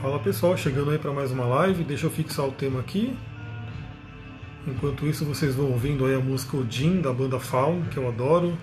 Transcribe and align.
Fala 0.00 0.20
pessoal, 0.20 0.56
chegando 0.56 0.92
aí 0.92 0.98
para 0.98 1.12
mais 1.12 1.32
uma 1.32 1.44
live, 1.44 1.82
deixa 1.82 2.06
eu 2.06 2.10
fixar 2.10 2.46
o 2.46 2.52
tema 2.52 2.78
aqui. 2.78 3.16
Enquanto 4.64 5.04
isso, 5.04 5.24
vocês 5.24 5.56
vão 5.56 5.72
ouvindo 5.72 6.06
aí 6.06 6.14
a 6.14 6.20
música 6.20 6.56
Odin 6.56 7.00
da 7.00 7.12
banda 7.12 7.40
Faun, 7.40 7.82
que 7.90 7.96
eu 7.96 8.06
adoro. 8.06 8.56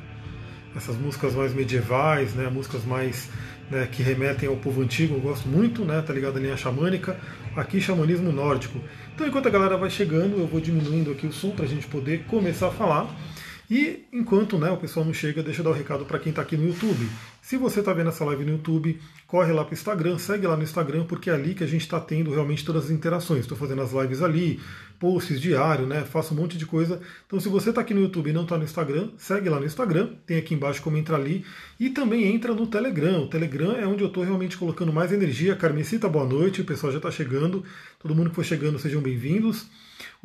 Essas 0.74 0.96
músicas 0.96 1.36
mais 1.36 1.54
medievais, 1.54 2.34
né, 2.34 2.50
músicas 2.50 2.86
mais 2.86 3.30
né, 3.70 3.86
que 3.86 4.02
remetem 4.02 4.48
ao 4.48 4.56
povo 4.56 4.82
antigo, 4.82 5.16
eu 5.16 5.20
gosto 5.20 5.46
muito, 5.46 5.84
né, 5.84 6.02
tá 6.02 6.14
ligado 6.14 6.38
a 6.38 6.40
linha 6.40 6.56
xamânica. 6.56 7.20
Aqui, 7.54 7.82
xamanismo 7.82 8.32
nórdico. 8.32 8.80
Então, 9.14 9.28
enquanto 9.28 9.48
a 9.48 9.52
galera 9.52 9.76
vai 9.76 9.90
chegando, 9.90 10.38
eu 10.38 10.48
vou 10.48 10.62
diminuindo 10.62 11.12
aqui 11.12 11.28
o 11.28 11.34
som 11.34 11.50
para 11.50 11.66
a 11.66 11.68
gente 11.68 11.86
poder 11.88 12.24
começar 12.30 12.68
a 12.68 12.72
falar. 12.72 13.14
E 13.70 14.06
enquanto 14.14 14.58
né, 14.58 14.70
o 14.70 14.78
pessoal 14.78 15.06
não 15.06 15.14
chega, 15.14 15.42
deixa 15.42 15.62
eu 15.62 15.64
dar 15.64 15.72
o 15.72 15.74
um 15.74 15.78
recado 15.78 16.06
para 16.06 16.20
quem 16.20 16.30
está 16.30 16.42
aqui 16.42 16.56
no 16.56 16.68
YouTube. 16.68 17.10
Se 17.42 17.58
você 17.58 17.80
está 17.80 17.94
vendo 17.94 18.10
essa 18.10 18.24
live 18.26 18.44
no 18.44 18.52
YouTube, 18.54 19.00
corre 19.28 19.52
lá 19.52 19.64
para 19.64 19.72
o 19.72 19.74
Instagram, 19.74 20.18
segue 20.18 20.48
lá 20.48 20.56
no 20.56 20.64
Instagram, 20.64 21.06
porque 21.06 21.30
é 21.30 21.34
ali 21.34 21.54
que 21.54 21.64
a 21.64 21.68
gente 21.68 21.82
está 21.82 22.00
tendo 22.00 22.32
realmente 22.32 22.64
todas 22.64 22.86
as 22.86 22.92
interações. 22.92 23.42
Estou 23.42 23.58
fazendo 23.58 23.82
as 23.82 23.92
lives 23.92 24.22
ali, 24.22 24.60
posts 25.00 25.40
diário, 25.40 25.86
né? 25.86 26.02
Faço 26.02 26.34
um 26.34 26.38
monte 26.38 26.58
de 26.58 26.66
coisa. 26.66 27.00
Então, 27.26 27.40
se 27.40 27.50
você 27.50 27.70
está 27.70 27.82
aqui 27.82 27.94
no 27.94 28.02
YouTube 28.02 28.30
e 28.30 28.34
não 28.34 28.44
está 28.44 28.58
no 28.58 28.64
Instagram, 28.64 29.10
segue 29.18 29.50
lá 29.50 29.60
no 29.60 29.66
Instagram, 29.66 30.10
tem 30.26 30.38
aqui 30.38 30.54
embaixo 30.54 30.82
como 30.82 30.98
entrar 30.98 31.18
ali. 31.18 31.46
E 31.80 31.90
também 31.90 32.26
entra 32.26 32.54
no 32.54 32.68
Telegram. 32.68 33.24
O 33.24 33.28
Telegram 33.28 33.74
é 33.74 33.86
onde 33.86 34.04
eu 34.04 34.08
estou 34.08 34.24
realmente 34.24 34.58
colocando 34.58 34.94
mais 34.94 35.12
energia. 35.12 35.56
Carmesita, 35.56 36.08
boa 36.08 36.26
noite, 36.26 36.62
o 36.62 36.66
pessoal 36.66 36.92
já 36.92 36.98
está 36.98 37.12
chegando. 37.12 37.64
Todo 38.00 38.16
mundo 38.16 38.30
que 38.30 38.36
for 38.36 38.46
chegando, 38.46 38.80
sejam 38.80 39.02
bem-vindos. 39.02 39.68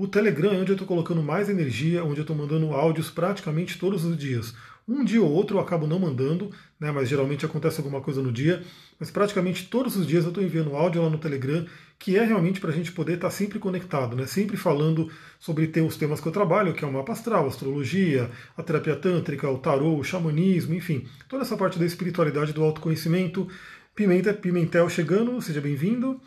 O 0.01 0.09
Telegram 0.09 0.55
é 0.55 0.57
onde 0.57 0.71
eu 0.71 0.77
estou 0.77 0.89
colocando 0.89 1.23
mais 1.23 1.51
energia, 1.51 2.03
onde 2.03 2.21
eu 2.21 2.23
estou 2.23 2.35
mandando 2.35 2.73
áudios 2.73 3.11
praticamente 3.11 3.79
todos 3.79 4.03
os 4.03 4.17
dias. 4.17 4.55
Um 4.89 5.05
dia 5.05 5.21
ou 5.21 5.31
outro 5.31 5.59
eu 5.59 5.61
acabo 5.61 5.87
não 5.87 5.99
mandando, 5.99 6.51
né, 6.81 6.91
mas 6.91 7.07
geralmente 7.07 7.45
acontece 7.45 7.81
alguma 7.81 8.01
coisa 8.01 8.23
no 8.23 8.33
dia. 8.33 8.63
Mas 8.99 9.11
praticamente 9.11 9.69
todos 9.69 9.97
os 9.97 10.07
dias 10.07 10.25
eu 10.25 10.31
estou 10.31 10.43
enviando 10.43 10.75
áudio 10.75 11.03
lá 11.03 11.11
no 11.11 11.19
Telegram, 11.19 11.67
que 11.99 12.17
é 12.17 12.25
realmente 12.25 12.63
para 12.63 12.71
a 12.71 12.73
gente 12.73 12.91
poder 12.93 13.17
estar 13.17 13.29
tá 13.29 13.31
sempre 13.31 13.59
conectado, 13.59 14.17
né, 14.17 14.25
sempre 14.25 14.57
falando 14.57 15.11
sobre 15.39 15.67
ter 15.67 15.83
os 15.83 15.99
temas 15.99 16.19
que 16.19 16.27
eu 16.27 16.33
trabalho, 16.33 16.73
que 16.73 16.83
é 16.83 16.89
o 16.89 16.93
mapa 16.95 17.13
astral, 17.13 17.45
a 17.45 17.49
astrologia, 17.49 18.31
a 18.57 18.63
terapia 18.63 18.97
tântrica, 18.97 19.51
o 19.51 19.59
tarô, 19.59 19.99
o 19.99 20.03
xamanismo, 20.03 20.73
enfim, 20.73 21.07
toda 21.29 21.43
essa 21.43 21.59
parte 21.59 21.79
da 21.79 21.85
espiritualidade, 21.85 22.55
do 22.55 22.65
autoconhecimento. 22.65 23.47
Pimenta, 23.95 24.33
Pimentel 24.33 24.89
chegando, 24.89 25.43
seja 25.43 25.61
bem-vindo. 25.61 26.19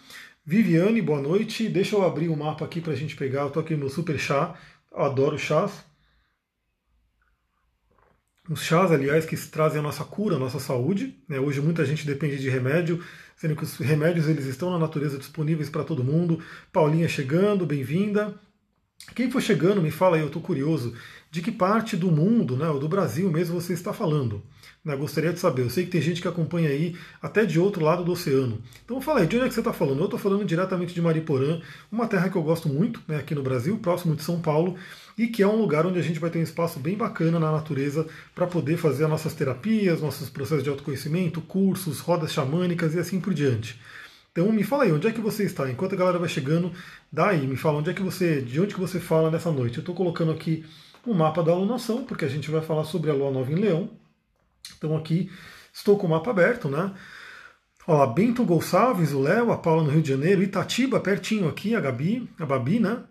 Viviane, 0.45 1.01
boa 1.01 1.21
noite. 1.21 1.69
Deixa 1.69 1.95
eu 1.95 2.03
abrir 2.03 2.27
o 2.27 2.35
mapa 2.35 2.65
aqui 2.65 2.81
para 2.81 2.91
a 2.91 2.95
gente 2.95 3.15
pegar. 3.15 3.43
Eu 3.43 3.47
estou 3.47 3.63
aqui 3.63 3.77
no 3.77 3.89
Super 3.89 4.19
Chá. 4.19 4.53
Adoro 4.91 5.37
chás. 5.37 5.85
Os 8.49 8.61
chás, 8.61 8.91
aliás, 8.91 9.25
que 9.25 9.37
trazem 9.37 9.79
a 9.79 9.81
nossa 9.81 10.03
cura, 10.03 10.35
a 10.35 10.39
nossa 10.39 10.59
saúde. 10.59 11.17
Né? 11.29 11.39
Hoje 11.39 11.61
muita 11.61 11.85
gente 11.85 12.05
depende 12.05 12.37
de 12.37 12.49
remédio, 12.49 13.01
sendo 13.37 13.55
que 13.55 13.63
os 13.63 13.77
remédios 13.77 14.27
eles 14.27 14.45
estão 14.45 14.69
na 14.69 14.77
natureza 14.77 15.17
disponíveis 15.17 15.69
para 15.69 15.85
todo 15.85 16.03
mundo. 16.03 16.43
Paulinha 16.73 17.07
chegando, 17.07 17.65
bem-vinda. 17.65 18.37
Quem 19.15 19.31
for 19.31 19.41
chegando, 19.41 19.81
me 19.81 19.91
fala 19.91 20.17
aí, 20.17 20.21
eu 20.21 20.27
estou 20.27 20.41
curioso, 20.41 20.93
de 21.31 21.41
que 21.41 21.53
parte 21.53 21.95
do 21.95 22.11
mundo, 22.11 22.57
né, 22.57 22.67
ou 22.69 22.79
do 22.79 22.89
Brasil 22.89 23.31
mesmo, 23.31 23.59
você 23.59 23.71
está 23.71 23.93
falando. 23.93 24.43
Né, 24.83 24.97
gostaria 24.97 25.31
de 25.31 25.39
saber. 25.39 25.61
Eu 25.61 25.69
sei 25.69 25.85
que 25.85 25.91
tem 25.91 26.01
gente 26.01 26.21
que 26.21 26.27
acompanha 26.27 26.69
aí 26.69 26.93
até 27.21 27.45
de 27.45 27.57
outro 27.57 27.83
lado 27.83 28.03
do 28.03 28.11
oceano. 28.11 28.61
Então 28.83 28.99
fala 28.99 29.21
aí, 29.21 29.27
de 29.27 29.37
onde 29.37 29.45
é 29.45 29.47
que 29.47 29.53
você 29.53 29.61
está 29.61 29.71
falando? 29.71 29.99
Eu 29.99 30.05
estou 30.05 30.19
falando 30.19 30.43
diretamente 30.43 30.93
de 30.93 31.01
Mariporã, 31.01 31.61
uma 31.89 32.05
terra 32.05 32.29
que 32.29 32.35
eu 32.35 32.43
gosto 32.43 32.67
muito 32.67 33.01
né, 33.07 33.15
aqui 33.15 33.33
no 33.33 33.41
Brasil, 33.41 33.77
próximo 33.77 34.13
de 34.13 34.23
São 34.23 34.41
Paulo, 34.41 34.75
e 35.17 35.27
que 35.27 35.41
é 35.41 35.47
um 35.47 35.55
lugar 35.55 35.85
onde 35.85 35.99
a 35.99 36.01
gente 36.01 36.19
vai 36.19 36.29
ter 36.29 36.39
um 36.39 36.43
espaço 36.43 36.79
bem 36.79 36.97
bacana 36.97 37.39
na 37.39 37.49
natureza 37.49 38.05
para 38.35 38.45
poder 38.45 38.75
fazer 38.75 39.05
as 39.05 39.09
nossas 39.09 39.33
terapias, 39.33 40.01
nossos 40.01 40.29
processos 40.29 40.63
de 40.63 40.69
autoconhecimento, 40.69 41.39
cursos, 41.39 42.01
rodas 42.01 42.33
xamânicas 42.33 42.93
e 42.93 42.99
assim 42.99 43.21
por 43.21 43.33
diante. 43.33 43.79
Então 44.33 44.51
me 44.51 44.63
fala 44.63 44.83
aí, 44.83 44.91
onde 44.91 45.07
é 45.07 45.11
que 45.11 45.21
você 45.21 45.43
está? 45.43 45.69
Enquanto 45.71 45.93
a 45.93 45.97
galera 45.97 46.19
vai 46.19 46.27
chegando, 46.27 46.73
daí 47.09 47.47
me 47.47 47.55
fala 47.55 47.77
onde 47.77 47.91
é 47.91 47.93
que 47.93 48.01
você, 48.01 48.41
de 48.41 48.59
onde 48.59 48.73
que 48.73 48.81
você 48.81 48.99
fala 48.99 49.31
nessa 49.31 49.51
noite. 49.51 49.77
Eu 49.77 49.81
estou 49.81 49.95
colocando 49.95 50.31
aqui 50.31 50.65
o 51.05 51.13
mapa 51.13 51.41
da 51.41 51.51
alunação, 51.51 52.03
porque 52.03 52.25
a 52.25 52.27
gente 52.27 52.49
vai 52.51 52.61
falar 52.61 52.83
sobre 52.83 53.11
a 53.11 53.13
lua 53.13 53.31
nova 53.31 53.51
em 53.51 53.55
Leão. 53.55 54.02
Então 54.77 54.95
aqui 54.95 55.31
estou 55.73 55.97
com 55.97 56.07
o 56.07 56.09
mapa 56.09 56.31
aberto, 56.31 56.69
né? 56.69 56.93
Olha 57.85 58.07
Bento 58.07 58.45
Gonçalves, 58.45 59.11
o 59.11 59.19
Léo, 59.19 59.51
a 59.51 59.57
Paula 59.57 59.83
no 59.83 59.89
Rio 59.89 60.01
de 60.01 60.09
Janeiro, 60.09 60.41
Itatiba, 60.41 60.99
pertinho 60.99 61.49
aqui, 61.49 61.75
a 61.75 61.81
Gabi, 61.81 62.29
a 62.39 62.45
Babi, 62.45 62.79
né? 62.79 63.03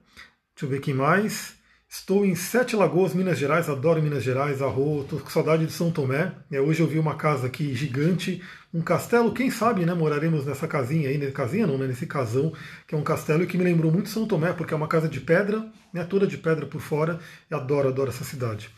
Deixa 0.55 0.65
eu 0.65 0.69
ver 0.69 0.81
quem 0.81 0.95
mais. 0.95 1.55
Estou 1.89 2.25
em 2.25 2.35
Sete 2.35 2.75
Lagoas, 2.75 3.13
Minas 3.13 3.39
Gerais, 3.39 3.69
adoro 3.69 4.03
Minas 4.03 4.23
Gerais, 4.23 4.63
arro, 4.63 5.03
estou 5.03 5.21
com 5.21 5.29
saudade 5.29 5.67
de 5.67 5.73
São 5.73 5.91
Tomé. 5.91 6.33
É, 6.51 6.59
hoje 6.59 6.81
eu 6.81 6.87
vi 6.87 6.99
uma 6.99 7.17
casa 7.17 7.49
aqui 7.49 7.75
gigante, 7.75 8.43
um 8.75 8.81
castelo, 8.81 9.33
quem 9.35 9.51
sabe, 9.51 9.85
né, 9.85 9.93
moraremos 9.93 10.47
nessa 10.47 10.67
casinha 10.67 11.11
aí, 11.11 11.19
nessa 11.19 11.33
casinha 11.33 11.67
não, 11.67 11.77
né, 11.77 11.87
nesse 11.87 12.07
casão, 12.07 12.53
que 12.87 12.95
é 12.95 12.99
um 12.99 13.03
castelo 13.03 13.47
que 13.47 13.59
me 13.59 13.65
lembrou 13.65 13.93
muito 13.93 14.09
São 14.09 14.27
Tomé, 14.27 14.53
porque 14.53 14.73
é 14.73 14.77
uma 14.77 14.89
casa 14.89 15.09
de 15.09 15.21
pedra, 15.21 15.71
né, 15.93 16.05
toda 16.05 16.27
de 16.27 16.39
pedra 16.39 16.65
por 16.65 16.81
fora, 16.81 17.21
e 17.51 17.55
adoro, 17.55 17.89
adoro 17.89 18.09
essa 18.09 18.25
cidade. 18.25 18.71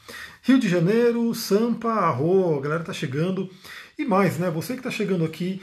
Rio 0.43 0.59
de 0.59 0.69
Janeiro, 0.69 1.32
Sampa, 1.32 1.91
Arro, 1.91 2.59
a 2.59 2.60
galera 2.60 2.82
tá 2.82 2.93
chegando. 2.93 3.49
E 3.97 4.05
mais, 4.05 4.37
né, 4.37 4.50
você 4.50 4.72
que 4.72 4.81
está 4.81 4.91
chegando 4.91 5.25
aqui, 5.25 5.60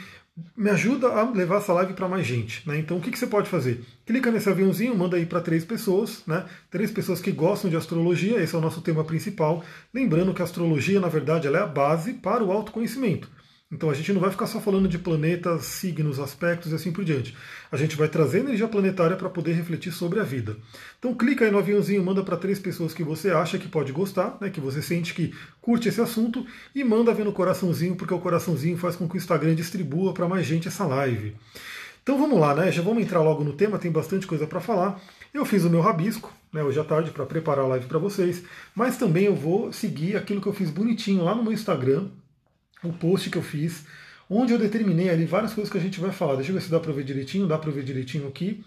me 0.55 0.69
ajuda 0.69 1.07
a 1.09 1.29
levar 1.29 1.57
essa 1.57 1.73
live 1.73 1.93
para 1.93 2.07
mais 2.07 2.25
gente. 2.25 2.67
Né? 2.67 2.79
Então 2.79 2.97
o 2.97 3.01
que, 3.01 3.11
que, 3.11 3.19
você 3.19 3.27
pode 3.27 3.49
fazer? 3.49 3.83
Clica 4.05 4.31
nesse 4.31 4.49
aviãozinho, 4.49 4.95
manda 4.95 5.17
aí 5.17 5.25
para 5.25 5.41
três 5.41 5.65
pessoas, 5.65 6.23
né? 6.25 6.45
três 6.69 6.89
pessoas 6.89 7.19
que 7.19 7.31
gostam 7.31 7.69
de 7.69 7.75
astrologia, 7.75 8.41
esse 8.41 8.55
é 8.55 8.57
o 8.57 8.61
nosso 8.61 8.81
tema 8.81 9.03
principal. 9.03 9.63
Lembrando 9.93 10.33
que 10.33 10.41
a 10.41 10.45
astrologia, 10.45 11.01
na 11.01 11.09
verdade, 11.09 11.47
ela 11.47 11.57
é 11.57 11.61
a 11.61 11.67
base 11.67 12.13
para 12.13 12.43
o 12.43 12.51
autoconhecimento. 12.51 13.29
Então 13.71 13.89
a 13.89 13.93
gente 13.93 14.11
não 14.11 14.19
vai 14.19 14.29
ficar 14.29 14.47
só 14.47 14.59
falando 14.59 14.87
de 14.87 14.99
planetas, 14.99 15.63
signos, 15.63 16.19
aspectos 16.19 16.71
e 16.71 16.75
assim 16.75 16.91
por 16.91 17.05
diante. 17.05 17.35
A 17.71 17.77
gente 17.77 17.95
vai 17.95 18.09
trazer 18.09 18.39
energia 18.39 18.67
planetária 18.67 19.15
para 19.15 19.29
poder 19.29 19.53
refletir 19.53 19.93
sobre 19.93 20.19
a 20.19 20.23
vida. 20.23 20.57
Então 20.99 21.15
clica 21.15 21.45
aí 21.45 21.51
no 21.51 21.57
aviãozinho, 21.57 22.03
manda 22.03 22.21
para 22.21 22.35
três 22.35 22.59
pessoas 22.59 22.93
que 22.93 23.03
você 23.03 23.31
acha 23.31 23.57
que 23.57 23.69
pode 23.69 23.93
gostar, 23.93 24.37
né, 24.41 24.49
que 24.49 24.59
você 24.59 24.81
sente 24.81 25.13
que 25.13 25.33
curte 25.61 25.87
esse 25.87 26.01
assunto 26.01 26.45
e 26.75 26.83
manda 26.83 27.13
ver 27.13 27.23
no 27.23 27.31
coraçãozinho, 27.31 27.95
porque 27.95 28.13
o 28.13 28.19
coraçãozinho 28.19 28.77
faz 28.77 28.97
com 28.97 29.07
que 29.07 29.15
o 29.15 29.17
Instagram 29.17 29.55
distribua 29.55 30.13
para 30.13 30.27
mais 30.27 30.45
gente 30.45 30.67
essa 30.67 30.85
live. 30.85 31.33
Então 32.03 32.17
vamos 32.17 32.39
lá, 32.39 32.53
né? 32.55 32.71
Já 32.71 32.81
vamos 32.81 33.03
entrar 33.03 33.21
logo 33.21 33.43
no 33.43 33.53
tema, 33.53 33.77
tem 33.77 33.91
bastante 33.91 34.27
coisa 34.27 34.47
para 34.47 34.59
falar. 34.59 34.99
Eu 35.33 35.45
fiz 35.45 35.63
o 35.63 35.69
meu 35.69 35.81
rabisco, 35.81 36.33
né, 36.51 36.61
hoje 36.61 36.79
à 36.79 36.83
tarde, 36.83 37.11
para 37.11 37.25
preparar 37.25 37.63
a 37.63 37.67
live 37.69 37.85
para 37.85 37.99
vocês, 37.99 38.43
mas 38.75 38.97
também 38.97 39.25
eu 39.25 39.35
vou 39.35 39.71
seguir 39.71 40.17
aquilo 40.17 40.41
que 40.41 40.47
eu 40.47 40.53
fiz 40.53 40.69
bonitinho 40.69 41.23
lá 41.23 41.33
no 41.33 41.43
meu 41.43 41.53
Instagram, 41.53 42.09
o 42.83 42.91
post 42.93 43.29
que 43.29 43.37
eu 43.37 43.43
fiz, 43.43 43.85
onde 44.29 44.53
eu 44.53 44.57
determinei 44.57 45.09
ali 45.09 45.25
várias 45.25 45.53
coisas 45.53 45.69
que 45.69 45.77
a 45.77 45.81
gente 45.81 45.99
vai 45.99 46.11
falar. 46.11 46.35
Deixa 46.35 46.51
eu 46.51 46.55
ver 46.55 46.61
se 46.61 46.71
dá 46.71 46.79
para 46.79 46.93
ver 46.93 47.03
direitinho, 47.03 47.47
dá 47.47 47.57
para 47.57 47.69
ver 47.69 47.83
direitinho 47.83 48.27
aqui, 48.29 48.63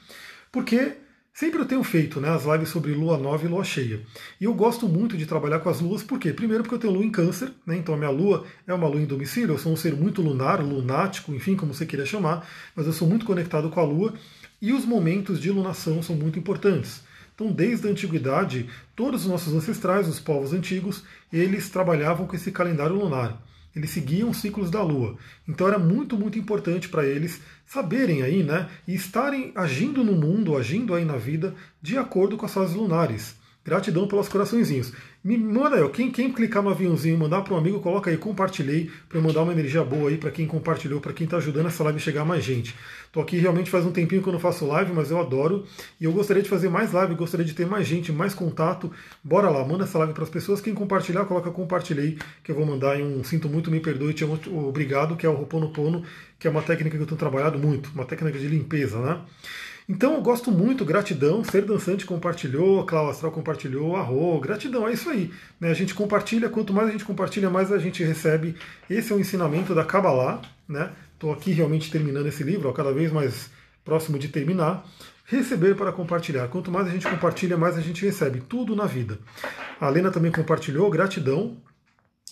porque 0.53 0.93
sempre 1.33 1.59
eu 1.59 1.65
tenho 1.65 1.83
feito 1.83 2.21
né, 2.21 2.29
as 2.29 2.45
lives 2.45 2.69
sobre 2.69 2.93
lua 2.93 3.17
nova 3.17 3.45
e 3.45 3.49
lua 3.49 3.65
cheia. 3.65 4.03
E 4.39 4.45
eu 4.45 4.53
gosto 4.53 4.87
muito 4.87 5.17
de 5.17 5.25
trabalhar 5.25 5.61
com 5.61 5.71
as 5.71 5.81
luas, 5.81 6.03
por 6.03 6.19
quê? 6.19 6.33
Primeiro 6.35 6.63
porque 6.63 6.75
eu 6.75 6.79
tenho 6.79 6.93
lua 6.93 7.05
em 7.05 7.11
câncer, 7.11 7.51
né, 7.67 7.77
então 7.77 7.95
a 7.95 7.99
minha 7.99 8.11
lua 8.11 8.45
é 8.67 8.75
uma 8.75 8.87
lua 8.87 9.01
em 9.01 9.07
domicílio, 9.07 9.55
eu 9.55 9.59
sou 9.59 9.73
um 9.73 9.77
ser 9.77 9.95
muito 9.97 10.21
lunar, 10.21 10.63
lunático, 10.63 11.35
enfim, 11.35 11.57
como 11.57 11.73
você 11.73 11.87
queira 11.87 12.05
chamar, 12.05 12.47
mas 12.77 12.87
eu 12.87 12.93
sou 12.93 13.09
muito 13.09 13.25
conectado 13.25 13.71
com 13.71 13.81
a 13.81 13.85
lua, 13.85 14.13
e 14.61 14.71
os 14.73 14.85
momentos 14.85 15.41
de 15.41 15.51
lunação 15.51 16.03
são 16.03 16.15
muito 16.15 16.39
importantes. 16.39 17.03
Então, 17.35 17.51
desde 17.51 17.89
a 17.89 17.91
antiguidade, 17.91 18.69
todos 18.95 19.23
os 19.23 19.31
nossos 19.31 19.53
ancestrais, 19.53 20.07
os 20.07 20.21
povos 20.21 20.53
antigos, 20.53 21.03
eles 21.33 21.69
trabalhavam 21.69 22.29
com 22.29 22.37
esse 22.37 22.53
calendário 22.53 22.95
lunar 22.95 23.43
eles 23.75 23.91
seguiam 23.91 24.31
os 24.31 24.39
ciclos 24.39 24.71
da 24.71 24.83
Lua. 24.83 25.17
Então 25.49 25.67
era 25.67 25.79
muito, 25.79 26.17
muito 26.17 26.39
importante 26.39 26.89
para 26.89 27.05
eles 27.05 27.41
saberem 27.67 28.23
aí, 28.23 28.43
né, 28.43 28.69
e 28.87 28.95
estarem 28.95 29.53
agindo 29.55 30.05
no 30.05 30.13
mundo, 30.13 30.57
agindo 30.57 30.95
aí 30.95 31.05
na 31.05 31.17
vida, 31.17 31.55
de 31.83 31.97
acordo 31.97 32.37
com 32.37 32.47
as 32.47 32.55
fases 32.55 32.75
lunares. 32.75 33.35
Gratidão 33.65 34.07
pelos 34.07 34.29
coraçõezinhos. 34.29 34.93
Me 35.25 35.39
manda 35.39 35.77
aí, 35.77 35.89
quem, 35.89 36.11
quem 36.11 36.31
clicar 36.31 36.63
no 36.63 36.69
aviãozinho 36.69 37.15
e 37.15 37.19
mandar 37.19 37.41
para 37.41 37.55
um 37.55 37.57
amigo, 37.57 37.81
coloca 37.81 38.11
aí, 38.11 38.17
compartilhei, 38.19 38.91
para 39.09 39.17
eu 39.17 39.23
mandar 39.23 39.41
uma 39.41 39.53
energia 39.53 39.83
boa 39.83 40.11
aí 40.11 40.19
para 40.19 40.31
quem 40.31 40.47
compartilhou, 40.47 41.01
para 41.01 41.15
quem 41.15 41.25
está 41.25 41.39
ajudando 41.39 41.65
essa 41.65 41.83
live 41.83 41.99
chegar 41.99 42.21
a 42.21 42.25
mais 42.27 42.45
gente. 42.45 42.75
Estou 43.07 43.23
aqui 43.23 43.39
realmente 43.39 43.71
faz 43.71 43.87
um 43.87 43.91
tempinho 43.91 44.23
que 44.23 44.29
eu 44.29 44.35
não 44.35 44.39
faço 44.39 44.67
live, 44.67 44.93
mas 44.93 45.11
eu 45.11 45.19
adoro. 45.19 45.65
E 45.99 46.05
eu 46.05 46.13
gostaria 46.13 46.43
de 46.43 46.49
fazer 46.51 46.69
mais 46.69 46.93
live, 46.93 47.15
gostaria 47.15 47.47
de 47.47 47.55
ter 47.55 47.65
mais 47.65 47.87
gente, 47.87 48.13
mais 48.13 48.35
contato. 48.35 48.93
Bora 49.23 49.49
lá, 49.49 49.65
manda 49.65 49.85
essa 49.85 49.97
live 49.97 50.13
para 50.13 50.25
as 50.25 50.29
pessoas. 50.29 50.61
Quem 50.61 50.75
compartilhar, 50.75 51.25
coloca 51.25 51.51
compartilhei, 51.51 52.19
que 52.43 52.51
eu 52.51 52.55
vou 52.55 52.67
mandar 52.67 53.01
em 53.01 53.03
um 53.03 53.25
sinto 53.25 53.49
muito, 53.49 53.71
me 53.71 53.81
perdoe, 53.81 54.13
te 54.13 54.25
amo, 54.25 54.39
obrigado, 54.69 55.17
que 55.17 55.25
é 55.25 55.29
o 55.31 55.35
Roponopono, 55.35 56.05
que 56.39 56.47
é 56.47 56.51
uma 56.51 56.61
técnica 56.61 56.99
que 56.99 57.03
eu 57.03 57.07
tenho 57.07 57.19
trabalhado 57.19 57.59
muito, 57.59 57.91
uma 57.95 58.05
técnica 58.05 58.39
de 58.39 58.47
limpeza, 58.47 59.01
né? 59.01 59.23
Então 59.87 60.15
eu 60.15 60.23
gosto 60.23 60.51
muito, 60.51 60.83
gratidão, 60.83 61.45
Ser 61.45 61.67
Dançante 61.67 62.07
compartilhou, 62.07 62.87
Cláudia 62.87 63.13
Astral 63.13 63.33
compartilhou, 63.33 63.97
Arro, 63.97 64.41
gratidão, 64.41 64.89
é 64.89 64.95
isso 64.95 65.11
aí. 65.11 65.31
Né? 65.61 65.71
A 65.71 65.75
gente 65.75 65.95
compartilha, 65.95 66.49
quanto 66.49 66.73
mais 66.73 66.89
a 66.89 66.93
gente 66.93 67.05
compartilha, 67.05 67.51
mais 67.51 67.71
a 67.71 67.79
gente 67.79 68.03
recebe. 68.03 68.57
Esse 68.89 69.13
é 69.13 69.15
o 69.17 69.21
ensinamento 69.21 69.75
da 69.75 69.85
Kabbalah, 69.85 70.41
né? 70.67 70.91
Estou 71.13 71.33
aqui 71.33 71.53
realmente 71.53 71.91
terminando 71.91 72.27
esse 72.27 72.43
livro, 72.43 72.69
ó, 72.69 72.73
cada 72.73 72.93
vez 72.93 73.13
mais 73.13 73.51
próximo 73.85 74.19
de 74.19 74.29
terminar. 74.29 74.87
Receber 75.27 75.75
para 75.75 75.93
compartilhar. 75.93 76.49
Quanto 76.49 76.71
mais 76.71 76.87
a 76.87 76.91
gente 76.91 77.07
compartilha, 77.07 77.57
mais 77.57 77.77
a 77.77 77.81
gente 77.81 78.05
recebe. 78.05 78.41
Tudo 78.41 78.75
na 78.75 78.87
vida. 78.87 79.19
A 79.81 79.89
Lena 79.89 80.11
também 80.11 80.33
compartilhou, 80.33 80.91
gratidão. 80.91 81.57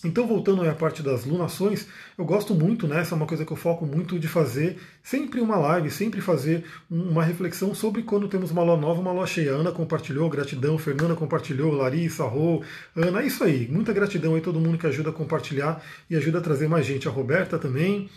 Então, 0.03 0.27
voltando 0.27 0.67
à 0.67 0.73
parte 0.73 1.01
das 1.01 1.25
lunações, 1.25 1.87
eu 2.17 2.25
gosto 2.25 2.53
muito, 2.53 2.87
né? 2.87 2.99
Essa 2.99 3.15
é 3.15 3.17
uma 3.17 3.25
coisa 3.25 3.45
que 3.45 3.51
eu 3.51 3.57
foco 3.57 3.85
muito 3.85 4.19
de 4.19 4.27
fazer 4.27 4.77
sempre 5.01 5.39
uma 5.39 5.55
live, 5.55 5.89
sempre 5.89 6.19
fazer 6.19 6.65
uma 6.89 7.23
reflexão 7.23 7.73
sobre 7.73 8.03
quando 8.03 8.27
temos 8.27 8.51
uma 8.51 8.63
lua 8.63 8.75
nova, 8.75 8.99
uma 8.99 9.13
lua 9.13 9.25
cheia. 9.25 9.51
Ana 9.51 9.71
compartilhou, 9.71 10.29
gratidão, 10.29 10.77
Fernanda 10.77 11.15
compartilhou, 11.15 11.73
Larissa, 11.73 12.23
Rô, 12.25 12.61
Ana, 12.95 13.21
é 13.21 13.27
isso 13.27 13.43
aí. 13.43 13.67
Muita 13.69 13.93
gratidão 13.93 14.35
aí 14.35 14.41
todo 14.41 14.59
mundo 14.59 14.77
que 14.77 14.87
ajuda 14.87 15.09
a 15.09 15.13
compartilhar 15.13 15.81
e 16.09 16.15
ajuda 16.15 16.39
a 16.39 16.41
trazer 16.41 16.67
mais 16.67 16.85
gente. 16.85 17.07
A 17.07 17.11
Roberta 17.11 17.57
também. 17.57 18.09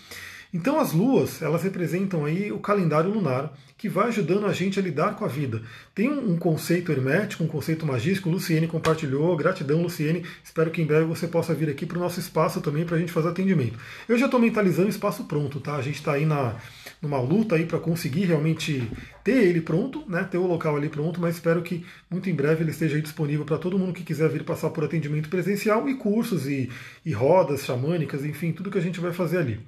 Então 0.52 0.80
as 0.80 0.92
luas, 0.92 1.42
elas 1.42 1.62
representam 1.62 2.24
aí 2.24 2.52
o 2.52 2.58
calendário 2.58 3.10
lunar, 3.10 3.52
que 3.76 3.88
vai 3.88 4.08
ajudando 4.08 4.46
a 4.46 4.52
gente 4.52 4.78
a 4.78 4.82
lidar 4.82 5.16
com 5.16 5.24
a 5.24 5.28
vida. 5.28 5.62
Tem 5.94 6.08
um 6.08 6.38
conceito 6.38 6.90
hermético, 6.90 7.44
um 7.44 7.48
conceito 7.48 7.84
magístico, 7.84 8.30
Luciene 8.30 8.66
compartilhou, 8.66 9.36
gratidão 9.36 9.82
Luciene, 9.82 10.24
espero 10.42 10.70
que 10.70 10.80
em 10.80 10.86
breve 10.86 11.04
você 11.04 11.28
possa 11.28 11.54
vir 11.54 11.68
aqui 11.68 11.84
para 11.84 11.98
o 11.98 12.00
nosso 12.00 12.18
espaço 12.18 12.60
também 12.60 12.86
para 12.86 12.96
a 12.96 12.98
gente 12.98 13.12
fazer 13.12 13.28
atendimento. 13.28 13.78
Eu 14.08 14.16
já 14.16 14.24
estou 14.26 14.40
mentalizando 14.40 14.86
o 14.86 14.90
espaço 14.90 15.24
pronto, 15.24 15.60
tá? 15.60 15.76
A 15.76 15.82
gente 15.82 15.96
está 15.96 16.12
aí 16.12 16.24
na, 16.24 16.56
numa 17.02 17.20
luta 17.20 17.56
aí 17.56 17.66
para 17.66 17.78
conseguir 17.78 18.24
realmente 18.24 18.90
ter 19.22 19.44
ele 19.44 19.60
pronto, 19.60 20.04
né? 20.08 20.24
Ter 20.24 20.38
o 20.38 20.46
local 20.46 20.76
ali 20.76 20.88
pronto, 20.88 21.20
mas 21.20 21.34
espero 21.34 21.60
que 21.60 21.84
muito 22.10 22.30
em 22.30 22.34
breve 22.34 22.62
ele 22.62 22.70
esteja 22.70 23.00
disponível 23.00 23.44
para 23.44 23.58
todo 23.58 23.78
mundo 23.78 23.92
que 23.92 24.04
quiser 24.04 24.30
vir 24.30 24.42
passar 24.44 24.70
por 24.70 24.84
atendimento 24.84 25.28
presencial 25.28 25.86
e 25.88 25.94
cursos 25.96 26.46
e, 26.46 26.70
e 27.04 27.12
rodas 27.12 27.64
xamânicas, 27.64 28.24
enfim, 28.24 28.52
tudo 28.52 28.70
que 28.70 28.78
a 28.78 28.82
gente 28.82 29.00
vai 29.00 29.12
fazer 29.12 29.38
ali. 29.38 29.60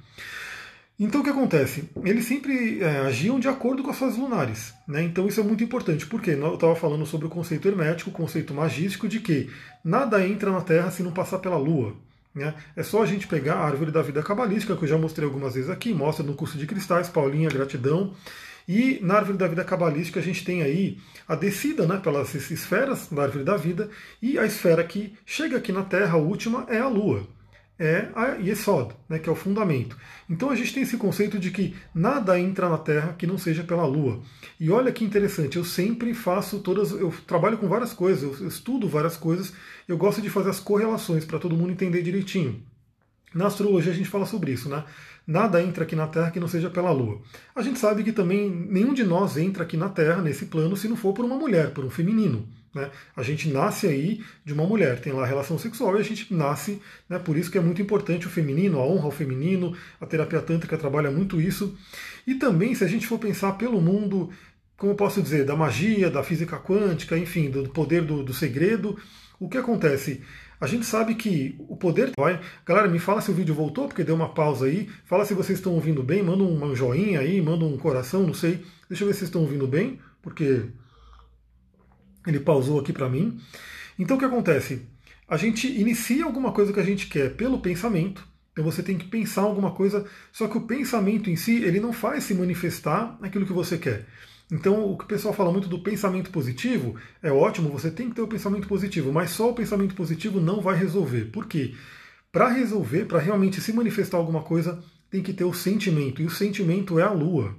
Então 1.00 1.20
o 1.20 1.24
que 1.24 1.30
acontece? 1.30 1.88
Eles 2.02 2.24
sempre 2.24 2.82
é, 2.82 2.98
agiam 2.98 3.38
de 3.38 3.46
acordo 3.46 3.84
com 3.84 3.90
as 3.90 3.98
fases 3.98 4.18
lunares. 4.18 4.74
Né? 4.86 5.04
Então 5.04 5.28
isso 5.28 5.38
é 5.38 5.44
muito 5.44 5.62
importante, 5.62 6.04
porque 6.04 6.30
eu 6.30 6.54
estava 6.54 6.74
falando 6.74 7.06
sobre 7.06 7.28
o 7.28 7.30
conceito 7.30 7.68
hermético, 7.68 8.10
o 8.10 8.12
conceito 8.12 8.52
magístico 8.52 9.06
de 9.06 9.20
que 9.20 9.48
nada 9.84 10.26
entra 10.26 10.50
na 10.50 10.60
Terra 10.60 10.90
se 10.90 11.04
não 11.04 11.12
passar 11.12 11.38
pela 11.38 11.56
Lua. 11.56 11.94
Né? 12.34 12.52
É 12.74 12.82
só 12.82 13.00
a 13.00 13.06
gente 13.06 13.28
pegar 13.28 13.54
a 13.54 13.64
árvore 13.64 13.92
da 13.92 14.02
vida 14.02 14.20
cabalística, 14.24 14.76
que 14.76 14.82
eu 14.82 14.88
já 14.88 14.98
mostrei 14.98 15.24
algumas 15.24 15.54
vezes 15.54 15.70
aqui, 15.70 15.94
mostra 15.94 16.26
no 16.26 16.34
curso 16.34 16.58
de 16.58 16.66
cristais, 16.66 17.08
Paulinha, 17.08 17.48
gratidão. 17.48 18.12
E 18.66 18.98
na 19.00 19.14
árvore 19.14 19.38
da 19.38 19.46
vida 19.46 19.64
cabalística 19.64 20.18
a 20.18 20.22
gente 20.22 20.44
tem 20.44 20.62
aí 20.62 20.98
a 21.28 21.36
descida 21.36 21.86
né, 21.86 22.00
pelas 22.02 22.34
esferas 22.34 23.06
da 23.06 23.22
árvore 23.22 23.44
da 23.44 23.56
vida, 23.56 23.88
e 24.20 24.36
a 24.36 24.44
esfera 24.44 24.82
que 24.82 25.14
chega 25.24 25.58
aqui 25.58 25.70
na 25.70 25.84
Terra, 25.84 26.14
a 26.14 26.20
última, 26.20 26.66
é 26.68 26.78
a 26.78 26.88
Lua 26.88 27.37
é 27.78 28.08
a 28.14 28.34
Yesod, 28.34 28.94
né, 29.08 29.18
que 29.18 29.28
é 29.28 29.32
o 29.32 29.36
fundamento. 29.36 29.96
Então 30.28 30.50
a 30.50 30.56
gente 30.56 30.74
tem 30.74 30.82
esse 30.82 30.96
conceito 30.96 31.38
de 31.38 31.50
que 31.50 31.76
nada 31.94 32.38
entra 32.38 32.68
na 32.68 32.78
Terra 32.78 33.14
que 33.16 33.26
não 33.26 33.38
seja 33.38 33.62
pela 33.62 33.86
Lua. 33.86 34.20
E 34.58 34.70
olha 34.70 34.90
que 34.90 35.04
interessante, 35.04 35.56
eu 35.56 35.64
sempre 35.64 36.12
faço 36.12 36.58
todas, 36.58 36.90
eu 36.90 37.12
trabalho 37.26 37.58
com 37.58 37.68
várias 37.68 37.92
coisas, 37.92 38.40
eu 38.40 38.48
estudo 38.48 38.88
várias 38.88 39.16
coisas, 39.16 39.52
eu 39.86 39.96
gosto 39.96 40.20
de 40.20 40.28
fazer 40.28 40.50
as 40.50 40.60
correlações 40.60 41.24
para 41.24 41.38
todo 41.38 41.56
mundo 41.56 41.70
entender 41.70 42.02
direitinho. 42.02 42.62
Na 43.34 43.46
astrologia 43.46 43.92
a 43.92 43.94
gente 43.94 44.08
fala 44.08 44.26
sobre 44.26 44.52
isso, 44.52 44.68
né? 44.68 44.84
Nada 45.26 45.62
entra 45.62 45.84
aqui 45.84 45.94
na 45.94 46.06
Terra 46.06 46.30
que 46.30 46.40
não 46.40 46.48
seja 46.48 46.70
pela 46.70 46.90
Lua. 46.90 47.20
A 47.54 47.60
gente 47.60 47.78
sabe 47.78 48.02
que 48.02 48.12
também 48.12 48.50
nenhum 48.50 48.94
de 48.94 49.04
nós 49.04 49.36
entra 49.36 49.64
aqui 49.64 49.76
na 49.76 49.90
Terra, 49.90 50.22
nesse 50.22 50.46
plano, 50.46 50.74
se 50.74 50.88
não 50.88 50.96
for 50.96 51.12
por 51.12 51.24
uma 51.24 51.36
mulher, 51.36 51.72
por 51.72 51.84
um 51.84 51.90
feminino. 51.90 52.48
Né? 52.74 52.90
A 53.16 53.22
gente 53.22 53.48
nasce 53.48 53.86
aí 53.86 54.22
de 54.44 54.52
uma 54.52 54.64
mulher, 54.64 55.00
tem 55.00 55.12
lá 55.12 55.22
a 55.22 55.26
relação 55.26 55.58
sexual 55.58 55.96
e 55.96 56.00
a 56.00 56.04
gente 56.04 56.32
nasce, 56.32 56.80
né? 57.08 57.18
por 57.18 57.36
isso 57.36 57.50
que 57.50 57.58
é 57.58 57.60
muito 57.60 57.80
importante 57.80 58.26
o 58.26 58.30
feminino, 58.30 58.78
a 58.78 58.86
honra 58.86 59.04
ao 59.04 59.10
feminino, 59.10 59.76
a 60.00 60.06
terapia 60.06 60.40
tântrica 60.40 60.76
trabalha 60.76 61.10
muito 61.10 61.40
isso. 61.40 61.76
E 62.26 62.34
também, 62.34 62.74
se 62.74 62.84
a 62.84 62.88
gente 62.88 63.06
for 63.06 63.18
pensar 63.18 63.52
pelo 63.52 63.80
mundo, 63.80 64.30
como 64.76 64.92
eu 64.92 64.96
posso 64.96 65.22
dizer, 65.22 65.44
da 65.44 65.56
magia, 65.56 66.10
da 66.10 66.22
física 66.22 66.58
quântica, 66.58 67.18
enfim, 67.18 67.50
do 67.50 67.68
poder 67.70 68.02
do, 68.02 68.22
do 68.22 68.32
segredo, 68.32 68.98
o 69.40 69.48
que 69.48 69.58
acontece? 69.58 70.22
A 70.60 70.66
gente 70.66 70.84
sabe 70.84 71.14
que 71.14 71.54
o 71.68 71.76
poder 71.76 72.10
vai. 72.18 72.40
Galera, 72.66 72.88
me 72.88 72.98
fala 72.98 73.20
se 73.20 73.30
o 73.30 73.34
vídeo 73.34 73.54
voltou, 73.54 73.86
porque 73.86 74.02
deu 74.02 74.16
uma 74.16 74.30
pausa 74.30 74.66
aí. 74.66 74.88
Fala 75.04 75.24
se 75.24 75.32
vocês 75.32 75.58
estão 75.58 75.74
ouvindo 75.74 76.02
bem, 76.02 76.22
manda 76.22 76.42
um 76.42 76.74
joinha 76.74 77.20
aí, 77.20 77.40
manda 77.40 77.64
um 77.64 77.76
coração, 77.76 78.24
não 78.24 78.34
sei. 78.34 78.64
Deixa 78.88 79.04
eu 79.04 79.08
ver 79.08 79.14
se 79.14 79.20
vocês 79.20 79.28
estão 79.28 79.42
ouvindo 79.42 79.68
bem, 79.68 80.00
porque 80.20 80.64
ele 82.28 82.40
pausou 82.40 82.80
aqui 82.80 82.92
para 82.92 83.08
mim. 83.08 83.38
Então 83.98 84.16
o 84.16 84.20
que 84.20 84.24
acontece? 84.24 84.86
A 85.28 85.36
gente 85.36 85.66
inicia 85.68 86.24
alguma 86.24 86.52
coisa 86.52 86.72
que 86.72 86.80
a 86.80 86.84
gente 86.84 87.06
quer 87.06 87.34
pelo 87.34 87.60
pensamento. 87.60 88.26
Então 88.52 88.64
você 88.64 88.82
tem 88.82 88.98
que 88.98 89.06
pensar 89.06 89.42
alguma 89.42 89.70
coisa, 89.70 90.04
só 90.32 90.48
que 90.48 90.58
o 90.58 90.62
pensamento 90.62 91.30
em 91.30 91.36
si, 91.36 91.62
ele 91.62 91.78
não 91.78 91.92
faz 91.92 92.24
se 92.24 92.34
manifestar 92.34 93.16
naquilo 93.20 93.46
que 93.46 93.52
você 93.52 93.78
quer. 93.78 94.06
Então, 94.50 94.90
o 94.90 94.96
que 94.96 95.04
o 95.04 95.06
pessoal 95.06 95.34
fala 95.34 95.52
muito 95.52 95.68
do 95.68 95.78
pensamento 95.82 96.30
positivo 96.30 96.96
é 97.22 97.30
ótimo, 97.30 97.68
você 97.68 97.90
tem 97.90 98.08
que 98.08 98.16
ter 98.16 98.22
o 98.22 98.26
pensamento 98.26 98.66
positivo, 98.66 99.12
mas 99.12 99.30
só 99.30 99.50
o 99.50 99.54
pensamento 99.54 99.94
positivo 99.94 100.40
não 100.40 100.60
vai 100.60 100.76
resolver. 100.76 101.26
Por 101.26 101.46
quê? 101.46 101.74
Para 102.32 102.48
resolver, 102.48 103.04
para 103.04 103.18
realmente 103.18 103.60
se 103.60 103.72
manifestar 103.72 104.16
alguma 104.16 104.42
coisa, 104.42 104.82
tem 105.10 105.22
que 105.22 105.34
ter 105.34 105.44
o 105.44 105.52
sentimento, 105.52 106.22
e 106.22 106.26
o 106.26 106.30
sentimento 106.30 106.98
é 106.98 107.02
a 107.02 107.10
lua. 107.10 107.54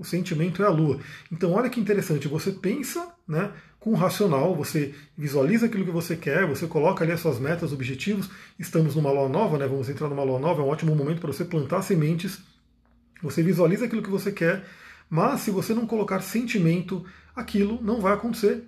O 0.00 0.04
sentimento 0.04 0.62
é 0.62 0.66
a 0.66 0.70
lua. 0.70 0.98
Então, 1.30 1.52
olha 1.52 1.68
que 1.68 1.78
interessante, 1.78 2.26
você 2.26 2.50
pensa, 2.52 3.12
né? 3.28 3.52
com 3.78 3.90
o 3.90 3.94
racional, 3.94 4.56
você 4.56 4.94
visualiza 5.16 5.66
aquilo 5.66 5.84
que 5.84 5.90
você 5.90 6.16
quer, 6.16 6.46
você 6.46 6.66
coloca 6.66 7.04
ali 7.04 7.12
as 7.12 7.20
suas 7.20 7.38
metas, 7.38 7.70
objetivos. 7.70 8.30
Estamos 8.58 8.96
numa 8.96 9.12
lua 9.12 9.28
nova, 9.28 9.58
né? 9.58 9.66
Vamos 9.66 9.90
entrar 9.90 10.08
numa 10.08 10.22
lua 10.22 10.38
nova, 10.38 10.62
é 10.62 10.64
um 10.64 10.68
ótimo 10.68 10.96
momento 10.96 11.20
para 11.20 11.30
você 11.30 11.44
plantar 11.44 11.82
sementes. 11.82 12.38
Você 13.22 13.42
visualiza 13.42 13.84
aquilo 13.84 14.02
que 14.02 14.08
você 14.08 14.32
quer, 14.32 14.64
mas 15.10 15.40
se 15.40 15.50
você 15.50 15.74
não 15.74 15.86
colocar 15.86 16.22
sentimento, 16.22 17.04
aquilo 17.36 17.78
não 17.82 18.00
vai 18.00 18.14
acontecer. 18.14 18.64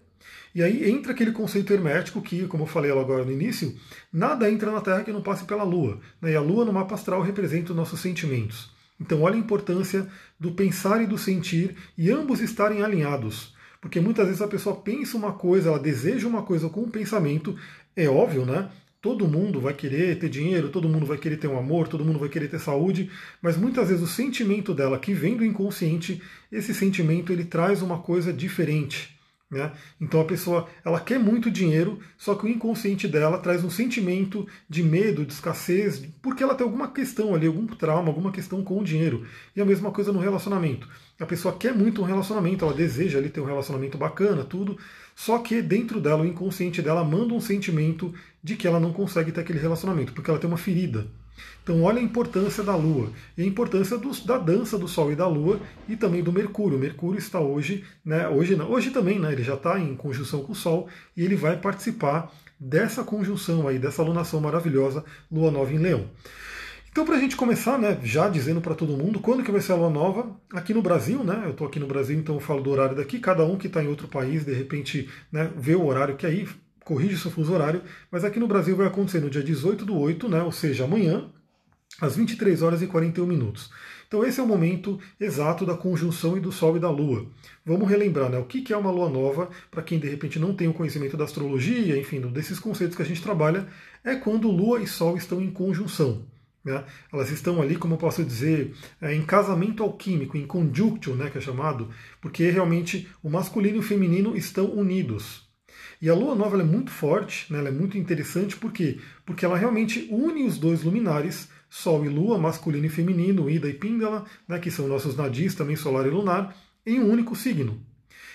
E 0.54 0.62
aí 0.62 0.90
entra 0.90 1.12
aquele 1.12 1.32
conceito 1.32 1.72
hermético 1.72 2.20
que, 2.20 2.46
como 2.46 2.64
eu 2.64 2.68
falei 2.68 2.90
agora 2.90 3.24
no 3.24 3.32
início, 3.32 3.74
nada 4.12 4.50
entra 4.50 4.70
na 4.70 4.82
Terra 4.82 5.02
que 5.02 5.12
não 5.12 5.22
passe 5.22 5.44
pela 5.44 5.62
Lua. 5.62 5.98
Né? 6.20 6.32
E 6.32 6.36
a 6.36 6.42
Lua 6.42 6.66
no 6.66 6.74
mapa 6.74 6.94
astral 6.94 7.22
representa 7.22 7.72
os 7.72 7.76
nossos 7.76 8.00
sentimentos. 8.00 8.70
Então 9.02 9.22
olha 9.22 9.34
a 9.34 9.38
importância 9.38 10.06
do 10.38 10.52
pensar 10.52 11.02
e 11.02 11.06
do 11.06 11.18
sentir 11.18 11.74
e 11.98 12.08
ambos 12.10 12.40
estarem 12.40 12.82
alinhados. 12.82 13.52
Porque 13.80 14.00
muitas 14.00 14.26
vezes 14.26 14.40
a 14.40 14.46
pessoa 14.46 14.76
pensa 14.76 15.16
uma 15.16 15.32
coisa, 15.32 15.68
ela 15.68 15.78
deseja 15.78 16.28
uma 16.28 16.42
coisa 16.42 16.68
com 16.68 16.82
um 16.82 16.90
pensamento, 16.90 17.56
é 17.96 18.08
óbvio, 18.08 18.46
né? 18.46 18.70
Todo 19.00 19.26
mundo 19.26 19.60
vai 19.60 19.74
querer 19.74 20.16
ter 20.20 20.28
dinheiro, 20.28 20.68
todo 20.68 20.88
mundo 20.88 21.04
vai 21.04 21.18
querer 21.18 21.36
ter 21.36 21.48
um 21.48 21.58
amor, 21.58 21.88
todo 21.88 22.04
mundo 22.04 22.20
vai 22.20 22.28
querer 22.28 22.46
ter 22.46 22.60
saúde, 22.60 23.10
mas 23.42 23.56
muitas 23.56 23.88
vezes 23.88 24.04
o 24.04 24.06
sentimento 24.06 24.72
dela 24.72 25.00
que 25.00 25.12
vem 25.12 25.36
do 25.36 25.44
inconsciente, 25.44 26.22
esse 26.52 26.72
sentimento 26.72 27.32
ele 27.32 27.44
traz 27.44 27.82
uma 27.82 27.98
coisa 27.98 28.32
diferente. 28.32 29.18
Né? 29.52 29.70
Então 30.00 30.18
a 30.18 30.24
pessoa 30.24 30.66
ela 30.82 30.98
quer 30.98 31.18
muito 31.18 31.50
dinheiro, 31.50 31.98
só 32.16 32.34
que 32.34 32.46
o 32.46 32.48
inconsciente 32.48 33.06
dela 33.06 33.36
traz 33.36 33.62
um 33.62 33.68
sentimento 33.68 34.46
de 34.66 34.82
medo, 34.82 35.26
de 35.26 35.32
escassez, 35.34 36.02
porque 36.22 36.42
ela 36.42 36.54
tem 36.54 36.64
alguma 36.64 36.90
questão 36.90 37.34
ali, 37.34 37.46
algum 37.46 37.66
trauma, 37.66 38.08
alguma 38.08 38.32
questão 38.32 38.64
com 38.64 38.78
o 38.78 38.84
dinheiro. 38.84 39.26
E 39.54 39.60
a 39.60 39.64
mesma 39.66 39.90
coisa 39.90 40.10
no 40.10 40.18
relacionamento. 40.20 40.88
A 41.20 41.26
pessoa 41.26 41.54
quer 41.54 41.74
muito 41.74 42.00
um 42.00 42.04
relacionamento, 42.06 42.64
ela 42.64 42.72
deseja 42.72 43.18
ali 43.18 43.28
ter 43.28 43.42
um 43.42 43.44
relacionamento 43.44 43.98
bacana, 43.98 44.42
tudo, 44.42 44.78
só 45.14 45.38
que 45.38 45.60
dentro 45.60 46.00
dela, 46.00 46.22
o 46.22 46.26
inconsciente 46.26 46.80
dela 46.80 47.04
manda 47.04 47.34
um 47.34 47.40
sentimento 47.40 48.14
de 48.42 48.56
que 48.56 48.66
ela 48.66 48.80
não 48.80 48.90
consegue 48.90 49.32
ter 49.32 49.42
aquele 49.42 49.58
relacionamento, 49.58 50.14
porque 50.14 50.30
ela 50.30 50.40
tem 50.40 50.48
uma 50.48 50.56
ferida. 50.56 51.06
Então, 51.62 51.82
olha 51.82 52.00
a 52.00 52.02
importância 52.02 52.62
da 52.62 52.74
Lua 52.74 53.10
e 53.38 53.42
a 53.42 53.46
importância 53.46 53.96
do, 53.96 54.10
da 54.24 54.36
dança 54.36 54.76
do 54.76 54.88
Sol 54.88 55.12
e 55.12 55.16
da 55.16 55.28
Lua 55.28 55.60
e 55.88 55.96
também 55.96 56.22
do 56.22 56.32
Mercúrio. 56.32 56.76
O 56.76 56.80
Mercúrio 56.80 57.18
está 57.18 57.38
hoje, 57.38 57.84
né, 58.04 58.28
hoje, 58.28 58.60
hoje 58.60 58.90
também, 58.90 59.18
né, 59.18 59.32
ele 59.32 59.44
já 59.44 59.54
está 59.54 59.78
em 59.78 59.94
conjunção 59.94 60.42
com 60.42 60.52
o 60.52 60.56
Sol 60.56 60.88
e 61.16 61.24
ele 61.24 61.36
vai 61.36 61.56
participar 61.56 62.32
dessa 62.58 63.04
conjunção 63.04 63.68
aí, 63.68 63.78
dessa 63.78 64.02
alunação 64.02 64.40
maravilhosa 64.40 65.04
Lua 65.30 65.50
Nova 65.50 65.72
em 65.72 65.78
Leão. 65.78 66.08
Então, 66.92 67.06
para 67.06 67.16
a 67.16 67.18
gente 67.18 67.36
começar, 67.36 67.78
né, 67.78 67.98
já 68.04 68.28
dizendo 68.28 68.60
para 68.60 68.74
todo 68.74 68.96
mundo 68.96 69.18
quando 69.18 69.42
que 69.42 69.50
vai 69.50 69.62
ser 69.62 69.72
a 69.72 69.76
lua 69.76 69.88
nova, 69.88 70.36
aqui 70.52 70.74
no 70.74 70.82
Brasil, 70.82 71.24
né, 71.24 71.40
eu 71.46 71.52
estou 71.52 71.66
aqui 71.66 71.80
no 71.80 71.86
Brasil, 71.86 72.18
então 72.18 72.34
eu 72.34 72.40
falo 72.40 72.60
do 72.60 72.68
horário 72.68 72.94
daqui, 72.94 73.18
cada 73.18 73.42
um 73.44 73.56
que 73.56 73.66
está 73.66 73.82
em 73.82 73.88
outro 73.88 74.06
país, 74.06 74.44
de 74.44 74.52
repente, 74.52 75.08
né, 75.32 75.50
vê 75.56 75.74
o 75.74 75.86
horário 75.86 76.16
que 76.16 76.26
é 76.26 76.28
aí, 76.28 76.46
corrige 76.84 77.16
seu 77.16 77.30
fuso 77.30 77.52
horário, 77.52 77.82
mas 78.10 78.24
aqui 78.24 78.38
no 78.38 78.48
Brasil 78.48 78.76
vai 78.76 78.86
acontecer 78.86 79.20
no 79.20 79.30
dia 79.30 79.42
18 79.42 79.84
do 79.84 79.98
8, 79.98 80.28
né, 80.28 80.42
ou 80.42 80.52
seja, 80.52 80.84
amanhã, 80.84 81.30
às 82.00 82.16
23 82.16 82.62
horas 82.62 82.82
e 82.82 82.86
41 82.86 83.26
minutos. 83.26 83.70
Então 84.08 84.24
esse 84.24 84.40
é 84.40 84.42
o 84.42 84.46
momento 84.46 85.00
exato 85.18 85.64
da 85.64 85.74
conjunção 85.74 86.36
e 86.36 86.40
do 86.40 86.52
Sol 86.52 86.76
e 86.76 86.80
da 86.80 86.90
Lua. 86.90 87.26
Vamos 87.64 87.88
relembrar 87.88 88.28
né, 88.28 88.38
o 88.38 88.44
que 88.44 88.72
é 88.72 88.76
uma 88.76 88.90
Lua 88.90 89.08
nova, 89.08 89.48
para 89.70 89.82
quem 89.82 89.98
de 89.98 90.08
repente 90.08 90.38
não 90.38 90.54
tem 90.54 90.68
o 90.68 90.74
conhecimento 90.74 91.16
da 91.16 91.24
astrologia, 91.24 91.96
enfim, 91.98 92.20
desses 92.20 92.58
conceitos 92.58 92.96
que 92.96 93.02
a 93.02 93.06
gente 93.06 93.22
trabalha, 93.22 93.66
é 94.04 94.14
quando 94.14 94.50
Lua 94.50 94.82
e 94.82 94.86
Sol 94.86 95.16
estão 95.16 95.40
em 95.40 95.50
conjunção. 95.50 96.26
Né? 96.64 96.84
Elas 97.12 97.30
estão 97.30 97.60
ali, 97.60 97.76
como 97.76 97.94
eu 97.94 97.98
posso 97.98 98.24
dizer, 98.24 98.74
é, 99.00 99.14
em 99.14 99.22
casamento 99.22 99.82
alquímico, 99.82 100.36
em 100.36 100.46
conjunction, 100.46 101.14
né, 101.14 101.30
que 101.30 101.38
é 101.38 101.40
chamado, 101.40 101.88
porque 102.20 102.50
realmente 102.50 103.08
o 103.22 103.30
masculino 103.30 103.76
e 103.76 103.80
o 103.80 103.82
feminino 103.82 104.36
estão 104.36 104.66
unidos. 104.66 105.41
E 106.02 106.10
a 106.10 106.14
lua 106.14 106.34
nova 106.34 106.60
é 106.60 106.64
muito 106.64 106.90
forte, 106.90 107.50
né, 107.52 107.60
ela 107.60 107.68
é 107.68 107.72
muito 107.72 107.96
interessante, 107.96 108.56
por 108.56 108.72
quê? 108.72 108.98
Porque 109.24 109.44
ela 109.44 109.56
realmente 109.56 110.08
une 110.10 110.44
os 110.44 110.58
dois 110.58 110.82
luminares 110.82 111.48
Sol 111.70 112.04
e 112.04 112.08
Lua, 112.08 112.36
masculino 112.36 112.84
e 112.84 112.88
feminino, 112.88 113.48
Ida 113.48 113.68
e 113.68 113.72
Píndala, 113.72 114.24
né, 114.48 114.58
que 114.58 114.68
são 114.68 114.88
nossos 114.88 115.16
nadis, 115.16 115.54
também 115.54 115.76
solar 115.76 116.04
e 116.04 116.10
lunar, 116.10 116.56
em 116.84 116.98
um 116.98 117.08
único 117.08 117.36
signo. 117.36 117.80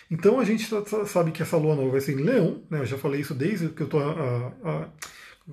Então 0.10 0.40
a 0.40 0.46
gente 0.46 0.66
sabe 1.06 1.32
que 1.32 1.42
essa 1.42 1.58
lua 1.58 1.76
nova 1.76 1.92
vai 1.92 2.00
ser 2.00 2.14
em 2.14 2.24
Leão, 2.24 2.64
né, 2.70 2.80
eu 2.80 2.86
já 2.86 2.98
falei 2.98 3.20
isso 3.20 3.36
desde 3.36 3.68
que 3.68 3.82
eu 3.82 3.88
estou 3.88 4.02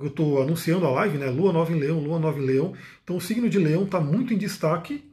eu 0.01 0.09
estou 0.09 0.43
anunciando 0.43 0.87
a 0.87 0.91
live, 0.91 1.19
né? 1.19 1.27
Lua 1.31 1.53
nova 1.53 1.73
em 1.73 1.79
Leão, 1.79 2.01
Lua 2.01 2.19
nova 2.19 2.39
em 2.39 2.45
Leão. 2.45 2.75
Então 3.03 3.17
o 3.17 3.21
signo 3.21 3.49
de 3.49 3.59
Leão 3.59 3.85
está 3.85 4.01
muito 4.01 4.35
em 4.35 4.39
destaque. 4.39 5.05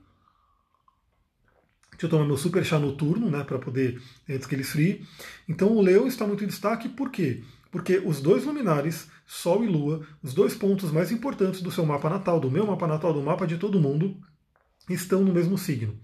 Deixa 2.01 2.15
eu 2.15 2.17
tomar 2.17 2.25
meu 2.25 2.37
super 2.37 2.65
chá 2.65 2.79
noturno, 2.79 3.29
né? 3.29 3.43
Para 3.43 3.59
poder, 3.59 4.01
antes 4.27 4.47
que 4.47 4.55
ele 4.55 4.63
esfrie. 4.63 5.05
Então 5.47 5.71
o 5.71 5.81
Leão 5.83 6.07
está 6.07 6.25
muito 6.25 6.43
em 6.43 6.47
destaque, 6.47 6.89
por 6.89 7.11
quê? 7.11 7.43
Porque 7.71 8.01
os 8.03 8.19
dois 8.19 8.43
luminares, 8.43 9.07
Sol 9.27 9.63
e 9.63 9.67
Lua, 9.67 10.01
os 10.23 10.33
dois 10.33 10.55
pontos 10.55 10.91
mais 10.91 11.11
importantes 11.11 11.61
do 11.61 11.69
seu 11.69 11.85
mapa 11.85 12.09
natal, 12.09 12.39
do 12.39 12.49
meu 12.49 12.65
mapa 12.65 12.87
natal, 12.87 13.13
do 13.13 13.21
mapa 13.21 13.45
de 13.45 13.59
todo 13.59 13.79
mundo, 13.79 14.17
estão 14.89 15.23
no 15.23 15.31
mesmo 15.31 15.59
signo. 15.59 15.95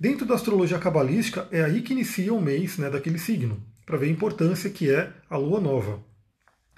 Dentro 0.00 0.24
da 0.24 0.34
astrologia 0.34 0.78
cabalística, 0.78 1.46
é 1.50 1.62
aí 1.62 1.82
que 1.82 1.92
inicia 1.92 2.32
o 2.32 2.40
mês 2.40 2.78
né, 2.78 2.88
daquele 2.88 3.18
signo, 3.18 3.62
para 3.84 3.98
ver 3.98 4.06
a 4.06 4.10
importância 4.10 4.70
que 4.70 4.88
é 4.90 5.12
a 5.28 5.36
lua 5.36 5.60
nova. 5.60 6.02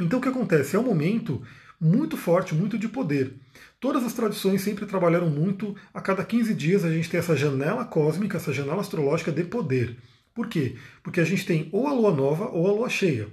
Então 0.01 0.19
o 0.19 0.23
que 0.23 0.29
acontece? 0.29 0.75
É 0.75 0.79
um 0.81 0.85
momento 0.85 1.41
muito 1.81 2.17
forte, 2.17 2.55
muito 2.55 2.79
de 2.79 2.89
poder. 2.89 3.35
Todas 3.81 4.05
as 4.05 4.13
tradições 4.13 4.61
sempre 4.61 4.85
trabalharam 4.85 5.31
muito. 5.31 5.75
A 5.95 6.01
cada 6.01 6.25
15 6.25 6.53
dias 6.55 6.85
a 6.85 6.93
gente 6.93 7.09
tem 7.09 7.19
essa 7.19 7.37
janela 7.37 7.85
cósmica, 7.85 8.37
essa 8.37 8.53
janela 8.53 8.81
astrológica 8.81 9.33
de 9.33 9.45
poder. 9.45 9.97
Por 10.35 10.47
quê? 10.49 10.77
Porque 11.03 11.21
a 11.21 11.25
gente 11.25 11.47
tem 11.47 11.69
ou 11.73 11.87
a 11.87 11.93
lua 11.93 12.15
nova 12.15 12.51
ou 12.51 12.69
a 12.69 12.73
lua 12.73 12.89
cheia. 12.91 13.29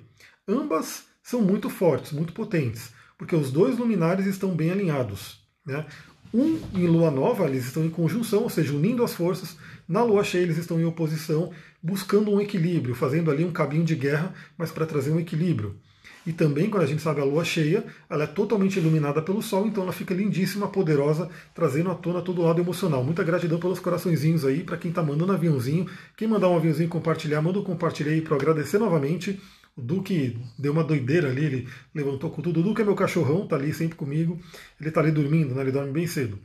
Ambas 0.48 1.06
são 1.22 1.42
muito 1.42 1.70
fortes, 1.70 2.14
muito 2.14 2.32
potentes, 2.32 2.94
porque 3.18 3.36
os 3.36 3.52
dois 3.52 3.78
luminares 3.78 4.26
estão 4.26 4.56
bem 4.56 4.72
alinhados. 4.72 5.46
Né? 5.66 5.86
Um 6.34 6.60
em 6.74 6.88
lua 6.88 7.12
nova, 7.12 7.46
eles 7.46 7.66
estão 7.66 7.86
em 7.86 7.90
conjunção, 7.90 8.44
ou 8.44 8.50
seja, 8.50 8.74
unindo 8.74 9.04
as 9.04 9.14
forças. 9.14 9.58
Na 9.88 10.04
lua 10.04 10.24
cheia, 10.24 10.44
eles 10.44 10.58
estão 10.58 10.80
em 10.80 10.86
oposição, 10.86 11.52
buscando 11.82 12.32
um 12.32 12.40
equilíbrio, 12.40 12.96
fazendo 12.96 13.30
ali 13.30 13.44
um 13.44 13.52
cabinho 13.52 13.84
de 13.84 13.96
guerra, 13.96 14.34
mas 14.58 14.72
para 14.72 14.86
trazer 14.86 15.12
um 15.12 15.20
equilíbrio. 15.20 15.80
E 16.28 16.34
também, 16.34 16.70
quando 16.70 16.84
a 16.84 16.86
gente 16.86 17.02
sabe 17.02 17.22
a 17.22 17.24
lua 17.24 17.46
cheia, 17.46 17.86
ela 18.10 18.26
é 18.26 18.28
totalmente 18.28 18.78
iluminada 18.78 19.22
pelo 19.22 19.42
sol, 19.42 19.66
então 19.66 19.84
ela 19.84 19.94
fica 19.94 20.14
lindíssima, 20.14 20.68
poderosa, 20.68 21.30
trazendo 21.56 21.90
à 21.90 21.96
tona 21.96 22.22
todo 22.22 22.42
o 22.42 22.44
lado 22.44 22.60
emocional. 22.60 23.02
Muita 23.02 23.24
gratidão 23.24 23.58
pelos 23.58 23.80
coraçõezinhos 23.80 24.44
aí, 24.44 24.62
para 24.62 24.76
quem 24.76 24.90
está 24.90 25.02
mandando 25.02 25.32
aviãozinho. 25.32 25.88
Quem 26.18 26.28
mandar 26.28 26.50
um 26.50 26.58
aviãozinho 26.58 26.90
compartilhar, 26.90 27.42
manda 27.42 27.60
um 27.60 27.64
compartilhar 27.64 28.12
aí 28.12 28.20
para 28.20 28.36
agradecer 28.36 28.78
novamente. 28.78 29.40
O 29.78 29.82
Duque 29.82 30.38
deu 30.60 30.74
uma 30.74 30.84
doideira 30.84 31.30
ali, 31.30 31.46
ele 31.46 31.68
levantou 31.96 32.30
com 32.30 32.42
tudo. 32.42 32.60
O 32.60 32.64
Duque 32.64 32.82
é 32.82 32.84
meu 32.84 32.96
cachorrão, 32.96 33.48
tá 33.48 33.56
ali 33.56 33.74
sempre 33.74 33.96
comigo. 33.96 34.38
Ele 34.82 34.92
tá 34.92 35.00
ali 35.00 35.12
dormindo, 35.12 35.56
né? 35.56 35.62
Ele 35.62 35.72
dorme 35.72 35.94
bem 35.94 36.08
cedo. 36.08 36.38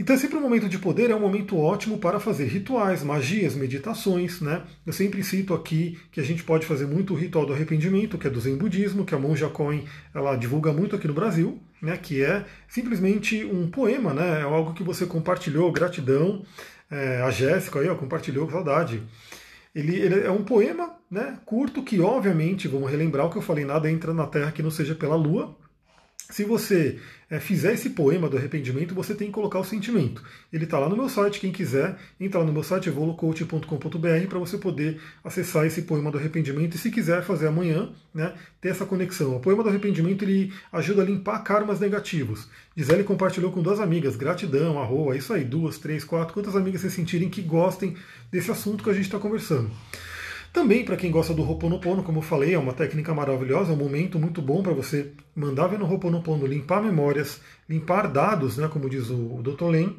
Então 0.00 0.16
sempre 0.16 0.38
um 0.38 0.40
momento 0.40 0.66
de 0.66 0.78
poder, 0.78 1.10
é 1.10 1.14
um 1.14 1.20
momento 1.20 1.58
ótimo 1.58 1.98
para 1.98 2.18
fazer 2.18 2.46
rituais, 2.46 3.02
magias, 3.02 3.54
meditações, 3.54 4.40
né? 4.40 4.62
Eu 4.86 4.94
sempre 4.94 5.22
cito 5.22 5.52
aqui 5.52 5.98
que 6.10 6.18
a 6.18 6.22
gente 6.22 6.42
pode 6.42 6.64
fazer 6.64 6.86
muito 6.86 7.12
o 7.12 7.16
ritual 7.16 7.44
do 7.44 7.52
arrependimento, 7.52 8.16
que 8.16 8.26
é 8.26 8.30
do 8.30 8.40
Zen 8.40 8.56
Budismo, 8.56 9.04
que 9.04 9.14
a 9.14 9.18
monja 9.18 9.50
Coin 9.50 9.84
ela 10.14 10.36
divulga 10.36 10.72
muito 10.72 10.96
aqui 10.96 11.06
no 11.06 11.12
Brasil, 11.12 11.60
né? 11.82 11.98
Que 11.98 12.24
é 12.24 12.46
simplesmente 12.66 13.44
um 13.44 13.70
poema, 13.70 14.14
né? 14.14 14.40
É 14.40 14.44
algo 14.44 14.72
que 14.72 14.82
você 14.82 15.04
compartilhou, 15.04 15.70
gratidão. 15.70 16.46
É, 16.90 17.20
a 17.20 17.30
Jéssica 17.30 17.80
aí, 17.80 17.88
ó, 17.90 17.94
compartilhou, 17.94 18.50
saudade. 18.50 19.02
Ele, 19.74 19.96
ele, 19.96 20.20
é 20.20 20.30
um 20.30 20.42
poema 20.42 20.96
né, 21.10 21.38
curto 21.44 21.82
que, 21.82 22.00
obviamente, 22.00 22.66
vamos 22.66 22.90
relembrar 22.90 23.26
o 23.26 23.30
que 23.30 23.36
eu 23.36 23.42
falei, 23.42 23.66
nada 23.66 23.90
entra 23.90 24.14
na 24.14 24.26
Terra 24.26 24.50
que 24.50 24.62
não 24.62 24.70
seja 24.70 24.94
pela 24.94 25.14
Lua, 25.14 25.56
se 26.30 26.44
você 26.44 26.98
é, 27.30 27.38
fizer 27.38 27.74
esse 27.74 27.90
poema 27.90 28.28
do 28.28 28.36
arrependimento, 28.36 28.94
você 28.94 29.14
tem 29.14 29.28
que 29.28 29.32
colocar 29.32 29.58
o 29.60 29.64
sentimento. 29.64 30.22
Ele 30.52 30.64
está 30.64 30.78
lá 30.78 30.88
no 30.88 30.96
meu 30.96 31.08
site, 31.08 31.38
quem 31.38 31.52
quiser, 31.52 31.96
entra 32.18 32.40
lá 32.40 32.44
no 32.44 32.52
meu 32.52 32.62
site, 32.62 32.88
evolucoach.com.br, 32.88 34.26
para 34.28 34.38
você 34.38 34.58
poder 34.58 35.00
acessar 35.22 35.64
esse 35.66 35.82
poema 35.82 36.10
do 36.10 36.18
arrependimento. 36.18 36.74
E 36.74 36.78
se 36.78 36.90
quiser 36.90 37.22
fazer 37.22 37.46
amanhã, 37.46 37.90
né, 38.12 38.34
ter 38.60 38.70
essa 38.70 38.84
conexão. 38.84 39.36
O 39.36 39.40
poema 39.40 39.62
do 39.62 39.68
arrependimento 39.68 40.24
ele 40.24 40.52
ajuda 40.72 41.02
a 41.02 41.04
limpar 41.04 41.38
karmas 41.44 41.78
negativos. 41.78 42.48
Gisele 42.76 43.04
compartilhou 43.04 43.52
com 43.52 43.62
duas 43.62 43.78
amigas, 43.78 44.16
gratidão, 44.16 44.80
arroa, 44.80 45.16
isso 45.16 45.32
aí, 45.32 45.44
duas, 45.44 45.78
três, 45.78 46.02
quatro, 46.02 46.34
quantas 46.34 46.56
amigas 46.56 46.80
vocês 46.80 46.92
sentirem 46.92 47.28
que 47.28 47.42
gostem 47.42 47.96
desse 48.30 48.50
assunto 48.50 48.82
que 48.82 48.90
a 48.90 48.94
gente 48.94 49.04
está 49.04 49.18
conversando. 49.18 49.70
Também, 50.52 50.84
para 50.84 50.96
quem 50.96 51.12
gosta 51.12 51.32
do 51.32 51.42
Ho'oponopono, 51.42 52.02
como 52.02 52.18
eu 52.18 52.22
falei, 52.22 52.54
é 52.54 52.58
uma 52.58 52.72
técnica 52.72 53.14
maravilhosa, 53.14 53.70
é 53.70 53.74
um 53.74 53.78
momento 53.78 54.18
muito 54.18 54.42
bom 54.42 54.62
para 54.62 54.72
você 54.72 55.12
mandar 55.34 55.68
ver 55.68 55.78
no 55.78 55.86
Ho'oponopono, 55.86 56.44
limpar 56.44 56.82
memórias, 56.82 57.40
limpar 57.68 58.08
dados, 58.08 58.56
né, 58.56 58.66
como 58.66 58.90
diz 58.90 59.10
o 59.10 59.40
Dr. 59.42 59.66
Len, 59.66 59.96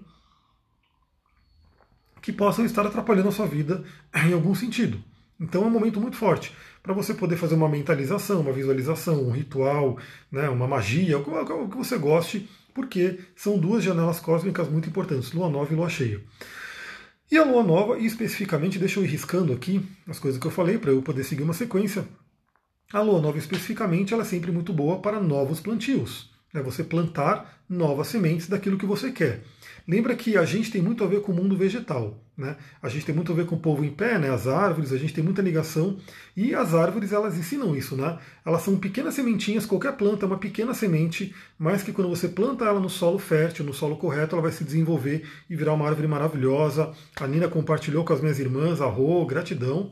que 2.21 2.33
possam 2.33 2.65
estar 2.65 2.85
atrapalhando 2.85 3.29
a 3.29 3.31
sua 3.31 3.47
vida 3.47 3.83
em 4.27 4.33
algum 4.33 4.53
sentido. 4.53 5.01
Então 5.39 5.63
é 5.63 5.65
um 5.65 5.71
momento 5.71 6.01
muito 6.01 6.17
forte 6.17 6.53
para 6.83 6.93
você 6.93 7.13
poder 7.13 7.37
fazer 7.37 7.55
uma 7.55 7.69
mentalização, 7.69 8.41
uma 8.41 8.51
visualização, 8.51 9.23
um 9.23 9.31
ritual, 9.31 9.97
né, 10.31 10.49
uma 10.49 10.67
magia, 10.67 11.17
o 11.17 11.69
que 11.69 11.77
você 11.77 11.97
goste, 11.97 12.49
porque 12.73 13.19
são 13.35 13.57
duas 13.57 13.83
janelas 13.83 14.19
cósmicas 14.19 14.67
muito 14.67 14.89
importantes, 14.89 15.31
lua 15.31 15.49
nova 15.49 15.73
e 15.73 15.75
lua 15.75 15.89
cheia. 15.89 16.21
E 17.31 17.37
a 17.37 17.45
lua 17.45 17.63
nova, 17.63 17.97
e 17.97 18.05
especificamente, 18.05 18.77
deixa 18.77 18.99
eu 18.99 19.05
ir 19.05 19.07
riscando 19.07 19.53
aqui 19.53 19.81
as 20.05 20.19
coisas 20.19 20.37
que 20.37 20.45
eu 20.45 20.51
falei 20.51 20.77
para 20.77 20.91
eu 20.91 21.01
poder 21.01 21.23
seguir 21.23 21.43
uma 21.43 21.53
sequência. 21.53 22.05
A 22.91 22.99
lua 22.99 23.21
nova, 23.21 23.37
especificamente, 23.37 24.13
ela 24.13 24.23
é 24.23 24.25
sempre 24.25 24.51
muito 24.51 24.73
boa 24.73 24.99
para 24.99 25.17
novos 25.17 25.61
plantios. 25.61 26.29
É 26.53 26.61
você 26.61 26.83
plantar 26.83 27.63
novas 27.69 28.07
sementes 28.07 28.49
daquilo 28.49 28.77
que 28.77 28.85
você 28.85 29.13
quer. 29.13 29.45
Lembra 29.87 30.15
que 30.15 30.37
a 30.37 30.45
gente 30.45 30.71
tem 30.71 30.81
muito 30.81 31.03
a 31.03 31.07
ver 31.07 31.21
com 31.21 31.31
o 31.31 31.35
mundo 31.35 31.55
vegetal, 31.55 32.23
né? 32.37 32.55
A 32.81 32.89
gente 32.89 33.05
tem 33.05 33.13
muito 33.15 33.31
a 33.31 33.35
ver 33.35 33.45
com 33.45 33.55
o 33.55 33.59
povo 33.59 33.83
em 33.83 33.89
pé, 33.89 34.17
né? 34.17 34.29
As 34.29 34.47
árvores, 34.47 34.91
a 34.91 34.97
gente 34.97 35.13
tem 35.13 35.23
muita 35.23 35.41
ligação 35.41 35.97
e 36.35 36.53
as 36.53 36.73
árvores 36.73 37.11
elas 37.11 37.37
ensinam 37.37 37.75
isso, 37.75 37.95
né? 37.95 38.17
Elas 38.45 38.61
são 38.61 38.77
pequenas 38.77 39.13
sementinhas, 39.13 39.65
qualquer 39.65 39.93
planta 39.97 40.25
é 40.25 40.27
uma 40.27 40.37
pequena 40.37 40.73
semente, 40.73 41.33
mas 41.57 41.83
que 41.83 41.91
quando 41.91 42.09
você 42.09 42.27
planta 42.27 42.65
ela 42.65 42.79
no 42.79 42.89
solo 42.89 43.19
fértil, 43.19 43.65
no 43.65 43.73
solo 43.73 43.97
correto, 43.97 44.35
ela 44.35 44.41
vai 44.43 44.51
se 44.51 44.63
desenvolver 44.63 45.27
e 45.49 45.55
virar 45.55 45.73
uma 45.73 45.87
árvore 45.87 46.07
maravilhosa. 46.07 46.93
A 47.19 47.27
Nina 47.27 47.47
compartilhou 47.47 48.05
com 48.05 48.13
as 48.13 48.21
minhas 48.21 48.39
irmãs, 48.39 48.81
a 48.81 48.85
Rô, 48.85 49.25
gratidão. 49.25 49.91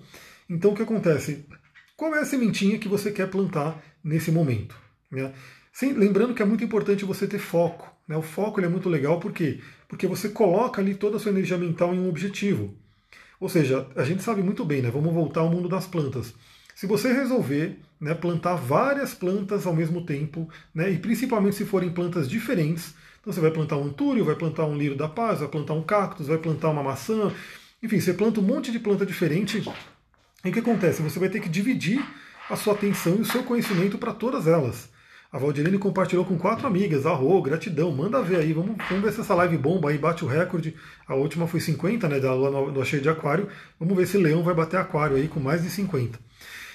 Então 0.49 0.71
o 0.71 0.75
que 0.75 0.81
acontece? 0.81 1.45
Qual 1.95 2.15
é 2.15 2.19
a 2.19 2.25
sementinha 2.25 2.79
que 2.79 2.87
você 2.87 3.11
quer 3.11 3.29
plantar 3.29 3.83
nesse 4.03 4.31
momento? 4.31 4.75
Né? 5.11 5.33
Sim, 5.71 5.93
lembrando 5.93 6.33
que 6.33 6.41
é 6.41 6.45
muito 6.45 6.63
importante 6.63 7.05
você 7.05 7.27
ter 7.27 7.39
foco. 7.39 7.98
Né? 8.09 8.17
O 8.17 8.23
foco 8.23 8.59
é 8.59 8.67
muito 8.67 8.89
legal 8.89 9.19
por 9.19 9.31
quê? 9.31 9.59
Porque 9.87 10.07
você 10.07 10.29
coloca 10.29 10.81
ali 10.81 10.95
toda 10.95 11.17
a 11.17 11.19
sua 11.19 11.31
energia 11.31 11.59
mental 11.59 11.93
em 11.93 11.99
um 11.99 12.09
objetivo. 12.09 12.73
Ou 13.39 13.47
seja, 13.47 13.87
a 13.95 14.03
gente 14.03 14.23
sabe 14.23 14.41
muito 14.41 14.65
bem, 14.65 14.81
né? 14.81 14.89
vamos 14.89 15.13
voltar 15.13 15.41
ao 15.41 15.49
mundo 15.49 15.69
das 15.69 15.85
plantas. 15.85 16.33
Se 16.75 16.87
você 16.87 17.13
resolver 17.13 17.77
né, 18.01 18.13
plantar 18.13 18.55
várias 18.55 19.13
plantas 19.13 19.67
ao 19.67 19.75
mesmo 19.75 20.05
tempo, 20.05 20.49
né, 20.73 20.89
e 20.89 20.97
principalmente 20.97 21.55
se 21.55 21.65
forem 21.65 21.89
plantas 21.89 22.27
diferentes, 22.27 22.95
então 23.19 23.31
você 23.31 23.41
vai 23.41 23.51
plantar 23.51 23.77
um 23.77 23.83
antúrio, 23.83 24.25
vai 24.25 24.35
plantar 24.35 24.65
um 24.65 24.77
lírio 24.77 24.97
da 24.97 25.07
paz, 25.07 25.39
vai 25.39 25.49
plantar 25.49 25.73
um 25.73 25.83
cactus, 25.83 26.27
vai 26.27 26.37
plantar 26.37 26.69
uma 26.69 26.81
maçã, 26.81 27.31
enfim, 27.83 27.99
você 27.99 28.13
planta 28.13 28.39
um 28.39 28.43
monte 28.43 28.71
de 28.71 28.79
planta 28.79 29.05
diferente. 29.05 29.61
E 30.43 30.49
o 30.49 30.53
que 30.53 30.59
acontece? 30.59 31.01
Você 31.01 31.19
vai 31.19 31.29
ter 31.29 31.41
que 31.41 31.49
dividir 31.49 32.03
a 32.49 32.55
sua 32.55 32.73
atenção 32.73 33.17
e 33.17 33.21
o 33.21 33.25
seu 33.25 33.43
conhecimento 33.43 33.97
para 33.97 34.13
todas 34.13 34.47
elas. 34.47 34.88
A 35.31 35.37
Valdirene 35.37 35.77
compartilhou 35.77 36.25
com 36.25 36.37
quatro 36.37 36.65
amigas. 36.65 37.05
Arro, 37.05 37.41
gratidão. 37.41 37.91
Manda 37.91 38.21
ver 38.21 38.37
aí. 38.37 38.51
Vamos, 38.51 38.75
vamos 38.89 39.03
ver 39.03 39.13
se 39.13 39.21
essa 39.21 39.35
live 39.35 39.57
bomba 39.57 39.89
aí 39.89 39.97
bate 39.97 40.25
o 40.25 40.27
recorde. 40.27 40.75
A 41.07 41.13
última 41.13 41.47
foi 41.47 41.59
50, 41.59 42.07
né? 42.09 42.19
Da 42.19 42.33
lua 42.33 42.71
do 42.71 42.83
cheia 42.83 43.01
de 43.01 43.09
aquário. 43.09 43.47
Vamos 43.79 43.95
ver 43.95 44.07
se 44.07 44.17
Leão 44.17 44.43
vai 44.43 44.55
bater 44.55 44.77
aquário 44.77 45.15
aí 45.15 45.27
com 45.27 45.39
mais 45.39 45.61
de 45.61 45.69
50. 45.69 46.19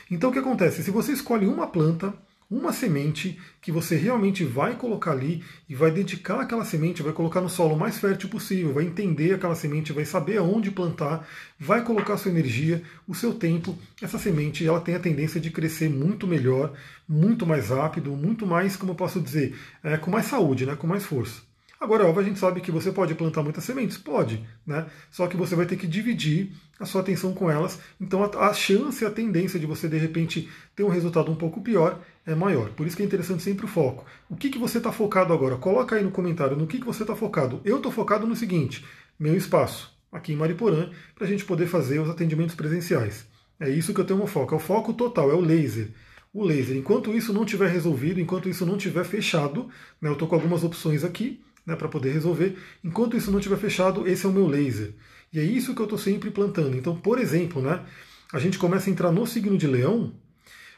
Então 0.08 0.30
o 0.30 0.32
que 0.32 0.38
acontece? 0.38 0.84
Se 0.84 0.90
você 0.92 1.12
escolhe 1.12 1.46
uma 1.46 1.66
planta 1.66 2.14
uma 2.50 2.72
semente 2.72 3.38
que 3.60 3.72
você 3.72 3.96
realmente 3.96 4.44
vai 4.44 4.74
colocar 4.74 5.12
ali 5.12 5.42
e 5.68 5.74
vai 5.74 5.90
dedicar 5.90 6.40
aquela 6.40 6.64
semente, 6.64 7.02
vai 7.02 7.12
colocar 7.12 7.40
no 7.40 7.48
solo 7.48 7.76
mais 7.76 7.98
fértil 7.98 8.28
possível, 8.28 8.72
vai 8.72 8.84
entender 8.84 9.34
aquela 9.34 9.54
semente, 9.54 9.92
vai 9.92 10.04
saber 10.04 10.38
aonde 10.38 10.70
plantar, 10.70 11.26
vai 11.58 11.82
colocar 11.82 12.16
sua 12.16 12.30
energia, 12.30 12.82
o 13.08 13.14
seu 13.14 13.34
tempo. 13.34 13.76
Essa 14.00 14.18
semente 14.18 14.66
ela 14.66 14.80
tem 14.80 14.94
a 14.94 15.00
tendência 15.00 15.40
de 15.40 15.50
crescer 15.50 15.88
muito 15.88 16.26
melhor, 16.26 16.72
muito 17.08 17.46
mais 17.46 17.70
rápido, 17.70 18.12
muito 18.12 18.46
mais, 18.46 18.76
como 18.76 18.92
eu 18.92 18.96
posso 18.96 19.20
dizer, 19.20 19.58
é, 19.82 19.96
com 19.96 20.10
mais 20.10 20.26
saúde, 20.26 20.66
né, 20.66 20.76
com 20.76 20.86
mais 20.86 21.04
força. 21.04 21.42
Agora, 21.84 22.06
óbvio, 22.06 22.22
a 22.22 22.24
gente 22.24 22.38
sabe 22.38 22.62
que 22.62 22.70
você 22.70 22.90
pode 22.90 23.14
plantar 23.14 23.42
muitas 23.42 23.62
sementes? 23.62 23.98
Pode, 23.98 24.42
né? 24.66 24.86
Só 25.10 25.26
que 25.26 25.36
você 25.36 25.54
vai 25.54 25.66
ter 25.66 25.76
que 25.76 25.86
dividir 25.86 26.50
a 26.80 26.86
sua 26.86 27.02
atenção 27.02 27.34
com 27.34 27.50
elas. 27.50 27.78
Então 28.00 28.24
a, 28.24 28.48
a 28.48 28.54
chance, 28.54 29.04
a 29.04 29.10
tendência 29.10 29.60
de 29.60 29.66
você 29.66 29.86
de 29.86 29.98
repente 29.98 30.48
ter 30.74 30.82
um 30.82 30.88
resultado 30.88 31.30
um 31.30 31.36
pouco 31.36 31.60
pior 31.60 32.00
é 32.26 32.34
maior. 32.34 32.70
Por 32.70 32.86
isso 32.86 32.96
que 32.96 33.02
é 33.02 33.06
interessante 33.06 33.42
sempre 33.42 33.64
o 33.64 33.68
foco. 33.68 34.04
O 34.28 34.36
que, 34.36 34.50
que 34.50 34.58
você 34.58 34.78
está 34.78 34.90
focado 34.90 35.32
agora? 35.32 35.56
Coloca 35.56 35.96
aí 35.96 36.02
no 36.02 36.10
comentário 36.10 36.56
no 36.56 36.66
que, 36.66 36.78
que 36.78 36.86
você 36.86 37.02
está 37.02 37.14
focado. 37.14 37.60
Eu 37.64 37.76
estou 37.76 37.92
focado 37.92 38.26
no 38.26 38.36
seguinte: 38.36 38.84
meu 39.18 39.36
espaço, 39.36 39.96
aqui 40.10 40.32
em 40.32 40.36
Mariporã, 40.36 40.90
para 41.14 41.26
a 41.26 41.28
gente 41.28 41.44
poder 41.44 41.66
fazer 41.66 41.98
os 42.00 42.08
atendimentos 42.08 42.54
presenciais. 42.54 43.26
É 43.60 43.68
isso 43.68 43.94
que 43.94 44.00
eu 44.00 44.04
tenho 44.04 44.22
um 44.22 44.26
foco. 44.26 44.54
É 44.54 44.56
o 44.56 44.60
foco 44.60 44.92
total, 44.92 45.30
é 45.30 45.34
o 45.34 45.40
laser 45.40 45.92
o 46.34 46.44
laser. 46.44 46.76
Enquanto 46.76 47.14
isso 47.14 47.32
não 47.32 47.44
tiver 47.44 47.70
resolvido, 47.70 48.20
enquanto 48.20 48.48
isso 48.48 48.66
não 48.66 48.76
tiver 48.76 49.04
fechado, 49.04 49.68
né, 50.02 50.08
eu 50.08 50.14
estou 50.14 50.26
com 50.26 50.34
algumas 50.34 50.64
opções 50.64 51.04
aqui, 51.04 51.40
né, 51.64 51.76
para 51.76 51.88
poder 51.88 52.10
resolver. 52.10 52.58
Enquanto 52.82 53.16
isso 53.16 53.30
não 53.30 53.38
estiver 53.38 53.56
fechado, 53.56 54.06
esse 54.08 54.26
é 54.26 54.28
o 54.28 54.32
meu 54.32 54.48
laser. 54.48 54.94
E 55.32 55.38
é 55.38 55.44
isso 55.44 55.74
que 55.74 55.80
eu 55.80 55.84
estou 55.84 55.98
sempre 55.98 56.30
plantando. 56.30 56.76
Então, 56.76 56.96
por 56.96 57.20
exemplo, 57.20 57.62
né, 57.62 57.86
a 58.32 58.38
gente 58.40 58.58
começa 58.58 58.90
a 58.90 58.92
entrar 58.92 59.12
no 59.12 59.24
signo 59.26 59.56
de 59.56 59.68
leão. 59.68 60.12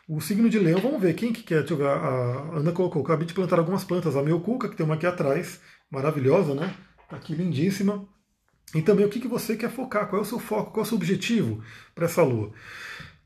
O 0.08 0.20
signo 0.20 0.48
de 0.48 0.56
leão, 0.56 0.80
vamos 0.80 1.00
ver, 1.00 1.14
quem 1.14 1.32
que 1.32 1.42
quer? 1.42 1.60
Deixa 1.60 1.74
eu 1.74 1.78
ver, 1.78 1.88
a 1.88 2.50
Ana 2.54 2.70
colocou, 2.70 3.02
acabei 3.02 3.26
de 3.26 3.34
plantar 3.34 3.58
algumas 3.58 3.82
plantas, 3.82 4.14
a 4.14 4.22
Cuca, 4.38 4.68
que 4.68 4.76
tem 4.76 4.86
uma 4.86 4.94
aqui 4.94 5.04
atrás, 5.04 5.60
maravilhosa, 5.90 6.54
né? 6.54 6.72
Tá 7.10 7.16
aqui 7.16 7.34
lindíssima. 7.34 8.06
E 8.72 8.82
também 8.82 9.04
o 9.04 9.08
que, 9.08 9.18
que 9.18 9.26
você 9.26 9.56
quer 9.56 9.68
focar, 9.68 10.08
qual 10.08 10.22
é 10.22 10.24
o 10.24 10.28
seu 10.28 10.38
foco, 10.38 10.70
qual 10.70 10.84
é 10.84 10.86
o 10.86 10.88
seu 10.88 10.96
objetivo 10.96 11.60
para 11.92 12.04
essa 12.04 12.22
lua. 12.22 12.52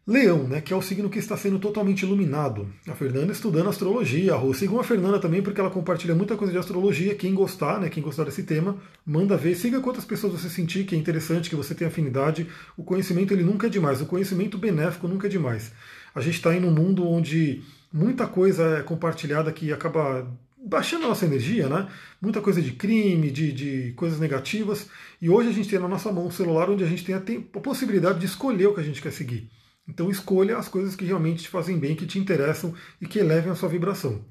Leão, 0.06 0.44
né, 0.44 0.62
que 0.62 0.72
é 0.72 0.76
o 0.76 0.80
signo 0.80 1.10
que 1.10 1.18
está 1.18 1.36
sendo 1.36 1.58
totalmente 1.58 2.02
iluminado. 2.02 2.66
A 2.88 2.94
Fernanda 2.94 3.30
estudando 3.30 3.68
astrologia, 3.68 4.32
a 4.32 4.36
Rô. 4.36 4.54
Sigam 4.54 4.80
a 4.80 4.84
Fernanda 4.84 5.18
também, 5.18 5.42
porque 5.42 5.60
ela 5.60 5.70
compartilha 5.70 6.14
muita 6.14 6.34
coisa 6.36 6.52
de 6.52 6.58
astrologia. 6.58 7.14
Quem 7.14 7.34
gostar, 7.34 7.78
né, 7.78 7.90
quem 7.90 8.02
gostar 8.02 8.24
desse 8.24 8.42
tema, 8.42 8.78
manda 9.04 9.36
ver. 9.36 9.54
Siga 9.54 9.80
quantas 9.80 10.06
pessoas 10.06 10.32
você 10.32 10.48
sentir 10.48 10.84
que 10.84 10.96
é 10.96 10.98
interessante, 10.98 11.50
que 11.50 11.54
você 11.54 11.74
tem 11.74 11.86
afinidade. 11.86 12.48
O 12.76 12.82
conhecimento 12.82 13.34
ele 13.34 13.44
nunca 13.44 13.66
é 13.66 13.70
demais. 13.70 14.00
O 14.00 14.06
conhecimento 14.06 14.56
benéfico 14.56 15.06
nunca 15.06 15.26
é 15.26 15.30
demais. 15.30 15.72
A 16.14 16.20
gente 16.20 16.36
está 16.36 16.54
em 16.54 16.64
um 16.64 16.70
mundo 16.70 17.06
onde 17.06 17.62
muita 17.92 18.26
coisa 18.26 18.78
é 18.78 18.82
compartilhada 18.82 19.52
que 19.52 19.72
acaba 19.72 20.26
baixando 20.64 21.06
a 21.06 21.08
nossa 21.08 21.24
energia, 21.24 21.68
né? 21.68 21.88
Muita 22.20 22.40
coisa 22.40 22.60
de 22.60 22.72
crime, 22.72 23.30
de, 23.30 23.52
de 23.52 23.92
coisas 23.92 24.20
negativas. 24.20 24.88
E 25.20 25.30
hoje 25.30 25.48
a 25.48 25.52
gente 25.52 25.68
tem 25.68 25.78
na 25.78 25.88
nossa 25.88 26.12
mão 26.12 26.26
um 26.26 26.30
celular 26.30 26.68
onde 26.68 26.84
a 26.84 26.86
gente 26.86 27.04
tem 27.04 27.14
a, 27.14 27.20
tem 27.20 27.48
a 27.54 27.60
possibilidade 27.60 28.18
de 28.18 28.26
escolher 28.26 28.66
o 28.66 28.74
que 28.74 28.80
a 28.80 28.84
gente 28.84 29.00
quer 29.00 29.12
seguir. 29.12 29.50
Então 29.88 30.10
escolha 30.10 30.56
as 30.56 30.68
coisas 30.68 30.94
que 30.94 31.04
realmente 31.04 31.42
te 31.42 31.48
fazem 31.48 31.78
bem, 31.78 31.96
que 31.96 32.06
te 32.06 32.18
interessam 32.18 32.74
e 33.00 33.06
que 33.06 33.18
elevem 33.18 33.50
a 33.50 33.54
sua 33.54 33.68
vibração. 33.68 34.24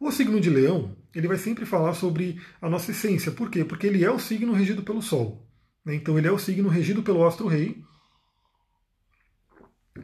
O 0.00 0.10
signo 0.10 0.40
de 0.40 0.48
Leão, 0.48 0.96
ele 1.14 1.28
vai 1.28 1.36
sempre 1.36 1.66
falar 1.66 1.94
sobre 1.94 2.40
a 2.62 2.68
nossa 2.68 2.92
essência. 2.92 3.32
Por 3.32 3.50
quê? 3.50 3.64
Porque 3.64 3.86
ele 3.86 4.04
é 4.04 4.10
o 4.10 4.18
signo 4.18 4.52
regido 4.52 4.82
pelo 4.82 5.02
Sol. 5.02 5.44
Né? 5.84 5.94
Então 5.94 6.16
ele 6.16 6.28
é 6.28 6.32
o 6.32 6.38
signo 6.38 6.68
regido 6.68 7.02
pelo 7.02 7.26
astro-rei, 7.26 7.82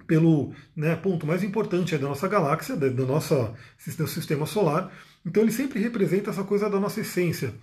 pelo 0.06 0.52
né, 0.76 0.96
ponto 0.96 1.26
mais 1.26 1.42
importante 1.42 1.96
da 1.96 2.08
nossa 2.08 2.28
galáxia, 2.28 2.76
do 2.76 3.06
nosso 3.06 3.54
sistema 3.78 4.46
solar. 4.46 4.92
Então 5.24 5.42
ele 5.42 5.52
sempre 5.52 5.80
representa 5.80 6.30
essa 6.30 6.44
coisa 6.44 6.68
da 6.68 6.78
nossa 6.78 7.00
essência. 7.00 7.54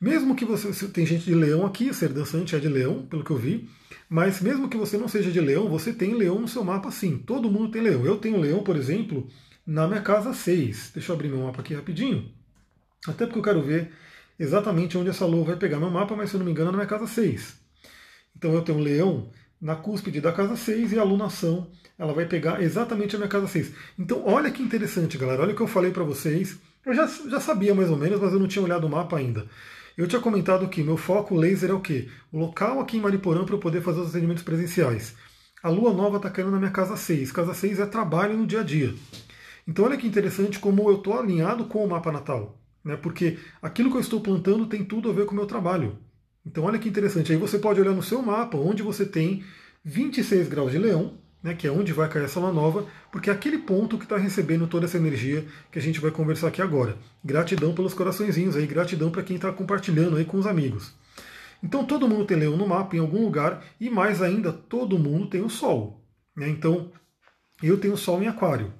Mesmo 0.00 0.34
que 0.34 0.44
você. 0.44 0.88
Tem 0.88 1.06
gente 1.06 1.24
de 1.24 1.34
leão 1.34 1.64
aqui, 1.64 1.92
ser 1.94 2.10
dançante 2.10 2.54
é 2.54 2.58
de 2.58 2.68
leão, 2.68 3.06
pelo 3.06 3.24
que 3.24 3.30
eu 3.30 3.36
vi. 3.36 3.68
Mas 4.08 4.40
mesmo 4.40 4.68
que 4.68 4.76
você 4.76 4.96
não 4.96 5.08
seja 5.08 5.30
de 5.30 5.40
leão, 5.40 5.68
você 5.68 5.92
tem 5.92 6.14
leão 6.14 6.40
no 6.40 6.48
seu 6.48 6.62
mapa 6.62 6.90
sim. 6.90 7.18
Todo 7.18 7.50
mundo 7.50 7.70
tem 7.70 7.82
leão. 7.82 8.04
Eu 8.04 8.18
tenho 8.18 8.38
leão, 8.38 8.62
por 8.62 8.76
exemplo, 8.76 9.26
na 9.66 9.88
minha 9.88 10.02
casa 10.02 10.34
6. 10.34 10.92
Deixa 10.94 11.10
eu 11.10 11.16
abrir 11.16 11.28
meu 11.28 11.40
mapa 11.40 11.60
aqui 11.60 11.74
rapidinho. 11.74 12.30
Até 13.06 13.26
porque 13.26 13.38
eu 13.38 13.42
quero 13.42 13.62
ver 13.62 13.90
exatamente 14.38 14.98
onde 14.98 15.10
essa 15.10 15.24
lua 15.24 15.44
vai 15.44 15.56
pegar 15.56 15.78
meu 15.78 15.90
mapa, 15.90 16.14
mas 16.14 16.30
se 16.30 16.36
eu 16.36 16.38
não 16.38 16.44
me 16.44 16.52
engano 16.52 16.68
é 16.68 16.72
na 16.72 16.78
minha 16.78 16.88
casa 16.88 17.06
6. 17.06 17.56
Então 18.36 18.52
eu 18.52 18.62
tenho 18.62 18.78
leão 18.78 19.30
na 19.60 19.74
cúspide 19.74 20.20
da 20.20 20.32
casa 20.32 20.56
6 20.56 20.92
e 20.92 20.98
a 20.98 21.02
alunação 21.02 21.70
ela 21.98 22.12
vai 22.12 22.26
pegar 22.26 22.62
exatamente 22.62 23.16
a 23.16 23.18
minha 23.18 23.28
casa 23.28 23.48
6. 23.48 23.72
Então 23.98 24.22
olha 24.26 24.50
que 24.50 24.62
interessante, 24.62 25.16
galera. 25.16 25.42
Olha 25.42 25.52
o 25.52 25.56
que 25.56 25.62
eu 25.62 25.66
falei 25.66 25.90
para 25.90 26.04
vocês. 26.04 26.58
Eu 26.84 26.94
já, 26.94 27.06
já 27.06 27.40
sabia 27.40 27.74
mais 27.74 27.90
ou 27.90 27.96
menos, 27.96 28.20
mas 28.20 28.32
eu 28.32 28.38
não 28.38 28.46
tinha 28.46 28.62
olhado 28.62 28.86
o 28.86 28.90
mapa 28.90 29.16
ainda. 29.16 29.46
Eu 29.96 30.06
tinha 30.06 30.20
comentado 30.20 30.68
que 30.68 30.82
meu 30.82 30.98
foco 30.98 31.34
laser 31.34 31.70
é 31.70 31.72
o 31.72 31.80
quê? 31.80 32.08
O 32.30 32.38
local 32.38 32.80
aqui 32.80 32.98
em 32.98 33.00
Mariporã 33.00 33.44
para 33.44 33.54
eu 33.54 33.58
poder 33.58 33.80
fazer 33.80 34.00
os 34.00 34.10
atendimentos 34.10 34.42
presenciais. 34.42 35.14
A 35.62 35.70
lua 35.70 35.92
nova 35.92 36.18
está 36.18 36.30
caindo 36.30 36.50
na 36.50 36.58
minha 36.58 36.70
casa 36.70 36.96
6. 36.96 37.32
Casa 37.32 37.54
6 37.54 37.80
é 37.80 37.86
trabalho 37.86 38.36
no 38.36 38.46
dia 38.46 38.60
a 38.60 38.62
dia. 38.62 38.94
Então 39.66 39.86
olha 39.86 39.96
que 39.96 40.06
interessante 40.06 40.58
como 40.58 40.88
eu 40.90 40.98
estou 40.98 41.18
alinhado 41.18 41.64
com 41.64 41.82
o 41.82 41.88
mapa 41.88 42.12
natal. 42.12 42.60
Né? 42.84 42.96
Porque 42.96 43.38
aquilo 43.60 43.90
que 43.90 43.96
eu 43.96 44.00
estou 44.00 44.20
plantando 44.20 44.66
tem 44.66 44.84
tudo 44.84 45.10
a 45.10 45.12
ver 45.12 45.24
com 45.24 45.32
o 45.32 45.34
meu 45.34 45.46
trabalho. 45.46 45.98
Então 46.46 46.64
olha 46.64 46.78
que 46.78 46.88
interessante. 46.88 47.32
Aí 47.32 47.38
você 47.38 47.58
pode 47.58 47.80
olhar 47.80 47.92
no 47.92 48.02
seu 48.02 48.22
mapa 48.22 48.56
onde 48.56 48.82
você 48.82 49.04
tem 49.04 49.44
26 49.84 50.48
graus 50.48 50.70
de 50.70 50.78
leão, 50.78 51.18
né, 51.42 51.54
que 51.54 51.66
é 51.66 51.70
onde 51.70 51.92
vai 51.92 52.08
cair 52.08 52.24
essa 52.24 52.40
lua 52.40 52.52
nova, 52.52 52.86
porque 53.10 53.30
é 53.30 53.32
aquele 53.32 53.58
ponto 53.58 53.98
que 53.98 54.04
está 54.04 54.16
recebendo 54.16 54.66
toda 54.66 54.86
essa 54.86 54.96
energia 54.96 55.44
que 55.70 55.78
a 55.78 55.82
gente 55.82 56.00
vai 56.00 56.10
conversar 56.10 56.48
aqui 56.48 56.62
agora. 56.62 56.96
Gratidão 57.24 57.74
pelos 57.74 57.94
coraçõezinhos 57.94 58.56
aí, 58.56 58.66
gratidão 58.66 59.10
para 59.10 59.22
quem 59.22 59.36
está 59.36 59.52
compartilhando 59.52 60.16
aí 60.16 60.24
com 60.24 60.38
os 60.38 60.46
amigos. 60.46 60.94
Então 61.62 61.84
todo 61.84 62.08
mundo 62.08 62.24
tem 62.24 62.36
leão 62.36 62.56
no 62.56 62.66
mapa 62.66 62.96
em 62.96 63.00
algum 63.00 63.24
lugar 63.24 63.64
e 63.80 63.90
mais 63.90 64.22
ainda 64.22 64.52
todo 64.52 64.98
mundo 64.98 65.26
tem 65.26 65.42
o 65.42 65.50
Sol. 65.50 66.00
Né? 66.36 66.48
Então 66.48 66.92
eu 67.62 67.78
tenho 67.78 67.96
Sol 67.96 68.22
em 68.22 68.28
Aquário. 68.28 68.72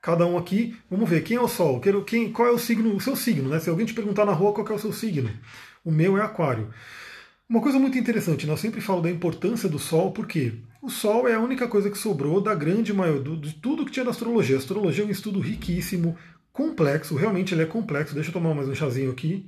Cada 0.00 0.26
um 0.26 0.36
aqui, 0.36 0.76
vamos 0.90 1.08
ver 1.08 1.22
quem 1.22 1.36
é 1.36 1.40
o 1.40 1.46
Sol, 1.46 1.80
quem, 2.06 2.32
qual 2.32 2.48
é 2.48 2.50
o 2.50 2.58
signo, 2.58 2.94
o 2.94 3.00
seu 3.00 3.14
signo, 3.14 3.48
né? 3.48 3.60
Se 3.60 3.70
alguém 3.70 3.86
te 3.86 3.94
perguntar 3.94 4.24
na 4.24 4.32
rua 4.32 4.52
qual 4.52 4.66
é 4.66 4.72
o 4.72 4.78
seu 4.78 4.92
signo, 4.92 5.30
o 5.84 5.92
meu 5.92 6.18
é 6.18 6.22
Aquário. 6.22 6.72
Uma 7.52 7.60
coisa 7.60 7.78
muito 7.78 7.98
interessante, 7.98 8.46
né? 8.46 8.52
eu 8.54 8.56
sempre 8.56 8.80
falo 8.80 9.02
da 9.02 9.10
importância 9.10 9.68
do 9.68 9.78
Sol, 9.78 10.10
porque 10.10 10.54
o 10.80 10.88
Sol 10.88 11.28
é 11.28 11.34
a 11.34 11.38
única 11.38 11.68
coisa 11.68 11.90
que 11.90 11.98
sobrou 11.98 12.40
da 12.40 12.54
grande 12.54 12.94
maioria, 12.94 13.36
de 13.36 13.52
tudo 13.52 13.84
que 13.84 13.92
tinha 13.92 14.06
da 14.06 14.10
astrologia. 14.10 14.56
A 14.56 14.58
astrologia 14.58 15.04
é 15.04 15.06
um 15.06 15.10
estudo 15.10 15.38
riquíssimo, 15.38 16.16
complexo, 16.50 17.14
realmente 17.14 17.52
ele 17.52 17.60
é 17.60 17.66
complexo. 17.66 18.14
Deixa 18.14 18.30
eu 18.30 18.32
tomar 18.32 18.54
mais 18.54 18.70
um 18.70 18.74
chazinho 18.74 19.10
aqui. 19.10 19.46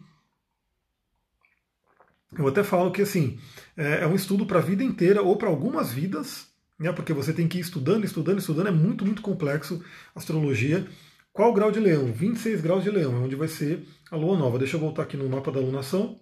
Eu 2.36 2.46
até 2.46 2.62
falo 2.62 2.90
que 2.90 3.00
assim 3.00 3.38
é, 3.74 4.02
é 4.02 4.06
um 4.06 4.14
estudo 4.14 4.44
para 4.44 4.58
a 4.58 4.62
vida 4.62 4.84
inteira 4.84 5.22
ou 5.22 5.36
para 5.36 5.48
algumas 5.48 5.90
vidas, 5.90 6.48
né? 6.78 6.92
Porque 6.92 7.14
você 7.14 7.32
tem 7.32 7.48
que 7.48 7.56
ir 7.56 7.62
estudando, 7.62 8.04
estudando, 8.04 8.38
estudando. 8.38 8.66
É 8.66 8.70
muito, 8.70 9.06
muito 9.06 9.22
complexo 9.22 9.82
astrologia. 10.14 10.86
Qual 11.32 11.54
grau 11.54 11.72
de 11.72 11.80
leão? 11.80 12.12
26 12.12 12.60
graus 12.60 12.84
de 12.84 12.90
leão, 12.90 13.14
é 13.14 13.18
onde 13.20 13.34
vai 13.34 13.48
ser 13.48 13.82
a 14.10 14.16
lua 14.16 14.36
nova. 14.36 14.58
Deixa 14.58 14.76
eu 14.76 14.80
voltar 14.80 15.04
aqui 15.04 15.16
no 15.16 15.26
mapa 15.26 15.50
da 15.50 15.58
lunação. 15.58 16.20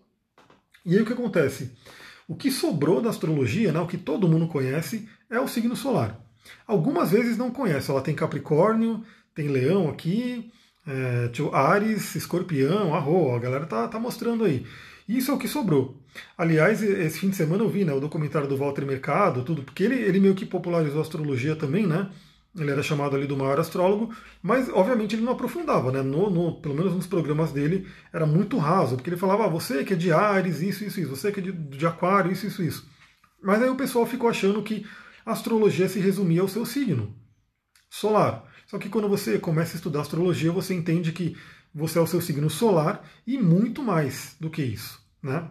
E 0.84 0.96
aí 0.96 1.02
o 1.02 1.06
que 1.06 1.12
acontece? 1.12 1.72
O 2.26 2.34
que 2.34 2.50
sobrou 2.50 3.00
da 3.00 3.10
astrologia, 3.10 3.72
né, 3.72 3.80
o 3.80 3.86
que 3.86 3.98
todo 3.98 4.28
mundo 4.28 4.46
conhece, 4.48 5.08
é 5.28 5.40
o 5.40 5.48
signo 5.48 5.76
solar. 5.76 6.20
Algumas 6.66 7.10
vezes 7.10 7.36
não 7.36 7.50
conhece, 7.50 7.90
ela 7.90 8.00
tem 8.00 8.14
Capricórnio, 8.14 9.04
tem 9.34 9.48
Leão 9.48 9.88
aqui, 9.88 10.50
é, 10.86 11.30
Ares, 11.52 12.14
Escorpião, 12.14 12.94
Arro, 12.94 13.34
a 13.34 13.38
galera 13.38 13.66
tá, 13.66 13.86
tá 13.88 13.98
mostrando 13.98 14.44
aí. 14.44 14.66
Isso 15.08 15.30
é 15.30 15.34
o 15.34 15.38
que 15.38 15.48
sobrou. 15.48 16.00
Aliás, 16.36 16.82
esse 16.82 17.18
fim 17.18 17.30
de 17.30 17.36
semana 17.36 17.62
eu 17.62 17.68
vi 17.68 17.84
né, 17.84 17.92
o 17.92 18.00
documentário 18.00 18.48
do 18.48 18.56
Walter 18.56 18.84
Mercado, 18.84 19.44
tudo, 19.44 19.62
porque 19.62 19.82
ele, 19.82 19.96
ele 19.96 20.20
meio 20.20 20.34
que 20.34 20.46
popularizou 20.46 20.98
a 20.98 21.02
astrologia 21.02 21.56
também, 21.56 21.86
né? 21.86 22.10
Ele 22.54 22.70
era 22.70 22.82
chamado 22.82 23.16
ali 23.16 23.26
do 23.26 23.36
maior 23.36 23.58
astrólogo, 23.58 24.14
mas 24.42 24.68
obviamente 24.68 25.14
ele 25.14 25.22
não 25.22 25.32
aprofundava, 25.32 25.90
né? 25.90 26.02
No, 26.02 26.28
no, 26.28 26.60
pelo 26.60 26.74
menos 26.74 26.92
nos 26.92 27.06
programas 27.06 27.50
dele 27.50 27.86
era 28.12 28.26
muito 28.26 28.58
raso, 28.58 28.94
porque 28.94 29.08
ele 29.08 29.16
falava, 29.16 29.46
ah, 29.46 29.48
você 29.48 29.82
que 29.84 29.94
é 29.94 29.96
de 29.96 30.12
Ares, 30.12 30.60
isso, 30.60 30.84
isso, 30.84 31.00
isso, 31.00 31.08
você 31.08 31.32
que 31.32 31.40
é 31.40 31.42
de, 31.42 31.52
de 31.52 31.86
Aquário, 31.86 32.30
isso, 32.30 32.46
isso, 32.46 32.62
isso. 32.62 32.86
Mas 33.42 33.62
aí 33.62 33.70
o 33.70 33.76
pessoal 33.76 34.04
ficou 34.04 34.28
achando 34.28 34.62
que 34.62 34.86
a 35.24 35.32
astrologia 35.32 35.88
se 35.88 35.98
resumia 35.98 36.42
ao 36.42 36.48
seu 36.48 36.66
signo 36.66 37.16
solar. 37.88 38.44
Só 38.66 38.78
que 38.78 38.90
quando 38.90 39.08
você 39.08 39.38
começa 39.38 39.74
a 39.74 39.76
estudar 39.76 40.02
astrologia, 40.02 40.52
você 40.52 40.74
entende 40.74 41.10
que 41.12 41.34
você 41.74 41.98
é 41.98 42.02
o 42.02 42.06
seu 42.06 42.20
signo 42.20 42.50
solar 42.50 43.02
e 43.26 43.38
muito 43.38 43.82
mais 43.82 44.36
do 44.38 44.50
que 44.50 44.62
isso, 44.62 45.00
né? 45.22 45.50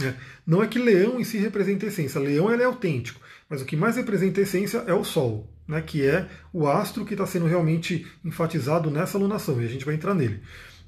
É. 0.00 0.14
Não 0.46 0.62
é 0.62 0.68
que 0.68 0.78
leão 0.78 1.20
em 1.20 1.24
si 1.24 1.36
representa 1.36 1.86
essência, 1.86 2.20
leão 2.20 2.52
ele 2.52 2.62
é 2.62 2.66
autêntico, 2.66 3.20
mas 3.48 3.60
o 3.60 3.64
que 3.64 3.76
mais 3.76 3.96
representa 3.96 4.40
essência 4.40 4.78
é 4.86 4.94
o 4.94 5.04
Sol 5.04 5.51
né, 5.66 5.80
que 5.80 6.04
é 6.04 6.28
o 6.52 6.66
astro 6.66 7.04
que 7.04 7.14
está 7.14 7.26
sendo 7.26 7.46
realmente 7.46 8.06
enfatizado 8.24 8.90
nessa 8.90 9.16
alunação, 9.18 9.60
e 9.60 9.64
a 9.64 9.68
gente 9.68 9.84
vai 9.84 9.94
entrar 9.94 10.14
nele. 10.14 10.40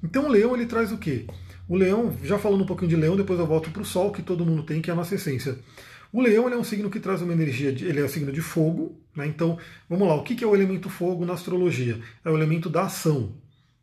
Então 0.02 0.26
o 0.26 0.28
leão 0.28 0.54
ele 0.54 0.66
traz 0.66 0.92
o 0.92 0.98
quê? 0.98 1.26
O 1.68 1.76
leão, 1.76 2.14
já 2.22 2.38
falando 2.38 2.62
um 2.62 2.66
pouquinho 2.66 2.90
de 2.90 2.96
leão, 2.96 3.16
depois 3.16 3.38
eu 3.38 3.46
volto 3.46 3.70
para 3.70 3.82
o 3.82 3.86
sol, 3.86 4.12
que 4.12 4.22
todo 4.22 4.44
mundo 4.44 4.62
tem, 4.62 4.82
que 4.82 4.90
é 4.90 4.92
a 4.92 4.96
nossa 4.96 5.14
essência. 5.14 5.58
O 6.12 6.20
leão 6.20 6.46
ele 6.46 6.54
é 6.54 6.58
um 6.58 6.64
signo 6.64 6.90
que 6.90 7.00
traz 7.00 7.22
uma 7.22 7.32
energia, 7.32 7.72
de, 7.72 7.86
ele 7.86 8.00
é 8.00 8.04
um 8.04 8.08
signo 8.08 8.30
de 8.30 8.42
fogo, 8.42 9.00
né? 9.16 9.26
então 9.26 9.58
vamos 9.88 10.06
lá, 10.06 10.14
o 10.14 10.22
que 10.22 10.44
é 10.44 10.46
o 10.46 10.54
elemento 10.54 10.88
fogo 10.90 11.24
na 11.24 11.32
astrologia? 11.32 11.98
É 12.24 12.30
o 12.30 12.36
elemento 12.36 12.68
da 12.68 12.82
ação, 12.82 13.34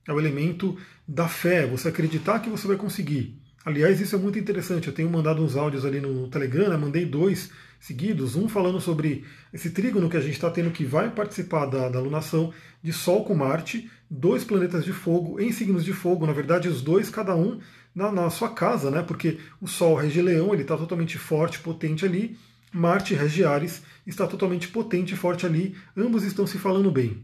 é 0.07 0.13
o 0.13 0.19
elemento 0.19 0.77
da 1.07 1.27
fé, 1.27 1.65
você 1.65 1.89
acreditar 1.89 2.39
que 2.39 2.49
você 2.49 2.67
vai 2.67 2.77
conseguir. 2.77 3.40
Aliás, 3.63 4.01
isso 4.01 4.15
é 4.15 4.19
muito 4.19 4.39
interessante, 4.39 4.87
eu 4.87 4.93
tenho 4.93 5.09
mandado 5.09 5.43
uns 5.43 5.55
áudios 5.55 5.85
ali 5.85 6.01
no 6.01 6.27
Telegram, 6.29 6.67
né? 6.67 6.77
mandei 6.77 7.05
dois 7.05 7.51
seguidos, 7.79 8.35
um 8.35 8.49
falando 8.49 8.81
sobre 8.81 9.23
esse 9.53 9.69
trígono 9.69 10.09
que 10.09 10.17
a 10.17 10.21
gente 10.21 10.33
está 10.33 10.49
tendo 10.49 10.71
que 10.71 10.83
vai 10.83 11.11
participar 11.11 11.67
da, 11.67 11.87
da 11.87 11.99
alunação 11.99 12.51
de 12.81 12.91
Sol 12.91 13.23
com 13.23 13.35
Marte, 13.35 13.89
dois 14.09 14.43
planetas 14.43 14.83
de 14.83 14.91
fogo 14.91 15.39
em 15.39 15.51
signos 15.51 15.85
de 15.85 15.93
fogo, 15.93 16.25
na 16.25 16.33
verdade 16.33 16.67
os 16.67 16.81
dois, 16.81 17.11
cada 17.11 17.35
um 17.35 17.59
na, 17.93 18.11
na 18.11 18.29
sua 18.31 18.49
casa, 18.49 18.89
né? 18.89 19.03
Porque 19.03 19.37
o 19.61 19.67
Sol 19.67 19.95
rege 19.95 20.23
Leão, 20.23 20.53
ele 20.53 20.63
está 20.63 20.75
totalmente 20.75 21.19
forte, 21.19 21.59
potente 21.59 22.03
ali, 22.03 22.37
Marte 22.73 23.13
rege 23.13 23.43
Ares, 23.43 23.83
está 24.07 24.25
totalmente 24.25 24.69
potente 24.69 25.13
e 25.13 25.17
forte 25.17 25.45
ali, 25.45 25.75
ambos 25.95 26.23
estão 26.23 26.47
se 26.47 26.57
falando 26.57 26.89
bem. 26.89 27.23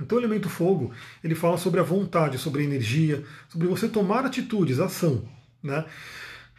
Então 0.00 0.18
o 0.18 0.20
elemento 0.20 0.48
fogo, 0.48 0.92
ele 1.24 1.34
fala 1.34 1.58
sobre 1.58 1.80
a 1.80 1.82
vontade, 1.82 2.38
sobre 2.38 2.62
a 2.62 2.64
energia, 2.64 3.24
sobre 3.48 3.66
você 3.66 3.88
tomar 3.88 4.24
atitudes, 4.24 4.78
ação, 4.78 5.24
né? 5.68 5.84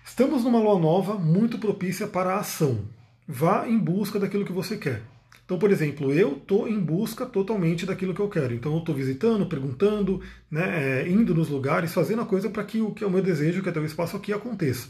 Estamos 0.06 0.44
numa 0.44 0.60
lua 0.60 0.80
nova 0.80 1.16
muito 1.16 1.58
propícia 1.58 2.08
para 2.08 2.36
a 2.36 2.40
ação 2.40 2.88
vá 3.32 3.68
em 3.68 3.78
busca 3.78 4.20
daquilo 4.20 4.44
que 4.44 4.52
você 4.52 4.76
quer. 4.76 5.04
Então, 5.46 5.60
por 5.60 5.72
exemplo, 5.72 6.12
eu 6.12 6.34
estou 6.34 6.68
em 6.68 6.80
busca 6.80 7.28
totalmente 7.28 7.86
daquilo 7.86 8.14
que 8.14 8.20
eu 8.20 8.30
quero. 8.30 8.56
Então, 8.56 8.74
eu 8.74 8.80
estou 8.80 8.96
visitando, 8.96 9.46
perguntando, 9.46 10.22
né, 10.50 11.02
é, 11.02 11.10
indo 11.10 11.34
nos 11.36 11.48
lugares, 11.48 11.94
fazendo 11.94 12.24
a 12.24 12.26
coisa 12.26 12.50
para 12.50 12.64
que 12.64 12.82
o 12.82 12.92
que 12.92 13.04
é 13.04 13.08
o 13.08 13.10
meu 13.10 13.22
desejo, 13.22 13.62
que 13.62 13.70
é 13.70 13.72
o 13.72 13.86
espaço 13.86 14.18
aqui, 14.18 14.34
aconteça. 14.34 14.90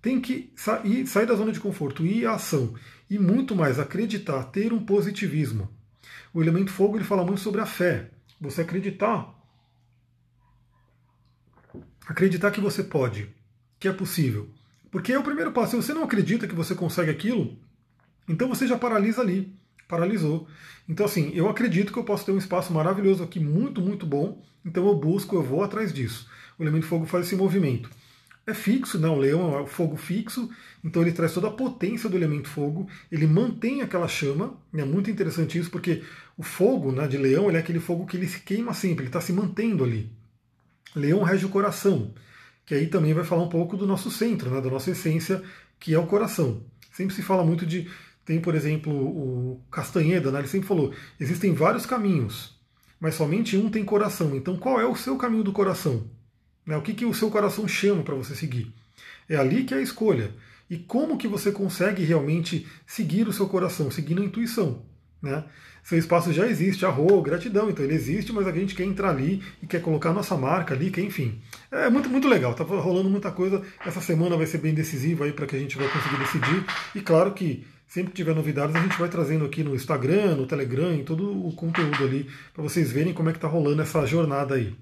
Tem 0.00 0.20
que 0.20 0.52
sair, 0.54 1.06
sair 1.06 1.26
da 1.26 1.34
zona 1.34 1.52
de 1.52 1.60
conforto, 1.60 2.06
ir 2.06 2.26
à 2.26 2.34
ação. 2.34 2.74
E 3.08 3.18
muito 3.18 3.56
mais, 3.56 3.78
acreditar, 3.78 4.44
ter 4.44 4.72
um 4.72 4.84
positivismo. 4.84 5.68
O 6.32 6.40
elemento 6.40 6.70
fogo 6.70 6.96
ele 6.96 7.04
fala 7.04 7.24
muito 7.24 7.40
sobre 7.40 7.60
a 7.60 7.66
fé. 7.66 8.10
Você 8.40 8.62
acreditar. 8.62 9.34
Acreditar 12.06 12.50
que 12.50 12.60
você 12.60 12.82
pode, 12.82 13.28
que 13.80 13.88
é 13.88 13.92
possível. 13.92 14.48
Porque 14.90 15.12
é 15.12 15.18
o 15.18 15.24
primeiro 15.24 15.50
passo. 15.50 15.70
Se 15.70 15.76
você 15.76 15.94
não 15.94 16.04
acredita 16.04 16.46
que 16.46 16.54
você 16.54 16.74
consegue 16.74 17.10
aquilo, 17.10 17.58
então 18.28 18.48
você 18.48 18.66
já 18.66 18.78
paralisa 18.78 19.22
ali. 19.22 19.52
Paralisou. 19.88 20.46
Então, 20.88 21.06
assim, 21.06 21.32
eu 21.34 21.48
acredito 21.48 21.92
que 21.92 21.98
eu 21.98 22.04
posso 22.04 22.24
ter 22.24 22.32
um 22.32 22.38
espaço 22.38 22.72
maravilhoso 22.72 23.24
aqui, 23.24 23.40
muito, 23.40 23.80
muito 23.80 24.06
bom. 24.06 24.40
Então 24.64 24.86
eu 24.86 24.94
busco, 24.94 25.34
eu 25.34 25.42
vou 25.42 25.64
atrás 25.64 25.92
disso. 25.92 26.28
O 26.58 26.62
elemento 26.62 26.86
fogo 26.86 27.06
faz 27.06 27.26
esse 27.26 27.34
movimento. 27.34 27.90
É 28.46 28.54
fixo, 28.54 28.98
não, 28.98 29.16
o 29.16 29.18
leão 29.18 29.56
é 29.56 29.60
o 29.60 29.66
fogo 29.66 29.96
fixo, 29.96 30.50
então 30.82 31.02
ele 31.02 31.12
traz 31.12 31.32
toda 31.32 31.48
a 31.48 31.52
potência 31.52 32.08
do 32.08 32.16
elemento 32.16 32.48
fogo, 32.48 32.88
ele 33.12 33.26
mantém 33.26 33.82
aquela 33.82 34.08
chama, 34.08 34.58
é 34.74 34.84
muito 34.84 35.10
interessante 35.10 35.58
isso, 35.58 35.70
porque 35.70 36.02
o 36.36 36.42
fogo 36.42 36.90
né, 36.90 37.06
de 37.06 37.16
leão 37.16 37.48
ele 37.48 37.58
é 37.58 37.60
aquele 37.60 37.78
fogo 37.78 38.06
que 38.06 38.16
ele 38.16 38.26
se 38.26 38.40
queima 38.40 38.72
sempre, 38.74 39.02
ele 39.02 39.08
está 39.08 39.20
se 39.20 39.32
mantendo 39.32 39.84
ali. 39.84 40.10
Leão 40.96 41.22
rege 41.22 41.46
o 41.46 41.50
coração, 41.50 42.12
que 42.70 42.74
aí 42.76 42.86
também 42.86 43.12
vai 43.12 43.24
falar 43.24 43.42
um 43.42 43.48
pouco 43.48 43.76
do 43.76 43.84
nosso 43.84 44.12
centro, 44.12 44.48
né, 44.48 44.60
da 44.60 44.70
nossa 44.70 44.92
essência, 44.92 45.42
que 45.80 45.92
é 45.92 45.98
o 45.98 46.06
coração. 46.06 46.62
Sempre 46.92 47.16
se 47.16 47.20
fala 47.20 47.42
muito 47.42 47.66
de. 47.66 47.90
Tem, 48.24 48.40
por 48.40 48.54
exemplo, 48.54 48.92
o 48.92 49.60
Castanheda, 49.72 50.30
né, 50.30 50.38
ele 50.38 50.46
sempre 50.46 50.68
falou: 50.68 50.94
existem 51.18 51.52
vários 51.52 51.84
caminhos, 51.84 52.56
mas 53.00 53.16
somente 53.16 53.56
um 53.56 53.68
tem 53.68 53.84
coração. 53.84 54.36
Então, 54.36 54.56
qual 54.56 54.80
é 54.80 54.86
o 54.86 54.94
seu 54.94 55.16
caminho 55.16 55.42
do 55.42 55.50
coração? 55.52 56.08
Né, 56.64 56.76
o 56.76 56.80
que, 56.80 56.94
que 56.94 57.04
o 57.04 57.12
seu 57.12 57.28
coração 57.28 57.66
chama 57.66 58.04
para 58.04 58.14
você 58.14 58.36
seguir? 58.36 58.72
É 59.28 59.34
ali 59.34 59.64
que 59.64 59.74
é 59.74 59.78
a 59.78 59.82
escolha. 59.82 60.32
E 60.70 60.78
como 60.78 61.18
que 61.18 61.26
você 61.26 61.50
consegue 61.50 62.04
realmente 62.04 62.68
seguir 62.86 63.26
o 63.26 63.32
seu 63.32 63.48
coração, 63.48 63.90
seguindo 63.90 64.22
a 64.22 64.24
intuição? 64.24 64.86
Né? 65.22 65.44
Seu 65.82 65.98
espaço 65.98 66.32
já 66.32 66.46
existe, 66.46 66.86
arro, 66.86 67.20
gratidão, 67.22 67.68
então 67.68 67.84
ele 67.84 67.94
existe, 67.94 68.32
mas 68.32 68.46
a 68.46 68.52
gente 68.52 68.74
quer 68.74 68.84
entrar 68.84 69.10
ali 69.10 69.42
e 69.62 69.66
quer 69.66 69.82
colocar 69.82 70.12
nossa 70.12 70.36
marca 70.36 70.74
ali, 70.74 70.90
que 70.90 71.00
enfim. 71.00 71.40
É 71.70 71.90
muito, 71.90 72.08
muito 72.08 72.28
legal, 72.28 72.54
tá 72.54 72.64
rolando 72.64 73.10
muita 73.10 73.30
coisa. 73.30 73.62
Essa 73.84 74.00
semana 74.00 74.36
vai 74.36 74.46
ser 74.46 74.58
bem 74.58 74.74
decisiva 74.74 75.24
aí 75.24 75.32
para 75.32 75.46
que 75.46 75.56
a 75.56 75.58
gente 75.58 75.76
vai 75.76 75.88
conseguir 75.88 76.18
decidir. 76.18 76.64
E 76.94 77.00
claro 77.00 77.32
que 77.32 77.66
sempre 77.86 78.12
que 78.12 78.16
tiver 78.16 78.34
novidades, 78.34 78.76
a 78.76 78.80
gente 78.80 78.96
vai 78.98 79.08
trazendo 79.08 79.44
aqui 79.44 79.64
no 79.64 79.74
Instagram, 79.74 80.36
no 80.36 80.46
Telegram, 80.46 80.94
em 80.94 81.02
todo 81.02 81.46
o 81.46 81.52
conteúdo 81.52 82.04
ali, 82.04 82.30
para 82.54 82.62
vocês 82.62 82.92
verem 82.92 83.12
como 83.12 83.28
é 83.28 83.32
que 83.32 83.38
está 83.38 83.48
rolando 83.48 83.82
essa 83.82 84.06
jornada 84.06 84.54
aí. 84.54 84.76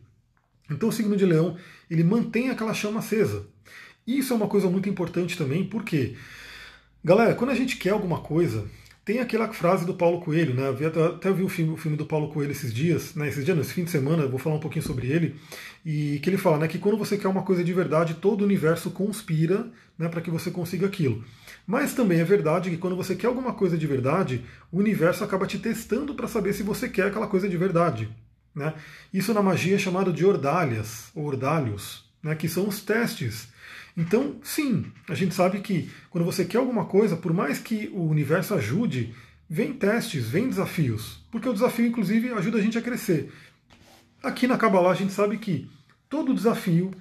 Então 0.70 0.90
o 0.90 0.92
signo 0.92 1.16
de 1.16 1.24
leão, 1.24 1.57
ele 1.90 2.05
mantém 2.05 2.51
aquela 2.51 2.74
chama 2.74 2.98
acesa. 2.98 3.46
Isso 4.07 4.33
é 4.33 4.37
uma 4.37 4.46
coisa 4.46 4.68
muito 4.68 4.88
importante 4.88 5.38
também, 5.38 5.64
porque, 5.64 6.16
galera, 7.03 7.35
quando 7.35 7.51
a 7.51 7.55
gente 7.55 7.77
quer 7.77 7.90
alguma 7.90 8.20
coisa, 8.20 8.66
tem 9.09 9.21
aquela 9.21 9.51
frase 9.55 9.87
do 9.87 9.94
Paulo 9.94 10.21
Coelho, 10.21 10.53
né? 10.53 10.64
Eu 10.68 11.07
até 11.07 11.33
vi 11.33 11.42
o 11.42 11.49
filme, 11.49 11.73
o 11.73 11.79
filme 11.79 11.97
do 11.97 12.05
Paulo 12.05 12.29
Coelho 12.29 12.53
esses 12.53 12.71
dias, 12.71 13.14
né? 13.14 13.27
Esses 13.27 13.42
dias, 13.42 13.57
nesse 13.57 13.73
fim 13.73 13.85
de 13.85 13.90
semana, 13.90 14.27
vou 14.27 14.38
falar 14.38 14.57
um 14.57 14.61
pouquinho 14.61 14.85
sobre 14.85 15.07
ele, 15.07 15.35
e 15.83 16.18
que 16.18 16.29
ele 16.29 16.37
fala, 16.37 16.59
né, 16.59 16.68
que 16.68 16.79
quando 16.79 16.99
você 16.99 17.16
quer 17.16 17.27
uma 17.27 17.42
coisa 17.42 17.64
de 17.64 17.73
verdade, 17.73 18.12
todo 18.12 18.42
o 18.42 18.44
universo 18.44 18.90
conspira, 18.90 19.66
né, 19.99 20.11
para 20.11 20.21
que 20.21 20.31
você 20.31 20.51
consiga 20.51 20.87
aquilo. 20.87 21.25
Mas 21.66 21.94
também 21.94 22.21
é 22.21 22.25
verdade 22.25 22.68
que 22.68 22.77
quando 22.77 22.97
você 22.97 23.16
quer 23.16 23.29
alguma 23.29 23.55
coisa 23.55 23.79
de 23.79 23.87
verdade, 23.87 24.44
o 24.71 24.79
universo 24.79 25.25
acaba 25.25 25.47
te 25.47 25.59
testando 25.59 26.14
para 26.14 26.29
saber 26.29 26.53
se 26.53 26.62
você 26.62 26.87
quer 26.87 27.07
aquela 27.07 27.29
coisa 27.29 27.49
de 27.49 27.57
verdade. 27.57 28.11
Né? 28.55 28.75
Isso 29.11 29.33
na 29.33 29.40
magia 29.40 29.77
é 29.77 29.79
chamado 29.79 30.12
de 30.12 30.27
ordalhas, 30.27 31.11
ou 31.14 31.25
ordalhos, 31.25 32.05
né, 32.23 32.35
que 32.35 32.47
são 32.47 32.68
os 32.68 32.83
testes. 32.83 33.49
Então, 33.98 34.37
sim, 34.44 34.87
a 35.08 35.14
gente 35.16 35.34
sabe 35.34 35.58
que 35.58 35.90
quando 36.08 36.24
você 36.24 36.44
quer 36.44 36.58
alguma 36.58 36.84
coisa, 36.84 37.16
por 37.16 37.34
mais 37.34 37.58
que 37.58 37.90
o 37.92 38.04
universo 38.04 38.54
ajude, 38.54 39.12
vem 39.50 39.72
testes, 39.72 40.28
vem 40.28 40.48
desafios, 40.48 41.26
porque 41.32 41.48
o 41.48 41.52
desafio, 41.52 41.87
inclusive, 41.87 42.32
ajuda 42.32 42.58
a 42.58 42.61
gente 42.61 42.78
a 42.78 42.82
crescer. 42.82 43.32
Aqui 44.22 44.46
na 44.46 44.56
Kabbalah 44.56 44.92
a 44.92 44.94
gente 44.94 45.12
sabe 45.12 45.37
que 45.37 45.68
todo 46.08 46.32
desafio, 46.32 46.92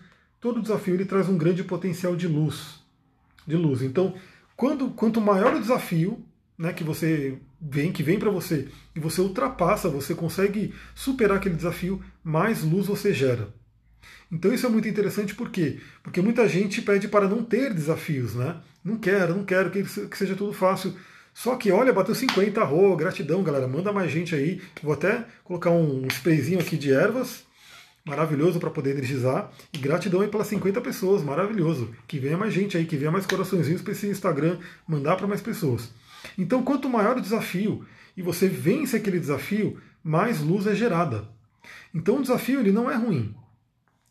todo 0.41 0.60
desafio 0.60 0.95
ele 0.95 1.05
traz 1.05 1.29
um 1.29 1.38
grande 1.38 1.63
potencial 1.63 2.15
de 2.15 2.27
luz, 2.27 2.79
de 3.45 3.55
luz. 3.55 3.83
Então, 3.83 4.15
quando, 4.55 4.89
quanto 4.89 5.21
maior 5.21 5.53
o 5.53 5.62
desafio, 5.62 6.25
né, 6.57 6.73
que 6.73 6.83
você 6.83 7.38
vem, 7.62 7.91
que 7.91 8.01
vem 8.01 8.17
para 8.17 8.31
você, 8.31 8.69
e 8.95 8.99
você 8.99 9.21
ultrapassa, 9.21 9.88
você 9.88 10.15
consegue 10.15 10.73
superar 10.95 11.38
aquele 11.38 11.55
desafio, 11.55 12.03
mais 12.23 12.63
luz 12.63 12.88
você 12.88 13.13
gera. 13.13 13.53
Então 14.32 14.54
isso 14.54 14.65
é 14.65 14.70
muito 14.70 14.88
interessante 14.88 15.34
por 15.34 15.50
quê? 15.50 15.80
Porque 16.04 16.22
muita 16.22 16.48
gente 16.48 16.82
pede 16.82 17.08
para 17.08 17.28
não 17.28 17.43
ter 17.43 17.74
desafios, 17.74 18.36
né? 18.36 18.58
Não 18.84 18.98
quero, 18.98 19.36
não 19.36 19.43
quero 19.43 19.70
que, 19.70 19.86
seja 20.15 20.36
tudo 20.36 20.54
fácil. 20.54 20.93
Só 21.34 21.56
que 21.56 21.72
olha, 21.72 21.93
bateu 21.93 22.15
50, 22.15 22.60
arro, 22.60 22.96
gratidão, 22.96 23.43
galera. 23.43 23.67
Manda 23.67 23.93
mais 23.93 24.12
gente 24.12 24.34
aí. 24.34 24.62
Vou 24.82 24.93
até 24.93 25.26
colocar 25.43 25.72
um 25.72 26.08
sprayzinho 26.08 26.60
aqui 26.60 26.76
de 26.78 26.91
ervas, 26.91 27.43
maravilhoso 28.06 28.60
para 28.60 28.72
poder 28.72 28.91
energizar. 28.91 29.52
E 29.72 29.78
gratidão 29.78 30.22
aí 30.22 30.28
pelas 30.28 30.48
50 30.48 30.82
pessoas, 30.82 31.22
maravilhoso. 31.22 31.93
Que 32.08 32.17
venha 32.17 32.38
mais 32.38 32.54
gente 32.54 32.76
aí, 32.76 32.86
que 32.86 32.98
venha 32.98 33.12
mais 33.12 33.26
coraçõezinhos 33.26 33.82
para 33.82 33.91
esse 33.91 34.08
Instagram, 34.08 34.58
mandar 34.88 35.15
para 35.15 35.28
mais 35.28 35.41
pessoas. 35.41 35.91
Então, 36.38 36.63
quanto 36.63 36.89
maior 36.89 37.17
o 37.17 37.22
desafio 37.22 37.86
e 38.15 38.22
você 38.22 38.48
vence 38.48 38.96
aquele 38.98 39.20
desafio, 39.20 39.80
mais 40.04 40.41
luz 40.41 40.65
é 40.65 40.74
gerada. 40.74 41.30
Então, 41.93 42.17
o 42.17 42.22
desafio 42.22 42.60
ele 42.60 42.72
não 42.72 42.89
é 42.89 42.96
ruim. 42.96 43.36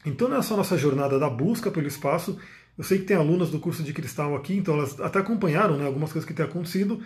Então, 0.07 0.29
nessa 0.29 0.57
nossa 0.57 0.79
jornada 0.79 1.19
da 1.19 1.29
busca 1.29 1.69
pelo 1.69 1.88
espaço, 1.88 2.38
eu 2.79 2.85
sei 2.85 2.99
que 2.99 3.05
tem 3.05 3.16
alunas 3.16 3.51
do 3.51 3.59
curso 3.59 3.83
de 3.83 3.92
cristal 3.92 4.37
aqui, 4.37 4.57
então 4.57 4.75
elas 4.75 5.01
até 5.01 5.19
acompanharam 5.19 5.77
né, 5.77 5.85
algumas 5.85 6.12
coisas 6.12 6.27
que 6.27 6.33
têm 6.33 6.47
acontecido. 6.47 7.03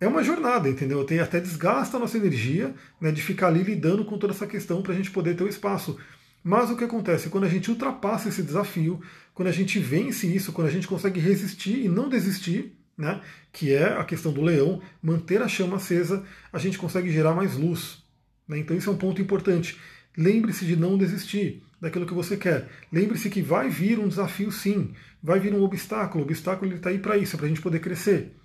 É 0.00 0.08
uma 0.08 0.24
jornada, 0.24 0.68
entendeu? 0.68 1.04
Tem 1.04 1.20
até 1.20 1.38
desgasta 1.38 1.96
a 1.96 2.00
nossa 2.00 2.16
energia 2.16 2.74
né, 3.00 3.12
de 3.12 3.22
ficar 3.22 3.46
ali 3.46 3.62
lidando 3.62 4.04
com 4.04 4.18
toda 4.18 4.32
essa 4.32 4.48
questão 4.48 4.82
para 4.82 4.92
a 4.92 4.96
gente 4.96 5.12
poder 5.12 5.36
ter 5.36 5.44
o 5.44 5.48
espaço. 5.48 5.96
Mas 6.42 6.70
o 6.70 6.76
que 6.76 6.82
acontece? 6.82 7.28
Quando 7.28 7.44
a 7.44 7.48
gente 7.48 7.70
ultrapassa 7.70 8.28
esse 8.28 8.42
desafio, 8.42 9.00
quando 9.32 9.48
a 9.48 9.52
gente 9.52 9.78
vence 9.78 10.26
isso, 10.26 10.52
quando 10.52 10.66
a 10.66 10.72
gente 10.72 10.88
consegue 10.88 11.20
resistir 11.20 11.84
e 11.84 11.88
não 11.88 12.08
desistir, 12.08 12.76
né, 12.98 13.20
que 13.52 13.72
é 13.72 13.92
a 13.92 14.02
questão 14.02 14.32
do 14.32 14.42
leão, 14.42 14.82
manter 15.00 15.40
a 15.40 15.46
chama 15.46 15.76
acesa, 15.76 16.24
a 16.52 16.58
gente 16.58 16.78
consegue 16.78 17.12
gerar 17.12 17.32
mais 17.32 17.56
luz. 17.56 18.02
Né? 18.48 18.58
Então 18.58 18.76
isso 18.76 18.90
é 18.90 18.92
um 18.92 18.96
ponto 18.96 19.22
importante. 19.22 19.78
Lembre-se 20.16 20.64
de 20.64 20.74
não 20.74 20.98
desistir 20.98 21.62
daquilo 21.80 22.06
que 22.06 22.14
você 22.14 22.36
quer. 22.36 22.68
Lembre-se 22.92 23.30
que 23.30 23.40
vai 23.40 23.68
vir 23.68 23.98
um 23.98 24.08
desafio 24.08 24.52
sim, 24.52 24.92
vai 25.22 25.38
vir 25.38 25.54
um 25.54 25.62
obstáculo. 25.62 26.22
O 26.22 26.26
obstáculo 26.26 26.74
está 26.74 26.90
aí 26.90 26.98
para 26.98 27.16
isso, 27.16 27.36
para 27.36 27.46
a 27.46 27.48
gente 27.48 27.62
poder 27.62 27.80
crescer. 27.80 28.36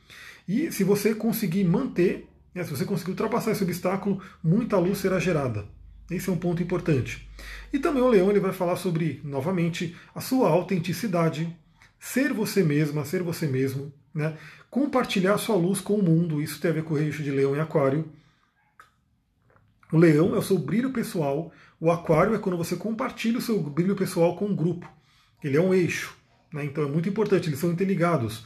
E 0.47 0.71
se 0.71 0.83
você 0.83 1.13
conseguir 1.13 1.63
manter, 1.63 2.27
né, 2.53 2.63
se 2.63 2.69
você 2.69 2.85
conseguir 2.85 3.11
ultrapassar 3.11 3.51
esse 3.51 3.63
obstáculo, 3.63 4.21
muita 4.43 4.77
luz 4.77 4.99
será 4.99 5.19
gerada. 5.19 5.65
Esse 6.09 6.29
é 6.29 6.33
um 6.33 6.37
ponto 6.37 6.61
importante. 6.61 7.27
E 7.73 7.79
também 7.79 8.03
o 8.03 8.07
leão 8.07 8.29
ele 8.29 8.39
vai 8.39 8.53
falar 8.53 8.75
sobre, 8.75 9.19
novamente, 9.23 9.95
a 10.13 10.21
sua 10.21 10.49
autenticidade, 10.49 11.55
ser 11.99 12.31
você 12.31 12.63
mesma, 12.63 13.03
ser 13.03 13.23
você 13.23 13.47
mesmo, 13.47 13.91
né? 14.13 14.37
compartilhar 14.69 15.37
sua 15.37 15.55
luz 15.55 15.81
com 15.81 15.95
o 15.95 16.03
mundo. 16.03 16.41
Isso 16.41 16.61
tem 16.61 16.69
a 16.69 16.73
ver 16.75 16.83
com 16.83 16.93
o 16.93 16.97
eixo 16.97 17.23
de 17.23 17.31
leão 17.31 17.55
e 17.55 17.59
aquário. 17.59 18.07
O 19.91 19.97
leão 19.97 20.35
é 20.35 20.37
o 20.37 20.43
seu 20.43 20.57
brilho 20.57 20.91
pessoal, 20.91 21.51
o 21.79 21.91
aquário 21.91 22.35
é 22.35 22.39
quando 22.39 22.57
você 22.57 22.75
compartilha 22.75 23.37
o 23.37 23.41
seu 23.41 23.59
brilho 23.61 23.95
pessoal 23.95 24.35
com 24.35 24.45
um 24.45 24.55
grupo. 24.55 24.89
Ele 25.43 25.57
é 25.57 25.61
um 25.61 25.73
eixo. 25.73 26.15
Né? 26.51 26.65
Então 26.65 26.83
é 26.83 26.87
muito 26.87 27.09
importante, 27.09 27.49
eles 27.49 27.59
são 27.59 27.71
interligados. 27.71 28.45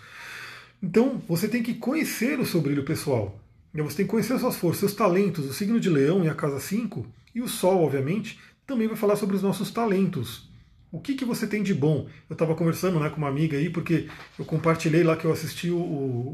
Então 0.81 1.21
você 1.27 1.47
tem 1.47 1.61
que 1.61 1.75
conhecer 1.75 2.39
o 2.39 2.45
seu 2.45 2.61
brilho 2.61 2.83
pessoal. 2.83 3.39
Você 3.73 3.97
tem 3.97 4.05
que 4.05 4.11
conhecer 4.11 4.33
as 4.33 4.41
suas 4.41 4.55
forças, 4.55 4.79
seus 4.79 4.93
talentos. 4.93 5.45
O 5.45 5.53
signo 5.53 5.79
de 5.79 5.89
leão 5.89 6.23
em 6.23 6.27
a 6.27 6.33
casa 6.33 6.59
5 6.59 7.05
e 7.35 7.41
o 7.41 7.47
sol, 7.47 7.83
obviamente, 7.83 8.39
também 8.65 8.87
vai 8.87 8.97
falar 8.97 9.15
sobre 9.15 9.35
os 9.35 9.43
nossos 9.43 9.69
talentos. 9.69 10.49
O 10.91 10.99
que, 10.99 11.13
que 11.13 11.23
você 11.23 11.45
tem 11.45 11.61
de 11.61 11.73
bom? 11.73 12.07
Eu 12.27 12.33
estava 12.33 12.55
conversando 12.55 12.99
né, 12.99 13.09
com 13.09 13.17
uma 13.17 13.27
amiga 13.27 13.55
aí, 13.55 13.69
porque 13.69 14.09
eu 14.39 14.45
compartilhei 14.45 15.03
lá 15.03 15.15
que 15.15 15.25
eu 15.25 15.31
assisti 15.31 15.69
o, 15.69 15.77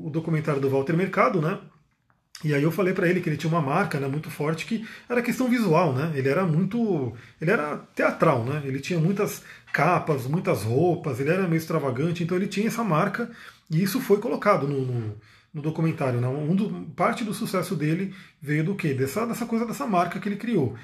o 0.05 0.09
documentário 0.09 0.61
do 0.61 0.69
Walter 0.69 0.95
Mercado, 0.95 1.41
né? 1.41 1.59
E 2.43 2.53
aí 2.53 2.61
eu 2.61 2.71
falei 2.71 2.93
para 2.93 3.07
ele 3.07 3.21
que 3.21 3.29
ele 3.29 3.37
tinha 3.37 3.51
uma 3.51 3.61
marca 3.61 3.99
né, 3.99 4.07
muito 4.07 4.29
forte 4.29 4.65
que 4.65 4.85
era 5.07 5.21
questão 5.21 5.49
visual, 5.49 5.93
né? 5.93 6.11
Ele 6.15 6.27
era 6.27 6.45
muito. 6.45 7.15
Ele 7.39 7.49
era 7.49 7.77
teatral, 7.95 8.43
né? 8.43 8.61
Ele 8.65 8.79
tinha 8.79 8.99
muitas 8.99 9.41
capas, 9.71 10.27
muitas 10.27 10.63
roupas, 10.63 11.19
ele 11.19 11.29
era 11.29 11.47
meio 11.47 11.57
extravagante, 11.57 12.23
então 12.23 12.37
ele 12.37 12.47
tinha 12.47 12.67
essa 12.67 12.83
marca, 12.83 13.29
e 13.69 13.81
isso 13.81 13.99
foi 13.99 14.19
colocado 14.19 14.67
no, 14.67 14.81
no, 14.85 15.15
no 15.53 15.61
documentário. 15.61 16.19
Né? 16.21 16.27
Um 16.27 16.55
do, 16.55 16.69
parte 16.95 17.23
do 17.23 17.33
sucesso 17.33 17.75
dele 17.75 18.13
veio 18.41 18.63
do 18.63 18.75
quê? 18.75 18.93
Dessa, 18.93 19.25
dessa 19.25 19.45
coisa, 19.45 19.65
dessa 19.65 19.87
marca 19.87 20.19
que 20.19 20.27
ele 20.29 20.37
criou. 20.37 20.75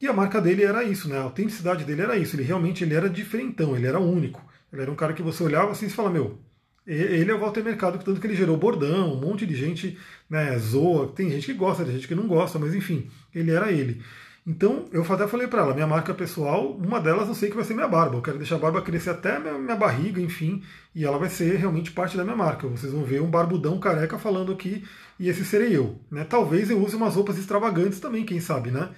E 0.00 0.06
a 0.06 0.12
marca 0.12 0.40
dele 0.40 0.64
era 0.64 0.82
isso, 0.82 1.08
né? 1.08 1.18
A 1.18 1.22
autenticidade 1.22 1.84
dele 1.84 2.02
era 2.02 2.16
isso. 2.16 2.36
Ele 2.36 2.42
realmente 2.42 2.84
ele 2.84 2.94
era 2.94 3.08
diferentão, 3.08 3.76
ele 3.76 3.86
era 3.86 3.98
único. 3.98 4.44
Ele 4.72 4.82
era 4.82 4.90
um 4.90 4.96
cara 4.96 5.12
que 5.12 5.22
você 5.22 5.42
olhava 5.42 5.72
assim 5.72 5.86
e 5.86 5.90
fala, 5.90 6.10
meu, 6.10 6.38
ele 6.86 7.30
é 7.30 7.34
o 7.34 7.38
Walter 7.40 7.64
Mercado, 7.64 7.98
tanto 7.98 8.20
que 8.20 8.26
ele 8.26 8.36
gerou 8.36 8.56
bordão, 8.56 9.12
um 9.12 9.20
monte 9.20 9.44
de 9.44 9.56
gente 9.56 9.98
né, 10.30 10.56
zoa, 10.58 11.08
tem 11.08 11.30
gente 11.30 11.46
que 11.46 11.54
gosta, 11.54 11.84
tem 11.84 11.94
gente 11.94 12.06
que 12.06 12.14
não 12.14 12.28
gosta, 12.28 12.58
mas 12.58 12.74
enfim, 12.74 13.10
ele 13.34 13.50
era 13.50 13.72
ele. 13.72 14.02
Então, 14.46 14.84
eu 14.92 15.02
até 15.02 15.26
falei 15.26 15.48
para 15.48 15.62
ela, 15.62 15.74
minha 15.74 15.88
marca 15.88 16.14
pessoal, 16.14 16.70
uma 16.70 17.00
delas 17.00 17.26
eu 17.26 17.34
sei 17.34 17.50
que 17.50 17.56
vai 17.56 17.64
ser 17.64 17.74
minha 17.74 17.88
barba. 17.88 18.16
Eu 18.16 18.22
quero 18.22 18.38
deixar 18.38 18.54
a 18.54 18.58
barba 18.60 18.80
crescer 18.80 19.10
até 19.10 19.40
minha, 19.40 19.58
minha 19.58 19.74
barriga, 19.74 20.20
enfim, 20.20 20.62
e 20.94 21.04
ela 21.04 21.18
vai 21.18 21.28
ser 21.28 21.56
realmente 21.56 21.90
parte 21.90 22.16
da 22.16 22.22
minha 22.22 22.36
marca. 22.36 22.68
Vocês 22.68 22.92
vão 22.92 23.02
ver 23.02 23.20
um 23.20 23.28
barbudão 23.28 23.80
careca 23.80 24.16
falando 24.16 24.52
aqui, 24.52 24.84
e 25.18 25.28
esse 25.28 25.44
serei 25.44 25.76
eu. 25.76 25.98
Né? 26.08 26.22
Talvez 26.22 26.70
eu 26.70 26.80
use 26.80 26.94
umas 26.94 27.16
roupas 27.16 27.38
extravagantes 27.38 27.98
também, 27.98 28.24
quem 28.24 28.38
sabe, 28.38 28.70
né? 28.70 28.90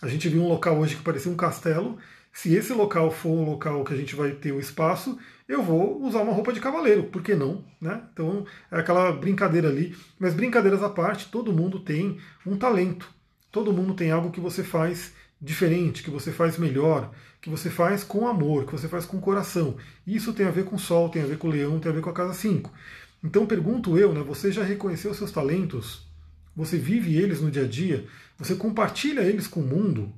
A 0.00 0.06
gente 0.06 0.28
viu 0.28 0.40
um 0.40 0.48
local 0.48 0.78
hoje 0.78 0.94
que 0.94 1.02
parecia 1.02 1.32
um 1.32 1.36
castelo. 1.36 1.98
Se 2.32 2.54
esse 2.54 2.72
local 2.72 3.10
for 3.10 3.30
um 3.30 3.44
local 3.44 3.82
que 3.84 3.92
a 3.92 3.96
gente 3.96 4.14
vai 4.14 4.30
ter 4.30 4.52
o 4.52 4.60
espaço, 4.60 5.18
eu 5.52 5.62
vou 5.62 6.02
usar 6.02 6.22
uma 6.22 6.32
roupa 6.32 6.52
de 6.52 6.60
cavaleiro, 6.60 7.04
por 7.04 7.22
que 7.22 7.34
não? 7.34 7.64
Né? 7.80 8.02
Então 8.12 8.46
é 8.70 8.78
aquela 8.78 9.12
brincadeira 9.12 9.68
ali. 9.68 9.94
Mas 10.18 10.32
brincadeiras 10.32 10.82
à 10.82 10.88
parte, 10.88 11.30
todo 11.30 11.52
mundo 11.52 11.80
tem 11.80 12.18
um 12.46 12.56
talento. 12.56 13.12
Todo 13.50 13.72
mundo 13.72 13.92
tem 13.92 14.10
algo 14.10 14.30
que 14.30 14.40
você 14.40 14.64
faz 14.64 15.12
diferente, 15.40 16.02
que 16.02 16.10
você 16.10 16.32
faz 16.32 16.56
melhor, 16.56 17.12
que 17.40 17.50
você 17.50 17.68
faz 17.68 18.02
com 18.02 18.26
amor, 18.26 18.64
que 18.64 18.72
você 18.72 18.88
faz 18.88 19.04
com 19.04 19.20
coração. 19.20 19.76
Isso 20.06 20.32
tem 20.32 20.46
a 20.46 20.50
ver 20.50 20.64
com 20.64 20.76
o 20.76 20.78
Sol, 20.78 21.10
tem 21.10 21.22
a 21.22 21.26
ver 21.26 21.36
com 21.36 21.48
o 21.48 21.50
Leão, 21.50 21.78
tem 21.78 21.92
a 21.92 21.94
ver 21.94 22.00
com 22.00 22.10
a 22.10 22.14
casa 22.14 22.32
5. 22.32 22.72
Então 23.22 23.46
pergunto 23.46 23.98
eu, 23.98 24.14
né, 24.14 24.22
você 24.22 24.50
já 24.50 24.64
reconheceu 24.64 25.12
seus 25.12 25.30
talentos? 25.30 26.08
Você 26.56 26.78
vive 26.78 27.16
eles 27.16 27.40
no 27.40 27.50
dia 27.50 27.64
a 27.64 27.68
dia? 27.68 28.06
Você 28.38 28.54
compartilha 28.54 29.20
eles 29.20 29.46
com 29.46 29.60
o 29.60 29.66
mundo? 29.66 30.12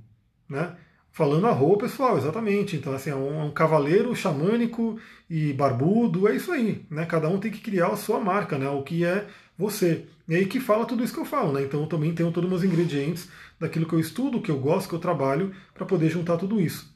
Né? 0.49 0.77
Falando 1.15 1.47
a 1.47 1.53
roupa 1.53 1.85
pessoal, 1.85 2.19
exatamente. 2.19 2.75
Então, 2.75 2.93
assim, 2.93 3.11
é 3.11 3.15
um, 3.15 3.41
é 3.41 3.45
um, 3.45 3.51
cavaleiro 3.53 4.13
xamânico 4.17 4.99
e 5.31 5.53
barbudo, 5.53 6.27
é 6.27 6.35
isso 6.35 6.51
aí. 6.51 6.85
Né? 6.91 7.07
Cada 7.07 7.29
um 7.29 7.39
tem 7.39 7.53
que 7.53 7.61
criar 7.61 7.87
a 7.87 7.97
sua 7.97 8.19
marca, 8.19 8.59
né? 8.59 8.69
o 8.69 8.83
que 8.83 9.05
é 9.05 9.25
você. 9.57 10.07
E 10.27 10.35
aí 10.35 10.45
que 10.45 10.59
fala 10.59 10.85
tudo 10.85 11.05
isso 11.05 11.15
que 11.15 11.21
eu 11.21 11.25
falo, 11.25 11.53
né? 11.53 11.63
Então 11.63 11.83
eu 11.83 11.87
também 11.87 12.13
tenho 12.13 12.33
todos 12.33 12.51
os 12.51 12.51
meus 12.51 12.65
ingredientes 12.65 13.29
daquilo 13.61 13.87
que 13.87 13.93
eu 13.93 14.01
estudo, 14.01 14.43
que 14.43 14.51
eu 14.51 14.59
gosto, 14.59 14.89
que 14.89 14.95
eu 14.97 14.99
trabalho, 14.99 15.55
para 15.73 15.87
poder 15.87 16.11
juntar 16.11 16.37
tudo 16.37 16.61
isso. 16.61 16.93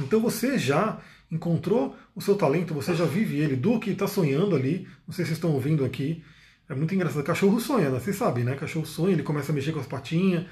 Então 0.00 0.18
você 0.20 0.58
já 0.58 0.98
encontrou 1.30 1.96
o 2.16 2.20
seu 2.20 2.34
talento, 2.34 2.74
você 2.74 2.96
já 2.96 3.04
vive 3.04 3.38
ele. 3.38 3.54
Duque 3.54 3.90
está 3.90 4.08
sonhando 4.08 4.56
ali, 4.56 4.88
não 5.06 5.14
sei 5.14 5.24
se 5.24 5.28
vocês 5.28 5.38
estão 5.38 5.52
ouvindo 5.52 5.84
aqui. 5.84 6.24
É 6.68 6.74
muito 6.74 6.92
engraçado. 6.96 7.22
Cachorro 7.22 7.60
sonha, 7.60 7.90
né? 7.90 8.00
Vocês 8.00 8.16
sabem, 8.16 8.42
né? 8.42 8.56
Cachorro 8.56 8.86
sonha, 8.86 9.12
ele 9.12 9.22
começa 9.22 9.52
a 9.52 9.54
mexer 9.54 9.70
com 9.70 9.78
as 9.78 9.86
patinhas. 9.86 10.46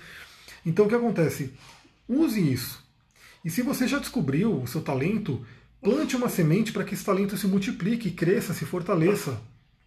Então 0.64 0.86
o 0.86 0.88
que 0.88 0.94
acontece? 0.94 1.52
Use 2.08 2.52
isso. 2.52 2.83
E 3.44 3.50
se 3.50 3.62
você 3.62 3.86
já 3.86 3.98
descobriu 3.98 4.62
o 4.62 4.66
seu 4.66 4.80
talento, 4.80 5.44
plante 5.82 6.16
uma 6.16 6.28
semente 6.28 6.72
para 6.72 6.82
que 6.82 6.94
esse 6.94 7.04
talento 7.04 7.36
se 7.36 7.46
multiplique, 7.46 8.10
cresça, 8.10 8.54
se 8.54 8.64
fortaleça. 8.64 9.40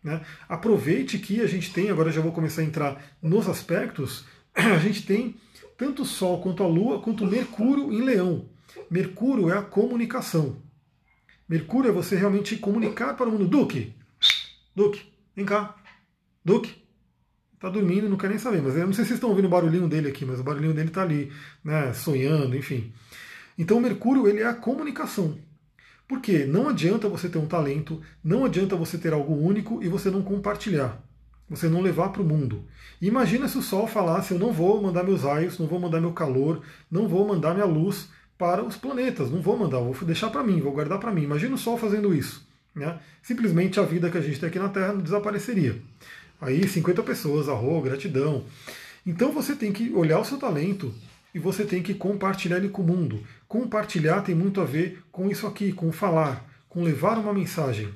Né? 0.03 0.21
Aproveite 0.47 1.17
que 1.17 1.41
a 1.41 1.47
gente 1.47 1.73
tem, 1.73 1.89
agora 1.89 2.11
já 2.11 2.21
vou 2.21 2.31
começar 2.31 2.61
a 2.61 2.65
entrar 2.65 3.17
nos 3.21 3.49
aspectos, 3.49 4.25
a 4.53 4.77
gente 4.77 5.05
tem 5.05 5.35
tanto 5.77 6.03
o 6.03 6.05
Sol 6.05 6.41
quanto 6.41 6.63
a 6.63 6.67
Lua, 6.67 7.01
quanto 7.01 7.23
o 7.23 7.27
Mercúrio 7.27 7.91
em 7.91 8.01
Leão. 8.01 8.47
Mercúrio 8.89 9.49
é 9.49 9.57
a 9.57 9.61
comunicação. 9.61 10.61
Mercúrio 11.49 11.89
é 11.89 11.93
você 11.93 12.15
realmente 12.15 12.57
comunicar 12.57 13.15
para 13.15 13.27
o 13.27 13.31
mundo. 13.31 13.47
Duque, 13.47 13.93
Duque, 14.75 15.01
vem 15.35 15.45
cá. 15.45 15.75
Duque, 16.43 16.75
tá 17.59 17.69
dormindo, 17.69 18.07
não 18.07 18.17
quer 18.17 18.29
nem 18.29 18.37
saber. 18.37 18.61
Mas 18.61 18.75
eu 18.75 18.85
não 18.85 18.93
sei 18.93 19.03
se 19.03 19.09
vocês 19.09 19.17
estão 19.17 19.29
ouvindo 19.29 19.45
o 19.45 19.49
barulhinho 19.49 19.87
dele 19.87 20.09
aqui, 20.09 20.25
mas 20.25 20.39
o 20.39 20.43
barulhinho 20.43 20.73
dele 20.73 20.89
está 20.89 21.01
ali, 21.01 21.31
né, 21.63 21.93
sonhando, 21.93 22.55
enfim. 22.55 22.93
Então 23.57 23.79
Mercúrio 23.79 24.27
ele 24.27 24.41
é 24.41 24.45
a 24.45 24.53
comunicação. 24.53 25.37
Porque 26.07 26.45
não 26.45 26.69
adianta 26.69 27.09
você 27.09 27.27
ter 27.27 27.37
um 27.37 27.47
talento, 27.47 28.01
não 28.23 28.45
adianta 28.45 28.75
você 28.75 28.97
ter 28.97 29.11
algo 29.11 29.33
único 29.35 29.83
e 29.83 29.89
você 29.89 30.09
não 30.09 30.21
compartilhar, 30.21 31.03
você 31.49 31.67
não 31.67 31.81
levar 31.81 32.09
para 32.09 32.21
o 32.21 32.25
mundo. 32.25 32.63
Imagina 33.01 33.47
se 33.47 33.57
o 33.57 33.61
Sol 33.61 33.87
falasse: 33.87 34.31
eu 34.31 34.39
não 34.39 34.53
vou 34.53 34.81
mandar 34.81 35.03
meus 35.03 35.23
raios, 35.23 35.59
não 35.59 35.67
vou 35.67 35.79
mandar 35.79 35.99
meu 35.99 36.13
calor, 36.13 36.61
não 36.89 37.09
vou 37.09 37.27
mandar 37.27 37.53
minha 37.53 37.65
luz 37.65 38.07
para 38.37 38.63
os 38.63 38.77
planetas, 38.77 39.29
não 39.29 39.41
vou 39.41 39.57
mandar, 39.57 39.79
vou 39.79 39.93
deixar 40.05 40.29
para 40.29 40.43
mim, 40.43 40.61
vou 40.61 40.71
guardar 40.71 40.99
para 40.99 41.11
mim. 41.11 41.23
Imagina 41.23 41.55
o 41.55 41.57
Sol 41.57 41.77
fazendo 41.77 42.13
isso. 42.13 42.47
Né? 42.73 42.97
Simplesmente 43.21 43.79
a 43.79 43.83
vida 43.83 44.09
que 44.09 44.17
a 44.17 44.21
gente 44.21 44.39
tem 44.39 44.47
aqui 44.47 44.59
na 44.59 44.69
Terra 44.69 44.93
desapareceria. 44.93 45.81
Aí 46.39 46.65
50 46.67 47.03
pessoas, 47.03 47.49
arro, 47.49 47.81
gratidão. 47.81 48.45
Então 49.05 49.31
você 49.31 49.55
tem 49.55 49.73
que 49.73 49.91
olhar 49.93 50.19
o 50.19 50.25
seu 50.25 50.37
talento 50.37 50.93
e 51.37 51.39
você 51.39 51.63
tem 51.63 51.83
que 51.83 51.93
compartilhar 51.93 52.57
ele 52.57 52.69
com 52.69 52.81
o 52.81 52.85
mundo. 52.85 53.23
Compartilhar 53.47 54.23
tem 54.23 54.33
muito 54.33 54.59
a 54.59 54.65
ver 54.65 55.03
com 55.11 55.29
isso 55.29 55.45
aqui, 55.45 55.71
com 55.71 55.91
falar, 55.91 56.43
com 56.67 56.81
levar 56.81 57.19
uma 57.19 57.31
mensagem. 57.31 57.89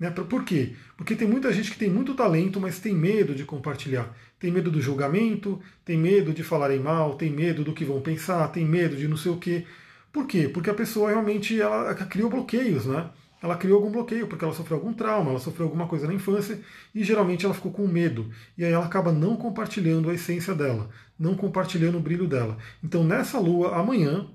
Né? 0.00 0.10
Por 0.10 0.44
quê? 0.44 0.74
Porque 0.96 1.14
tem 1.14 1.28
muita 1.28 1.52
gente 1.52 1.70
que 1.70 1.78
tem 1.78 1.88
muito 1.88 2.14
talento, 2.14 2.58
mas 2.58 2.80
tem 2.80 2.92
medo 2.92 3.36
de 3.36 3.44
compartilhar. 3.44 4.12
Tem 4.36 4.50
medo 4.50 4.68
do 4.68 4.82
julgamento, 4.82 5.62
tem 5.84 5.96
medo 5.96 6.32
de 6.32 6.42
falarem 6.42 6.80
mal, 6.80 7.14
tem 7.14 7.30
medo 7.30 7.62
do 7.62 7.72
que 7.72 7.84
vão 7.84 8.00
pensar, 8.00 8.48
tem 8.48 8.66
medo 8.66 8.96
de 8.96 9.06
não 9.06 9.16
sei 9.16 9.30
o 9.30 9.36
quê. 9.36 9.64
Por 10.12 10.26
quê? 10.26 10.50
Porque 10.52 10.70
a 10.70 10.74
pessoa 10.74 11.10
realmente 11.10 11.60
ela 11.60 11.94
criou 11.94 12.28
bloqueios, 12.28 12.84
né? 12.84 13.10
Ela 13.40 13.56
criou 13.56 13.76
algum 13.76 13.90
bloqueio 13.90 14.26
porque 14.26 14.44
ela 14.44 14.54
sofreu 14.54 14.78
algum 14.78 14.92
trauma, 14.92 15.30
ela 15.30 15.38
sofreu 15.38 15.66
alguma 15.66 15.86
coisa 15.86 16.06
na 16.06 16.14
infância 16.14 16.60
e 16.94 17.04
geralmente 17.04 17.44
ela 17.44 17.54
ficou 17.54 17.70
com 17.70 17.86
medo. 17.86 18.30
E 18.56 18.64
aí 18.64 18.72
ela 18.72 18.84
acaba 18.84 19.12
não 19.12 19.36
compartilhando 19.36 20.10
a 20.10 20.14
essência 20.14 20.54
dela, 20.54 20.90
não 21.18 21.36
compartilhando 21.36 21.98
o 21.98 22.00
brilho 22.00 22.26
dela. 22.26 22.58
Então 22.82 23.04
nessa 23.04 23.38
lua, 23.38 23.76
amanhã, 23.76 24.26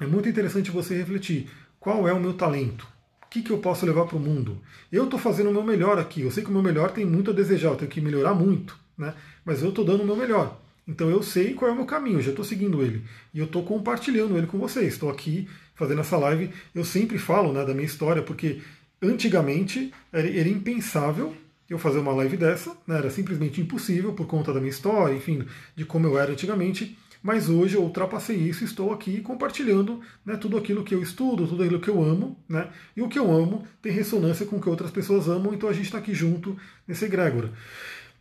é 0.00 0.06
muito 0.06 0.28
interessante 0.28 0.70
você 0.70 0.96
refletir: 0.96 1.48
qual 1.78 2.08
é 2.08 2.12
o 2.12 2.20
meu 2.20 2.34
talento? 2.34 2.86
O 3.22 3.28
que, 3.28 3.42
que 3.42 3.50
eu 3.50 3.58
posso 3.58 3.86
levar 3.86 4.06
para 4.06 4.16
o 4.16 4.20
mundo? 4.20 4.60
Eu 4.90 5.04
estou 5.04 5.18
fazendo 5.18 5.50
o 5.50 5.52
meu 5.52 5.62
melhor 5.62 5.98
aqui. 5.98 6.22
Eu 6.22 6.30
sei 6.30 6.42
que 6.42 6.48
o 6.48 6.52
meu 6.52 6.62
melhor 6.62 6.90
tem 6.90 7.04
muito 7.04 7.30
a 7.30 7.34
desejar, 7.34 7.70
eu 7.70 7.76
tenho 7.76 7.90
que 7.90 8.00
melhorar 8.00 8.34
muito, 8.34 8.78
né? 8.96 9.14
mas 9.44 9.62
eu 9.62 9.68
estou 9.68 9.84
dando 9.84 10.02
o 10.02 10.06
meu 10.06 10.16
melhor. 10.16 10.60
Então 10.88 11.10
eu 11.10 11.22
sei 11.22 11.52
qual 11.52 11.70
é 11.70 11.74
o 11.74 11.76
meu 11.76 11.84
caminho, 11.84 12.18
eu 12.18 12.22
já 12.22 12.30
estou 12.30 12.44
seguindo 12.44 12.82
ele. 12.82 13.04
E 13.34 13.40
eu 13.40 13.46
estou 13.46 13.64
compartilhando 13.64 14.38
ele 14.38 14.46
com 14.46 14.58
vocês. 14.58 14.94
Estou 14.94 15.10
aqui 15.10 15.48
fazendo 15.76 16.00
essa 16.00 16.16
live. 16.16 16.50
Eu 16.74 16.84
sempre 16.84 17.18
falo 17.18 17.52
né, 17.52 17.64
da 17.64 17.72
minha 17.72 17.86
história, 17.86 18.22
porque 18.22 18.60
antigamente 19.00 19.92
era, 20.12 20.28
era 20.28 20.48
impensável 20.48 21.32
eu 21.70 21.78
fazer 21.78 21.98
uma 21.98 22.12
live 22.12 22.36
dessa, 22.36 22.76
né? 22.86 22.98
era 22.98 23.10
simplesmente 23.10 23.60
impossível 23.60 24.12
por 24.12 24.26
conta 24.26 24.52
da 24.52 24.60
minha 24.60 24.70
história, 24.70 25.14
enfim, 25.14 25.44
de 25.74 25.84
como 25.84 26.06
eu 26.06 26.18
era 26.18 26.32
antigamente 26.32 26.96
mas 27.26 27.48
hoje 27.48 27.74
eu 27.74 27.82
ultrapassei 27.82 28.36
isso 28.36 28.62
e 28.62 28.66
estou 28.66 28.92
aqui 28.92 29.20
compartilhando 29.20 30.00
né, 30.24 30.36
tudo 30.36 30.56
aquilo 30.56 30.84
que 30.84 30.94
eu 30.94 31.02
estudo, 31.02 31.44
tudo 31.44 31.64
aquilo 31.64 31.80
que 31.80 31.90
eu 31.90 32.00
amo, 32.00 32.38
né, 32.48 32.68
e 32.96 33.02
o 33.02 33.08
que 33.08 33.18
eu 33.18 33.32
amo 33.32 33.66
tem 33.82 33.90
ressonância 33.90 34.46
com 34.46 34.58
o 34.58 34.60
que 34.60 34.68
outras 34.68 34.92
pessoas 34.92 35.26
amam, 35.26 35.52
então 35.52 35.68
a 35.68 35.72
gente 35.72 35.86
está 35.86 35.98
aqui 35.98 36.14
junto 36.14 36.56
nesse 36.86 37.04
egrégora. 37.04 37.50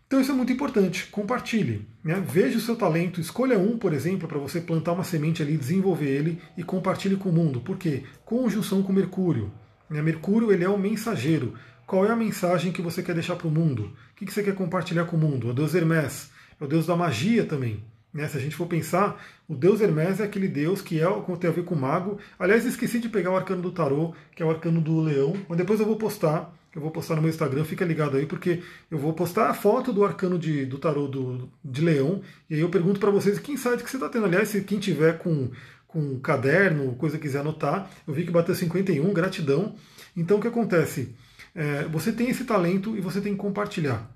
Então 0.08 0.22
isso 0.22 0.32
é 0.32 0.36
muito 0.36 0.54
importante, 0.54 1.08
compartilhe. 1.08 1.88
Né? 2.04 2.24
Veja 2.26 2.58
o 2.58 2.62
seu 2.62 2.76
talento, 2.76 3.20
escolha 3.20 3.58
um, 3.58 3.78
por 3.78 3.92
exemplo, 3.92 4.28
para 4.28 4.38
você 4.38 4.62
plantar 4.62 4.94
uma 4.94 5.04
semente 5.04 5.42
ali, 5.42 5.58
desenvolver 5.58 6.08
ele 6.08 6.42
e 6.56 6.64
compartilhe 6.64 7.16
com 7.16 7.30
o 7.30 7.34
mundo. 7.34 7.60
Por 7.60 7.78
quê? 7.78 8.04
Conjunção 8.24 8.84
com 8.84 8.94
Mercúrio. 8.94 9.52
Né? 9.90 10.02
Mercúrio 10.02 10.52
ele 10.52 10.64
é 10.64 10.70
o 10.70 10.78
mensageiro. 10.78 11.56
Qual 11.88 12.06
é 12.06 12.12
a 12.12 12.16
mensagem 12.16 12.72
que 12.72 12.82
você 12.82 13.02
quer 13.02 13.14
deixar 13.14 13.36
para 13.36 13.48
o 13.48 13.52
mundo? 13.52 13.92
O 14.12 14.16
que 14.16 14.32
você 14.32 14.44
quer 14.44 14.56
compartilhar 14.56 15.06
com 15.06 15.18
o 15.18 15.20
mundo? 15.20 15.50
O 15.50 15.54
deus 15.54 15.74
Hermes, 15.74 16.32
é 16.60 16.64
o 16.64 16.68
deus 16.68 16.86
da 16.86 16.96
magia 16.96 17.44
também. 17.44 17.84
Né? 18.14 18.28
Se 18.28 18.38
a 18.38 18.40
gente 18.40 18.56
for 18.56 18.68
pensar, 18.68 19.22
o 19.48 19.56
deus 19.56 19.82
Hermes 19.82 20.20
é 20.20 20.24
aquele 20.24 20.48
deus 20.48 20.82
que 20.82 21.02
é, 21.02 21.06
tem 21.40 21.50
a 21.50 21.54
ver 21.54 21.66
com 21.66 21.76
o 21.76 21.80
mago. 21.80 22.18
Aliás, 22.40 22.66
esqueci 22.66 23.00
de 23.00 23.10
pegar 23.10 23.32
o 23.32 23.36
arcano 23.36 23.62
do 23.62 23.72
tarô, 23.72 24.14
que 24.36 24.42
é 24.42 24.46
o 24.46 24.50
arcano 24.50 24.80
do 24.80 25.02
leão, 25.02 25.34
mas 25.50 25.58
depois 25.58 25.80
eu 25.80 25.86
vou 25.86 25.98
postar. 25.98 26.54
Eu 26.76 26.82
vou 26.82 26.92
postar 26.92 27.16
no 27.16 27.22
meu 27.22 27.30
Instagram, 27.30 27.64
fica 27.64 27.86
ligado 27.86 28.18
aí, 28.18 28.26
porque 28.26 28.62
eu 28.92 28.98
vou 28.98 29.14
postar 29.14 29.50
a 29.50 29.54
foto 29.54 29.94
do 29.94 30.04
arcano 30.04 30.38
de, 30.38 30.66
do 30.66 30.78
tarô 30.78 31.08
do, 31.08 31.50
de 31.64 31.82
leão. 31.82 32.22
E 32.50 32.56
aí 32.56 32.60
eu 32.60 32.70
pergunto 32.70 33.00
para 33.00 33.10
vocês 33.10 33.40
que 33.40 33.54
insight 33.54 33.82
que 33.82 33.90
você 33.90 33.96
está 33.96 34.10
tendo. 34.10 34.26
Aliás, 34.26 34.50
se 34.50 34.62
quem 34.62 34.78
tiver 34.78 35.18
com, 35.18 35.50
com 35.88 36.20
caderno, 36.20 36.94
coisa 36.96 37.18
quiser 37.18 37.40
anotar, 37.40 37.90
eu 38.06 38.14
vi 38.14 38.26
que 38.26 38.32
bateu 38.32 38.54
51, 38.54 39.14
gratidão. 39.14 39.76
Então 40.18 40.38
o 40.38 40.42
que 40.42 40.48
acontece? 40.48 41.16
É, 41.56 41.84
você 41.86 42.12
tem 42.12 42.30
esse 42.30 42.44
talento 42.44 42.98
e 42.98 43.02
você 43.02 43.22
tem 43.22 43.34
que 43.34 43.40
compartilhar. 43.40 44.12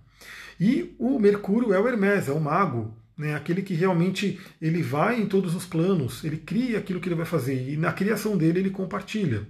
E 0.60 0.94
o 1.00 1.18
Mercúrio 1.18 1.74
é 1.74 1.80
o 1.80 1.88
Hermes, 1.88 2.28
é 2.28 2.34
o 2.34 2.42
mago 2.42 2.94
né, 3.20 3.36
aquele 3.36 3.62
que 3.62 3.74
realmente 3.74 4.40
ele 4.62 4.82
vai 4.82 5.22
em 5.22 5.26
todos 5.26 5.54
os 5.54 5.66
planos, 5.66 6.24
ele 6.24 6.38
cria 6.38 6.78
aquilo 6.80 7.02
que 7.02 7.10
ele 7.10 7.16
vai 7.16 7.26
fazer 7.26 7.70
e 7.70 7.76
na 7.76 7.92
criação 7.92 8.38
dele 8.38 8.60
ele 8.60 8.70
compartilha. 8.70 9.46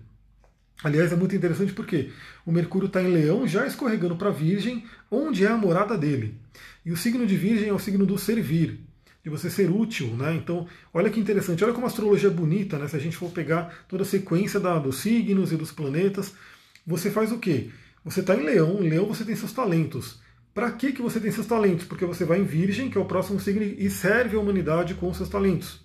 Aliás, 0.84 1.12
é 1.12 1.16
muito 1.16 1.36
interessante 1.36 1.74
porque 1.74 2.10
o 2.46 2.52
Mercúrio 2.52 2.88
está 2.88 3.02
em 3.02 3.12
Leão, 3.12 3.46
já 3.46 3.68
escorregando 3.68 4.16
para 4.16 4.30
Virgem, 4.30 4.86
onde 5.12 5.46
é 5.46 5.50
a 5.50 5.58
morada 5.58 5.98
dele. 5.98 6.36
E 6.86 6.92
o 6.92 6.98
signo 6.98 7.28
de 7.28 7.36
Virgem 7.36 7.68
é 7.68 7.74
o 7.74 7.80
signo 7.80 8.06
do 8.06 8.18
servir, 8.18 8.80
de 9.22 9.30
você 9.30 9.50
ser 9.50 9.70
útil. 9.70 10.08
Né? 10.16 10.36
Então, 10.36 10.66
olha 10.94 11.10
que 11.10 11.20
interessante, 11.20 11.64
olha 11.64 11.74
como 11.74 11.86
a 11.86 11.90
astrologia 11.90 12.30
é 12.30 12.34
bonita, 12.34 12.78
né? 12.78 12.88
se 12.88 12.96
a 12.96 13.00
gente 13.00 13.18
for 13.18 13.30
pegar 13.30 13.86
toda 13.90 14.04
a 14.04 14.06
sequência 14.06 14.60
da, 14.60 14.80
dos 14.80 15.00
signos 15.00 15.52
e 15.52 15.58
dos 15.58 15.72
planetas. 15.72 16.34
Você 16.88 17.12
faz 17.12 17.32
o 17.32 17.40
quê? 17.40 17.70
Você 18.04 18.22
está 18.22 18.36
em 18.36 18.44
Leão, 18.44 18.82
em 18.82 18.90
Leão 18.90 19.06
você 19.06 19.26
tem 19.26 19.36
seus 19.36 19.52
talentos. 19.52 20.22
Para 20.54 20.72
que, 20.72 20.94
que 20.94 21.02
você 21.02 21.20
tem 21.20 21.32
seus 21.32 21.46
talentos? 21.46 21.86
Porque 21.86 22.06
você 22.06 22.24
vai 22.24 22.40
em 22.40 22.46
Virgem, 22.46 22.90
que 22.90 22.98
é 22.98 23.02
o 23.02 23.06
próximo 23.06 23.40
signo, 23.40 23.64
e 23.64 23.90
serve 23.90 24.36
a 24.36 24.40
humanidade 24.40 24.94
com 24.94 25.14
seus 25.14 25.30
talentos. 25.30 25.82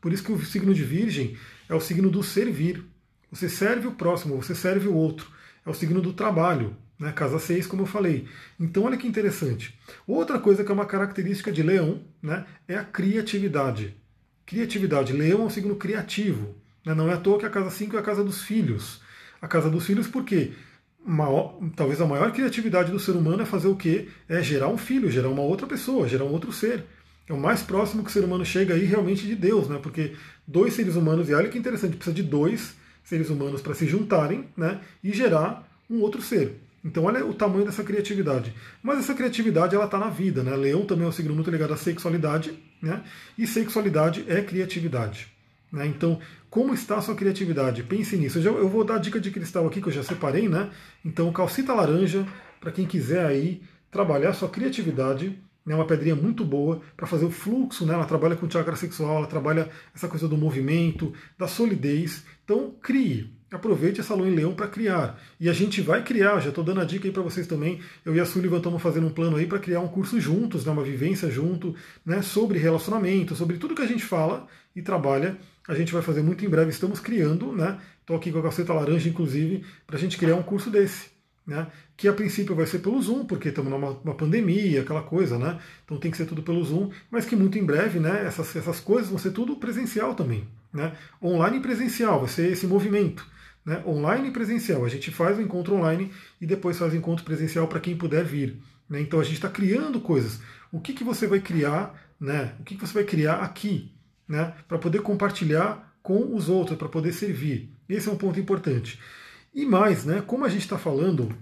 Por 0.00 0.12
isso 0.12 0.22
que 0.22 0.32
o 0.32 0.44
signo 0.44 0.72
de 0.72 0.84
Virgem 0.84 1.36
é 1.68 1.74
o 1.74 1.80
signo 1.80 2.08
do 2.08 2.22
servir. 2.22 2.84
Você 3.30 3.48
serve 3.48 3.88
o 3.88 3.92
próximo, 3.92 4.36
você 4.36 4.54
serve 4.54 4.88
o 4.88 4.94
outro. 4.94 5.26
É 5.64 5.70
o 5.70 5.74
signo 5.74 6.00
do 6.00 6.12
trabalho, 6.12 6.76
né? 6.98 7.12
casa 7.12 7.38
6, 7.38 7.66
como 7.66 7.82
eu 7.82 7.86
falei. 7.86 8.26
Então, 8.58 8.84
olha 8.84 8.96
que 8.96 9.06
interessante. 9.06 9.78
Outra 10.06 10.38
coisa 10.38 10.62
que 10.62 10.70
é 10.70 10.74
uma 10.74 10.86
característica 10.86 11.50
de 11.50 11.62
Leão 11.62 12.02
né, 12.22 12.44
é 12.68 12.76
a 12.76 12.84
criatividade. 12.84 13.96
criatividade. 14.44 15.12
Leão 15.12 15.42
é 15.42 15.44
um 15.44 15.50
signo 15.50 15.76
criativo. 15.76 16.54
Né? 16.84 16.94
Não 16.94 17.10
é 17.10 17.14
à 17.14 17.16
toa 17.16 17.38
que 17.38 17.46
a 17.46 17.50
casa 17.50 17.70
5 17.70 17.96
é 17.96 17.98
a 17.98 18.02
casa 18.02 18.22
dos 18.22 18.42
filhos. 18.42 19.00
A 19.42 19.48
casa 19.48 19.68
dos 19.68 19.84
filhos, 19.84 20.06
por 20.06 20.24
quê? 20.24 20.52
Maior, 21.04 21.60
talvez 21.76 22.00
a 22.00 22.06
maior 22.06 22.32
criatividade 22.32 22.90
do 22.90 22.98
ser 22.98 23.12
humano 23.12 23.42
é 23.42 23.46
fazer 23.46 23.68
o 23.68 23.76
quê? 23.76 24.08
É 24.28 24.42
gerar 24.42 24.68
um 24.68 24.78
filho, 24.78 25.10
gerar 25.10 25.28
uma 25.28 25.42
outra 25.42 25.66
pessoa, 25.66 26.08
gerar 26.08 26.24
um 26.24 26.32
outro 26.32 26.52
ser. 26.52 26.84
É 27.28 27.32
o 27.32 27.38
mais 27.38 27.60
próximo 27.62 28.02
que 28.04 28.10
o 28.10 28.12
ser 28.12 28.24
humano 28.24 28.44
chega 28.44 28.74
aí 28.74 28.84
realmente 28.84 29.26
de 29.26 29.34
Deus, 29.34 29.68
né? 29.68 29.78
Porque 29.82 30.14
dois 30.46 30.74
seres 30.74 30.94
humanos, 30.94 31.28
e 31.28 31.34
olha 31.34 31.48
que 31.48 31.58
interessante, 31.58 31.96
precisa 31.96 32.14
de 32.14 32.22
dois 32.22 32.76
seres 33.06 33.30
humanos 33.30 33.62
para 33.62 33.72
se 33.72 33.86
juntarem 33.86 34.46
né? 34.56 34.80
e 35.02 35.12
gerar 35.12 35.66
um 35.88 36.00
outro 36.00 36.20
ser. 36.20 36.60
Então 36.84 37.04
olha 37.04 37.24
o 37.24 37.32
tamanho 37.32 37.64
dessa 37.64 37.82
criatividade. 37.82 38.52
Mas 38.82 38.98
essa 38.98 39.14
criatividade 39.14 39.74
ela 39.74 39.86
está 39.86 39.98
na 39.98 40.10
vida, 40.10 40.42
né? 40.42 40.54
Leão 40.54 40.84
também 40.84 41.04
é 41.04 41.08
um 41.08 41.12
signo 41.12 41.34
muito 41.34 41.50
ligado 41.50 41.72
à 41.72 41.76
sexualidade, 41.76 42.56
né? 42.82 43.02
E 43.38 43.46
sexualidade 43.46 44.24
é 44.28 44.42
criatividade. 44.42 45.28
Né? 45.72 45.86
Então, 45.86 46.20
como 46.50 46.74
está 46.74 46.96
a 46.96 47.02
sua 47.02 47.14
criatividade? 47.14 47.82
Pense 47.82 48.16
nisso. 48.16 48.38
Eu, 48.38 48.42
já, 48.42 48.50
eu 48.50 48.68
vou 48.68 48.84
dar 48.84 48.96
a 48.96 48.98
dica 48.98 49.18
de 49.18 49.30
cristal 49.30 49.66
aqui 49.66 49.80
que 49.80 49.88
eu 49.88 49.92
já 49.92 50.02
separei, 50.02 50.48
né? 50.48 50.70
Então, 51.04 51.32
calcita 51.32 51.74
laranja, 51.74 52.26
para 52.60 52.70
quem 52.70 52.86
quiser 52.86 53.24
aí 53.26 53.62
trabalhar 53.90 54.30
a 54.30 54.34
sua 54.34 54.48
criatividade, 54.48 55.36
é 55.74 55.74
uma 55.74 55.86
pedrinha 55.86 56.14
muito 56.14 56.44
boa 56.44 56.80
para 56.96 57.06
fazer 57.06 57.24
o 57.24 57.30
fluxo, 57.30 57.84
né? 57.84 57.94
ela 57.94 58.04
trabalha 58.04 58.36
com 58.36 58.48
chakra 58.48 58.76
sexual, 58.76 59.18
ela 59.18 59.26
trabalha 59.26 59.68
essa 59.94 60.08
coisa 60.08 60.28
do 60.28 60.36
movimento, 60.36 61.12
da 61.38 61.48
solidez. 61.48 62.24
Então, 62.44 62.74
crie. 62.80 63.34
Aproveite 63.50 64.00
essa 64.00 64.14
lua 64.14 64.28
em 64.28 64.34
leão 64.34 64.54
para 64.54 64.66
criar. 64.66 65.20
E 65.38 65.48
a 65.48 65.52
gente 65.52 65.80
vai 65.80 66.02
criar, 66.02 66.40
já 66.40 66.48
estou 66.48 66.64
dando 66.64 66.80
a 66.80 66.84
dica 66.84 67.06
aí 67.06 67.12
para 67.12 67.22
vocês 67.22 67.46
também. 67.46 67.80
Eu 68.04 68.14
e 68.14 68.20
a 68.20 68.26
Sullivan 68.26 68.58
estamos 68.58 68.82
fazendo 68.82 69.06
um 69.06 69.12
plano 69.12 69.36
aí 69.36 69.46
para 69.46 69.60
criar 69.60 69.80
um 69.80 69.88
curso 69.88 70.20
juntos, 70.20 70.64
né, 70.64 70.72
uma 70.72 70.82
vivência 70.82 71.30
junto, 71.30 71.74
né, 72.04 72.22
sobre 72.22 72.58
relacionamento, 72.58 73.36
sobre 73.36 73.56
tudo 73.56 73.74
que 73.74 73.82
a 73.82 73.86
gente 73.86 74.04
fala 74.04 74.48
e 74.74 74.82
trabalha. 74.82 75.38
A 75.68 75.74
gente 75.74 75.92
vai 75.92 76.02
fazer 76.02 76.22
muito 76.22 76.44
em 76.44 76.48
breve, 76.48 76.70
estamos 76.70 77.00
criando, 77.00 77.52
né? 77.52 77.78
Estou 78.00 78.16
aqui 78.16 78.30
com 78.30 78.38
a 78.38 78.42
calceta 78.42 78.72
laranja, 78.72 79.08
inclusive, 79.08 79.64
para 79.86 79.96
a 79.96 79.98
gente 79.98 80.16
criar 80.16 80.36
um 80.36 80.42
curso 80.42 80.70
desse. 80.70 81.15
Né? 81.46 81.66
Que 81.96 82.08
a 82.08 82.12
princípio 82.12 82.56
vai 82.56 82.66
ser 82.66 82.80
pelo 82.80 83.00
Zoom, 83.00 83.24
porque 83.24 83.50
estamos 83.50 83.70
numa 83.70 84.14
pandemia, 84.14 84.82
aquela 84.82 85.02
coisa, 85.02 85.38
né? 85.38 85.60
Então 85.84 85.96
tem 85.96 86.10
que 86.10 86.16
ser 86.16 86.26
tudo 86.26 86.42
pelo 86.42 86.64
Zoom, 86.64 86.90
mas 87.08 87.24
que 87.24 87.36
muito 87.36 87.56
em 87.56 87.64
breve, 87.64 88.00
né? 88.00 88.24
Essas, 88.26 88.56
essas 88.56 88.80
coisas 88.80 89.08
vão 89.08 89.18
ser 89.18 89.30
tudo 89.30 89.54
presencial 89.56 90.14
também. 90.14 90.48
Né? 90.72 90.92
Online 91.22 91.58
e 91.58 91.60
presencial, 91.60 92.18
vai 92.18 92.28
ser 92.28 92.50
esse 92.50 92.66
movimento 92.66 93.24
né, 93.66 93.82
online 93.84 94.28
e 94.28 94.30
presencial. 94.30 94.84
A 94.84 94.88
gente 94.88 95.10
faz 95.10 95.36
o 95.36 95.42
encontro 95.42 95.74
online 95.74 96.12
e 96.40 96.46
depois 96.46 96.78
faz 96.78 96.92
o 96.92 96.96
encontro 96.96 97.24
presencial 97.24 97.66
para 97.66 97.80
quem 97.80 97.96
puder 97.96 98.24
vir. 98.24 98.56
Né? 98.88 99.00
Então 99.00 99.18
a 99.18 99.24
gente 99.24 99.34
está 99.34 99.48
criando 99.48 100.00
coisas. 100.00 100.40
O 100.70 100.80
que, 100.80 100.92
que 100.92 101.02
você 101.02 101.26
vai 101.26 101.40
criar, 101.40 101.92
né? 102.20 102.54
O 102.60 102.62
que, 102.62 102.76
que 102.76 102.86
você 102.86 102.94
vai 102.94 103.04
criar 103.04 103.40
aqui, 103.40 103.92
né? 104.28 104.54
Para 104.68 104.78
poder 104.78 105.02
compartilhar 105.02 105.92
com 106.00 106.36
os 106.36 106.48
outros, 106.48 106.78
para 106.78 106.88
poder 106.88 107.12
servir. 107.12 107.68
Esse 107.88 108.08
é 108.08 108.12
um 108.12 108.16
ponto 108.16 108.38
importante. 108.38 109.00
E 109.56 109.64
mais, 109.64 110.04
né? 110.04 110.20
Como 110.20 110.44
a 110.44 110.50
gente 110.50 110.60
está 110.60 110.76
falando 110.76 111.34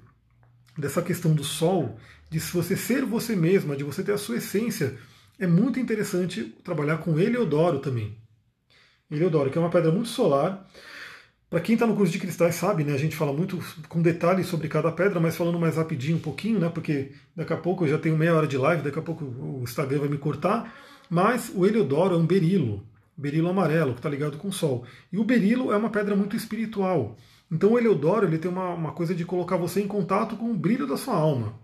dessa 0.78 1.02
questão 1.02 1.34
do 1.34 1.42
sol, 1.42 1.98
de 2.30 2.38
se 2.38 2.52
você 2.52 2.76
ser 2.76 3.04
você 3.04 3.34
mesma, 3.34 3.76
de 3.76 3.82
você 3.82 4.04
ter 4.04 4.12
a 4.12 4.18
sua 4.18 4.36
essência, 4.36 4.96
é 5.36 5.48
muito 5.48 5.80
interessante 5.80 6.44
trabalhar 6.62 6.98
com 6.98 7.18
Eleodoro 7.18 7.80
também. 7.80 8.16
Eleodoro, 9.10 9.50
que 9.50 9.58
é 9.58 9.60
uma 9.60 9.68
pedra 9.68 9.90
muito 9.90 10.08
solar, 10.08 10.64
para 11.50 11.60
quem 11.60 11.74
está 11.74 11.88
no 11.88 11.96
curso 11.96 12.12
de 12.12 12.20
cristais 12.20 12.54
sabe, 12.54 12.84
né, 12.84 12.94
a 12.94 12.98
gente 12.98 13.16
fala 13.16 13.32
muito 13.32 13.58
com 13.88 14.00
detalhes 14.00 14.46
sobre 14.46 14.68
cada 14.68 14.92
pedra, 14.92 15.18
mas 15.18 15.36
falando 15.36 15.58
mais 15.58 15.76
rapidinho 15.76 16.16
um 16.16 16.20
pouquinho, 16.20 16.60
né, 16.60 16.68
porque 16.68 17.10
daqui 17.34 17.52
a 17.52 17.56
pouco 17.56 17.84
eu 17.84 17.88
já 17.88 17.98
tenho 17.98 18.16
meia 18.16 18.34
hora 18.34 18.46
de 18.46 18.56
live, 18.56 18.82
daqui 18.84 18.98
a 18.98 19.02
pouco 19.02 19.24
o 19.24 19.60
Instagram 19.64 19.98
vai 19.98 20.08
me 20.08 20.18
cortar. 20.18 20.72
Mas 21.10 21.50
o 21.52 21.66
Heliodoro 21.66 22.14
é 22.14 22.18
um 22.18 22.26
berilo, 22.26 22.86
berilo 23.16 23.48
amarelo, 23.48 23.92
que 23.92 23.98
está 23.98 24.08
ligado 24.08 24.38
com 24.38 24.48
o 24.48 24.52
Sol. 24.52 24.84
E 25.12 25.18
o 25.18 25.24
berilo 25.24 25.72
é 25.72 25.76
uma 25.76 25.90
pedra 25.90 26.14
muito 26.14 26.36
espiritual. 26.36 27.16
Então 27.50 27.72
o 27.72 27.78
Heliodoro 27.78 28.26
ele 28.26 28.38
tem 28.38 28.50
uma, 28.50 28.70
uma 28.70 28.92
coisa 28.92 29.14
de 29.14 29.24
colocar 29.24 29.56
você 29.56 29.80
em 29.80 29.88
contato 29.88 30.36
com 30.36 30.50
o 30.50 30.56
brilho 30.56 30.86
da 30.86 30.96
sua 30.96 31.14
alma, 31.14 31.54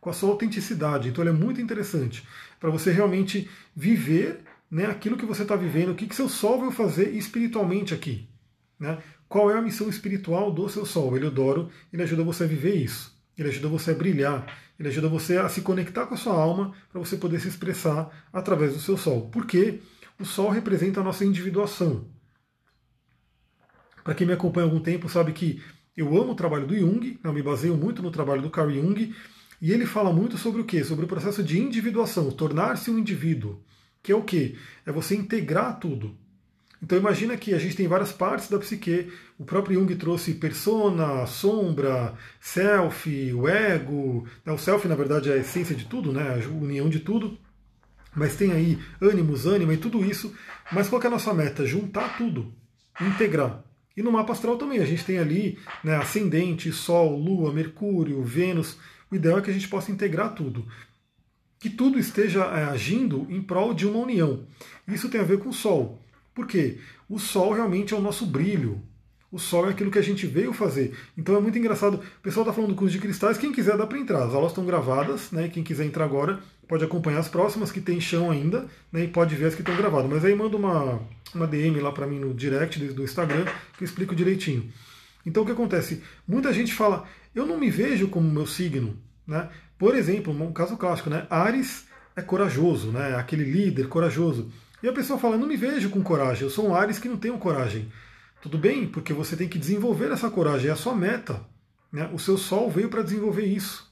com 0.00 0.10
a 0.10 0.12
sua 0.12 0.30
autenticidade. 0.30 1.08
Então 1.08 1.22
ele 1.22 1.30
é 1.30 1.38
muito 1.38 1.60
interessante 1.60 2.26
para 2.58 2.70
você 2.70 2.92
realmente 2.92 3.48
viver 3.74 4.40
né, 4.70 4.86
aquilo 4.86 5.16
que 5.16 5.26
você 5.26 5.42
está 5.42 5.56
vivendo, 5.56 5.90
o 5.90 5.94
que, 5.94 6.06
que 6.06 6.14
seu 6.14 6.28
Sol 6.28 6.60
vai 6.60 6.70
fazer 6.70 7.10
espiritualmente 7.10 7.92
aqui. 7.92 8.28
Né? 8.78 8.98
Qual 9.28 9.50
é 9.50 9.58
a 9.58 9.62
missão 9.62 9.88
espiritual 9.88 10.52
do 10.52 10.68
seu 10.68 10.86
Sol? 10.86 11.08
Ele 11.16 11.26
Eliodoro, 11.26 11.70
ele 11.92 12.02
ajuda 12.02 12.22
você 12.22 12.44
a 12.44 12.46
viver 12.46 12.74
isso. 12.74 13.18
Ele 13.36 13.48
ajuda 13.48 13.68
você 13.68 13.92
a 13.92 13.94
brilhar. 13.94 14.46
Ele 14.78 14.88
ajuda 14.88 15.08
você 15.08 15.36
a 15.36 15.48
se 15.48 15.62
conectar 15.62 16.06
com 16.06 16.14
a 16.14 16.16
sua 16.16 16.34
alma 16.34 16.72
para 16.90 17.00
você 17.00 17.16
poder 17.16 17.40
se 17.40 17.48
expressar 17.48 18.10
através 18.32 18.74
do 18.74 18.80
seu 18.80 18.96
Sol. 18.96 19.28
Porque 19.30 19.80
o 20.18 20.24
Sol 20.24 20.50
representa 20.50 21.00
a 21.00 21.04
nossa 21.04 21.24
individuação. 21.24 22.04
Para 24.10 24.16
quem 24.16 24.26
me 24.26 24.32
acompanha 24.32 24.66
há 24.66 24.68
algum 24.68 24.80
tempo 24.80 25.08
sabe 25.08 25.32
que 25.32 25.62
eu 25.96 26.20
amo 26.20 26.32
o 26.32 26.34
trabalho 26.34 26.66
do 26.66 26.76
Jung, 26.76 27.20
eu 27.22 27.32
me 27.32 27.44
baseio 27.44 27.76
muito 27.76 28.02
no 28.02 28.10
trabalho 28.10 28.42
do 28.42 28.50
Carl 28.50 28.68
Jung, 28.68 29.14
e 29.62 29.70
ele 29.70 29.86
fala 29.86 30.12
muito 30.12 30.36
sobre 30.36 30.60
o 30.60 30.64
que? 30.64 30.82
Sobre 30.82 31.04
o 31.04 31.08
processo 31.08 31.44
de 31.44 31.60
individuação, 31.60 32.28
tornar-se 32.32 32.90
um 32.90 32.98
indivíduo. 32.98 33.62
Que 34.02 34.10
é 34.10 34.16
o 34.16 34.24
que? 34.24 34.58
É 34.84 34.90
você 34.90 35.14
integrar 35.14 35.78
tudo. 35.78 36.18
Então 36.82 36.98
imagina 36.98 37.36
que 37.36 37.54
a 37.54 37.58
gente 37.60 37.76
tem 37.76 37.86
várias 37.86 38.10
partes 38.10 38.50
da 38.50 38.58
psique. 38.58 39.12
O 39.38 39.44
próprio 39.44 39.78
Jung 39.78 39.94
trouxe 39.94 40.34
persona, 40.34 41.24
sombra, 41.26 42.12
self, 42.40 43.32
o 43.32 43.46
ego. 43.46 44.26
Né, 44.44 44.52
o 44.52 44.58
self, 44.58 44.88
na 44.88 44.96
verdade, 44.96 45.30
é 45.30 45.34
a 45.34 45.38
essência 45.38 45.76
de 45.76 45.84
tudo, 45.84 46.12
né? 46.12 46.34
a 46.34 46.48
união 46.48 46.88
de 46.88 46.98
tudo. 46.98 47.38
Mas 48.12 48.34
tem 48.34 48.50
aí 48.50 48.76
ânimos, 49.00 49.46
ânima 49.46 49.72
e 49.72 49.78
tudo 49.78 50.04
isso. 50.04 50.34
Mas 50.72 50.88
qual 50.88 51.00
é 51.00 51.06
a 51.06 51.10
nossa 51.10 51.32
meta? 51.32 51.64
Juntar 51.64 52.18
tudo, 52.18 52.52
integrar. 53.00 53.69
E 53.96 54.02
no 54.02 54.12
mapa 54.12 54.32
astral 54.32 54.56
também, 54.56 54.78
a 54.78 54.84
gente 54.84 55.04
tem 55.04 55.18
ali 55.18 55.58
né, 55.82 55.96
ascendente, 55.96 56.72
Sol, 56.72 57.18
Lua, 57.18 57.52
Mercúrio, 57.52 58.22
Vênus. 58.22 58.78
O 59.10 59.16
ideal 59.16 59.38
é 59.38 59.42
que 59.42 59.50
a 59.50 59.52
gente 59.52 59.68
possa 59.68 59.90
integrar 59.90 60.34
tudo. 60.34 60.66
Que 61.58 61.68
tudo 61.68 61.98
esteja 61.98 62.44
é, 62.44 62.64
agindo 62.64 63.26
em 63.28 63.42
prol 63.42 63.74
de 63.74 63.86
uma 63.86 63.98
união. 63.98 64.46
Isso 64.86 65.08
tem 65.08 65.20
a 65.20 65.24
ver 65.24 65.38
com 65.38 65.48
o 65.48 65.52
Sol. 65.52 65.98
Por 66.34 66.46
quê? 66.46 66.78
O 67.08 67.18
Sol 67.18 67.52
realmente 67.52 67.92
é 67.92 67.96
o 67.96 68.00
nosso 68.00 68.24
brilho. 68.24 68.80
O 69.32 69.38
Sol 69.38 69.68
é 69.68 69.70
aquilo 69.70 69.90
que 69.90 69.98
a 69.98 70.02
gente 70.02 70.26
veio 70.26 70.52
fazer. 70.52 70.96
Então 71.16 71.36
é 71.36 71.40
muito 71.40 71.56
engraçado. 71.56 71.94
O 71.94 72.22
pessoal 72.22 72.44
está 72.44 72.52
falando 72.52 72.70
do 72.70 72.76
curso 72.76 72.92
de 72.92 72.98
cristais. 72.98 73.38
Quem 73.38 73.52
quiser 73.52 73.76
dá 73.76 73.86
para 73.86 73.98
entrar. 73.98 74.24
As 74.24 74.34
aulas 74.34 74.50
estão 74.50 74.66
gravadas, 74.66 75.30
né? 75.30 75.48
Quem 75.48 75.62
quiser 75.62 75.84
entrar 75.84 76.04
agora 76.04 76.40
pode 76.66 76.84
acompanhar 76.84 77.18
as 77.18 77.28
próximas 77.28 77.70
que 77.70 77.80
tem 77.80 78.00
chão 78.00 78.30
ainda, 78.30 78.66
né? 78.92 79.04
E 79.04 79.08
pode 79.08 79.36
ver 79.36 79.46
as 79.46 79.54
que 79.54 79.62
estão 79.62 79.76
gravadas. 79.76 80.10
Mas 80.10 80.24
aí 80.24 80.34
manda 80.34 80.56
uma, 80.56 81.00
uma 81.32 81.46
DM 81.46 81.78
lá 81.80 81.92
para 81.92 82.06
mim 82.06 82.18
no 82.18 82.34
direct 82.34 82.78
do 82.78 83.04
Instagram 83.04 83.44
que 83.78 83.84
eu 83.84 83.86
explico 83.86 84.16
direitinho. 84.16 84.68
Então 85.24 85.42
o 85.44 85.46
que 85.46 85.52
acontece? 85.52 86.02
Muita 86.26 86.52
gente 86.52 86.72
fala, 86.72 87.06
eu 87.34 87.46
não 87.46 87.58
me 87.58 87.70
vejo 87.70 88.08
como 88.08 88.28
meu 88.28 88.46
signo, 88.46 88.96
né? 89.26 89.48
Por 89.78 89.94
exemplo, 89.94 90.32
um 90.32 90.52
caso 90.52 90.76
clássico, 90.76 91.08
né? 91.08 91.26
Ares 91.30 91.86
é 92.16 92.22
corajoso, 92.22 92.90
né? 92.90 93.14
Aquele 93.16 93.44
líder 93.44 93.88
corajoso. 93.88 94.50
E 94.82 94.88
a 94.88 94.92
pessoa 94.92 95.18
fala: 95.18 95.36
não 95.36 95.46
me 95.46 95.56
vejo 95.56 95.90
com 95.90 96.02
coragem, 96.02 96.42
eu 96.44 96.50
sou 96.50 96.68
um 96.68 96.74
Ares 96.74 96.98
que 96.98 97.08
não 97.08 97.16
tenho 97.16 97.38
coragem. 97.38 97.90
Tudo 98.42 98.56
bem, 98.56 98.86
porque 98.86 99.12
você 99.12 99.36
tem 99.36 99.48
que 99.48 99.58
desenvolver 99.58 100.10
essa 100.10 100.30
coragem, 100.30 100.68
é 100.68 100.72
a 100.72 100.76
sua 100.76 100.94
meta. 100.94 101.44
Né? 101.92 102.08
O 102.12 102.18
seu 102.18 102.38
Sol 102.38 102.70
veio 102.70 102.88
para 102.88 103.02
desenvolver 103.02 103.44
isso. 103.44 103.90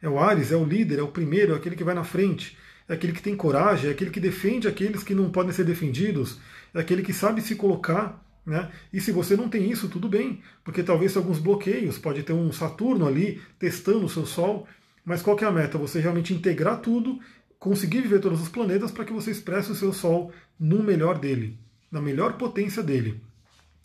É 0.00 0.08
o 0.08 0.18
Ares, 0.18 0.52
é 0.52 0.56
o 0.56 0.64
líder, 0.64 0.98
é 0.98 1.02
o 1.02 1.08
primeiro, 1.08 1.52
é 1.52 1.56
aquele 1.56 1.76
que 1.76 1.84
vai 1.84 1.94
na 1.94 2.04
frente, 2.04 2.56
é 2.88 2.94
aquele 2.94 3.12
que 3.12 3.22
tem 3.22 3.36
coragem, 3.36 3.88
é 3.88 3.92
aquele 3.92 4.10
que 4.10 4.20
defende 4.20 4.68
aqueles 4.68 5.02
que 5.02 5.14
não 5.14 5.30
podem 5.30 5.52
ser 5.52 5.64
defendidos, 5.64 6.38
é 6.72 6.80
aquele 6.80 7.02
que 7.02 7.12
sabe 7.12 7.42
se 7.42 7.56
colocar. 7.56 8.22
Né? 8.46 8.70
E 8.92 9.00
se 9.00 9.12
você 9.12 9.36
não 9.36 9.48
tem 9.48 9.70
isso, 9.70 9.88
tudo 9.88 10.08
bem, 10.08 10.42
porque 10.62 10.82
talvez 10.82 11.16
alguns 11.16 11.38
bloqueios, 11.38 11.98
pode 11.98 12.22
ter 12.22 12.32
um 12.32 12.52
Saturno 12.52 13.06
ali 13.06 13.40
testando 13.58 14.06
o 14.06 14.08
seu 14.08 14.24
Sol, 14.24 14.66
mas 15.04 15.22
qual 15.22 15.36
que 15.36 15.44
é 15.44 15.46
a 15.46 15.52
meta? 15.52 15.76
Você 15.76 16.00
realmente 16.00 16.32
integrar 16.32 16.80
tudo 16.80 17.20
conseguir 17.64 18.02
viver 18.02 18.20
todos 18.20 18.42
os 18.42 18.48
planetas 18.50 18.90
para 18.90 19.06
que 19.06 19.12
você 19.12 19.30
expresse 19.30 19.72
o 19.72 19.74
seu 19.74 19.90
Sol 19.90 20.30
no 20.60 20.82
melhor 20.82 21.18
dele, 21.18 21.58
na 21.90 21.98
melhor 21.98 22.36
potência 22.36 22.82
dele. 22.82 23.22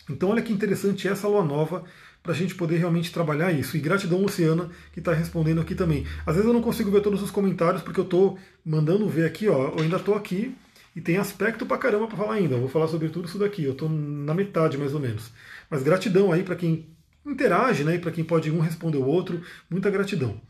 Então, 0.09 0.29
olha 0.29 0.41
que 0.41 0.51
interessante 0.51 1.07
essa 1.07 1.27
lua 1.27 1.43
nova 1.43 1.83
para 2.21 2.33
a 2.33 2.35
gente 2.35 2.55
poder 2.55 2.77
realmente 2.77 3.11
trabalhar 3.11 3.51
isso. 3.51 3.77
E 3.77 3.79
gratidão, 3.79 4.21
Luciana, 4.21 4.69
que 4.91 4.99
está 4.99 5.13
respondendo 5.13 5.61
aqui 5.61 5.75
também. 5.75 6.05
Às 6.25 6.35
vezes 6.35 6.47
eu 6.47 6.53
não 6.53 6.61
consigo 6.61 6.91
ver 6.91 7.01
todos 7.01 7.21
os 7.21 7.31
comentários 7.31 7.81
porque 7.81 7.99
eu 7.99 8.03
estou 8.03 8.37
mandando 8.65 9.07
ver 9.07 9.25
aqui, 9.25 9.47
ó. 9.47 9.69
Eu 9.69 9.83
ainda 9.83 9.97
estou 9.97 10.15
aqui 10.15 10.55
e 10.95 11.01
tem 11.01 11.17
aspecto 11.17 11.65
para 11.65 11.77
caramba 11.77 12.07
para 12.07 12.17
falar 12.17 12.33
ainda. 12.33 12.55
Eu 12.55 12.61
vou 12.61 12.69
falar 12.69 12.87
sobre 12.87 13.09
tudo 13.09 13.27
isso 13.27 13.37
daqui. 13.37 13.63
Eu 13.63 13.71
estou 13.71 13.89
na 13.89 14.33
metade 14.33 14.77
mais 14.77 14.93
ou 14.93 14.99
menos. 14.99 15.31
Mas 15.69 15.83
gratidão 15.83 16.31
aí 16.31 16.43
para 16.43 16.55
quem 16.55 16.87
interage, 17.25 17.83
né? 17.83 17.97
Para 17.97 18.11
quem 18.11 18.23
pode 18.23 18.51
um 18.51 18.59
responder 18.59 18.97
o 18.97 19.05
outro. 19.05 19.41
Muita 19.69 19.89
gratidão. 19.89 20.41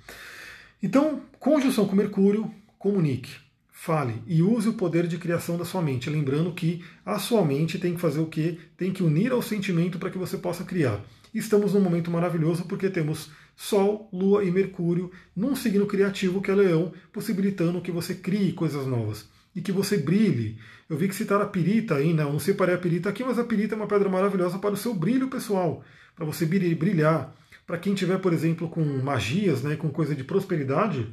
Então, 0.82 1.22
conjunção 1.40 1.86
com 1.86 1.96
Mercúrio, 1.96 2.50
comunique, 2.78 3.36
fale 3.82 4.22
e 4.28 4.44
use 4.44 4.68
o 4.68 4.74
poder 4.74 5.08
de 5.08 5.18
criação 5.18 5.58
da 5.58 5.64
sua 5.64 5.82
mente. 5.82 6.10
Lembrando 6.10 6.52
que 6.52 6.84
a 7.06 7.18
sua 7.18 7.46
mente 7.46 7.80
tem 7.80 7.94
que 7.94 8.02
fazer 8.02 8.20
o 8.20 8.26
quê? 8.26 8.58
Tem 8.76 8.92
que 8.92 9.02
unir 9.02 9.32
ao 9.32 9.42
sentimento 9.42 9.98
para 9.98 10.10
que 10.10 10.18
você 10.18 10.38
possa 10.38 10.66
criar. 10.66 11.00
Estamos 11.34 11.74
num 11.74 11.80
momento 11.80 12.12
maravilhoso 12.12 12.66
porque 12.66 12.90
temos 12.90 13.32
Sol, 13.56 14.10
Lua 14.12 14.44
e 14.44 14.52
Mercúrio 14.52 15.10
num 15.34 15.56
signo 15.56 15.86
criativo 15.86 16.42
que 16.42 16.52
é 16.52 16.56
Leão, 16.56 16.92
possibilitando 17.14 17.82
que 17.82 17.90
você 17.90 18.14
crie 18.14 18.52
coisas 18.52 18.86
novas. 18.86 19.30
e 19.56 19.62
que 19.62 19.72
você 19.72 19.98
brilhe. 19.98 20.58
Eu 20.90 20.98
vi 20.98 21.08
que 21.08 21.16
citaram 21.16 21.44
a 21.44 21.48
pirita 21.48 21.96
aí, 21.96 22.14
né? 22.14 22.24
Eu 22.24 22.32
não 22.32 22.40
separei 22.40 22.76
a 22.76 22.78
pirita 22.78 23.10
aqui, 23.10 23.24
mas 23.24 23.40
a 23.40 23.44
pirita 23.44 23.76
é 23.76 23.78
uma 23.78 23.88
pedra 23.88 24.10
maravilhosa 24.10 24.60
para 24.60 24.74
o 24.74 24.78
seu 24.78 24.94
brilho 24.94 25.28
pessoal, 25.28 25.84
para 26.16 26.26
você 26.26 26.46
brilhar. 26.46 27.34
Para 27.66 27.78
quem 27.78 27.94
tiver, 27.94 28.20
por 28.20 28.34
exemplo, 28.34 28.70
com 28.70 28.84
magias, 28.84 29.64
né, 29.64 29.76
com 29.76 29.90
coisa 29.90 30.16
de 30.16 30.24
prosperidade, 30.24 31.08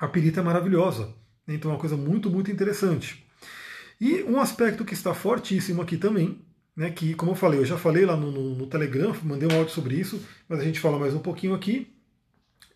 a 0.00 0.08
pirita 0.08 0.40
é 0.40 0.42
maravilhosa. 0.42 1.14
Né? 1.46 1.54
Então 1.54 1.70
é 1.70 1.74
uma 1.74 1.80
coisa 1.80 1.96
muito, 1.96 2.30
muito 2.30 2.50
interessante. 2.50 3.24
E 4.00 4.22
um 4.22 4.40
aspecto 4.40 4.84
que 4.84 4.94
está 4.94 5.12
fortíssimo 5.12 5.82
aqui 5.82 5.98
também, 5.98 6.40
né, 6.74 6.90
que, 6.90 7.12
como 7.14 7.32
eu 7.32 7.36
falei, 7.36 7.60
eu 7.60 7.66
já 7.66 7.76
falei 7.76 8.06
lá 8.06 8.16
no, 8.16 8.32
no, 8.32 8.54
no 8.54 8.66
Telegram, 8.66 9.14
mandei 9.22 9.46
um 9.46 9.54
áudio 9.54 9.74
sobre 9.74 9.96
isso, 9.96 10.24
mas 10.48 10.58
a 10.58 10.64
gente 10.64 10.80
fala 10.80 10.98
mais 10.98 11.12
um 11.12 11.18
pouquinho 11.18 11.54
aqui, 11.54 11.92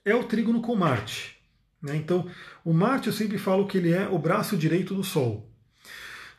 é 0.05 0.15
o 0.15 0.25
trígono 0.25 0.61
com 0.61 0.77
Marte. 0.77 1.39
Né? 1.81 1.97
Então, 1.97 2.29
o 2.63 2.75
Marte 2.75 3.07
eu 3.07 3.13
sempre 3.13 3.39
falo 3.39 3.67
que 3.67 3.79
ele 3.79 3.93
é 3.93 4.07
o 4.07 4.19
braço 4.19 4.57
direito 4.57 4.95
do 4.95 5.03
Sol. 5.03 5.51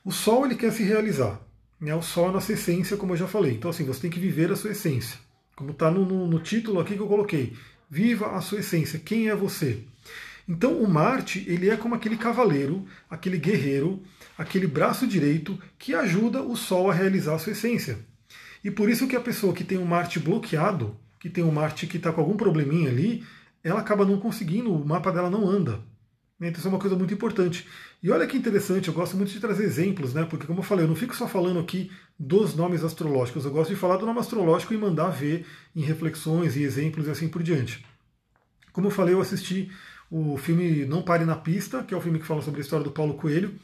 O 0.03 0.11
Sol 0.11 0.45
ele 0.45 0.55
quer 0.55 0.71
se 0.71 0.83
realizar. 0.83 1.41
Né? 1.81 1.95
O 1.95 2.01
Sol 2.03 2.27
é 2.27 2.29
a 2.29 2.33
nossa 2.33 2.53
essência, 2.53 2.95
como 2.95 3.13
eu 3.13 3.17
já 3.17 3.27
falei. 3.27 3.53
Então, 3.53 3.71
assim, 3.71 3.86
você 3.86 4.01
tem 4.01 4.11
que 4.11 4.19
viver 4.19 4.51
a 4.51 4.55
sua 4.55 4.71
essência. 4.71 5.17
Como 5.55 5.71
está 5.71 5.89
no, 5.89 6.05
no, 6.05 6.27
no 6.27 6.39
título 6.39 6.79
aqui 6.79 6.93
que 6.93 6.99
eu 6.99 7.07
coloquei. 7.07 7.57
Viva 7.89 8.36
a 8.36 8.41
sua 8.41 8.59
essência. 8.59 8.99
Quem 8.99 9.29
é 9.29 9.36
você? 9.36 9.83
Então 10.48 10.82
o 10.82 10.88
Marte 10.88 11.43
ele 11.48 11.70
é 11.70 11.76
como 11.76 11.96
aquele 11.96 12.18
cavaleiro, 12.18 12.86
aquele 13.10 13.38
guerreiro, 13.38 14.02
aquele 14.38 14.68
braço 14.68 15.08
direito 15.08 15.58
que 15.78 15.96
ajuda 15.96 16.41
o 16.41 16.56
Sol 16.56 16.89
a 16.89 16.93
realizar 16.93 17.36
a 17.36 17.39
sua 17.39 17.54
essência. 17.54 18.00
E 18.64 18.70
por 18.70 18.89
isso 18.89 19.08
que 19.08 19.16
a 19.16 19.22
pessoa 19.22 19.54
que 19.54 19.64
tem 19.64 19.78
um 19.78 19.86
Marte 19.86 20.20
bloqueado, 20.20 20.98
que 21.20 21.30
tem 21.30 21.43
um 21.43 21.52
Marte 21.52 21.88
que 21.88 21.98
está 21.98 22.12
com 22.12 22.22
algum 22.22 22.38
probleminha 22.38 22.89
ali, 22.89 23.24
ela 23.64 23.80
acaba 23.80 24.06
não 24.06 24.20
conseguindo, 24.20 24.72
o 24.72 24.86
mapa 24.86 25.12
dela 25.12 25.30
não 25.30 25.50
anda. 25.50 25.80
Então 26.39 26.60
isso 26.60 26.68
é 26.68 26.70
uma 26.70 26.80
coisa 26.80 26.96
muito 26.96 27.14
importante. 27.14 27.66
E 28.04 28.12
olha 28.12 28.28
que 28.28 28.38
interessante, 28.38 28.89
eu 28.89 28.93
gosto 28.93 29.18
muito 29.18 29.32
de 29.32 29.39
trazer 29.39 29.64
exemplos, 29.64 30.14
né? 30.14 30.24
Porque 30.30 30.46
como 30.46 30.60
eu 30.60 30.64
falei, 30.64 30.86
eu 30.86 30.89
não 30.89 30.96
fico 30.96 31.16
só 31.16 31.28
falando 31.28 31.60
aqui 31.60 31.89
dos 32.20 32.56
nomes 32.56 32.84
astrológicos, 32.84 33.46
eu 33.46 33.52
gosto 33.52 33.72
de 33.72 33.80
falar 33.80 33.98
do 33.98 34.06
nome 34.06 34.20
astrológico 34.20 34.74
e 34.74 34.78
mandar 34.78 35.10
ver 35.10 35.46
em 35.76 35.82
reflexões 35.82 36.56
e 36.56 36.62
exemplos 36.62 37.08
e 37.08 37.10
assim 37.10 37.28
por 37.28 37.41
diante. 37.41 37.84
Como 38.72 38.88
eu 38.88 38.91
falei, 38.91 39.16
eu 39.16 39.22
assisti 39.22 39.72
o 40.10 40.38
filme 40.38 40.86
Não 40.86 41.01
Pare 41.01 41.26
na 41.26 41.36
Pista, 41.36 41.84
que 41.84 41.93
é 41.93 41.97
o 41.97 42.01
filme 42.01 42.20
que 42.20 42.26
fala 42.26 42.41
sobre 42.41 42.60
a 42.60 42.64
história 42.64 42.84
do 42.84 42.91
Paulo 42.91 43.16
Coelho. 43.16 43.56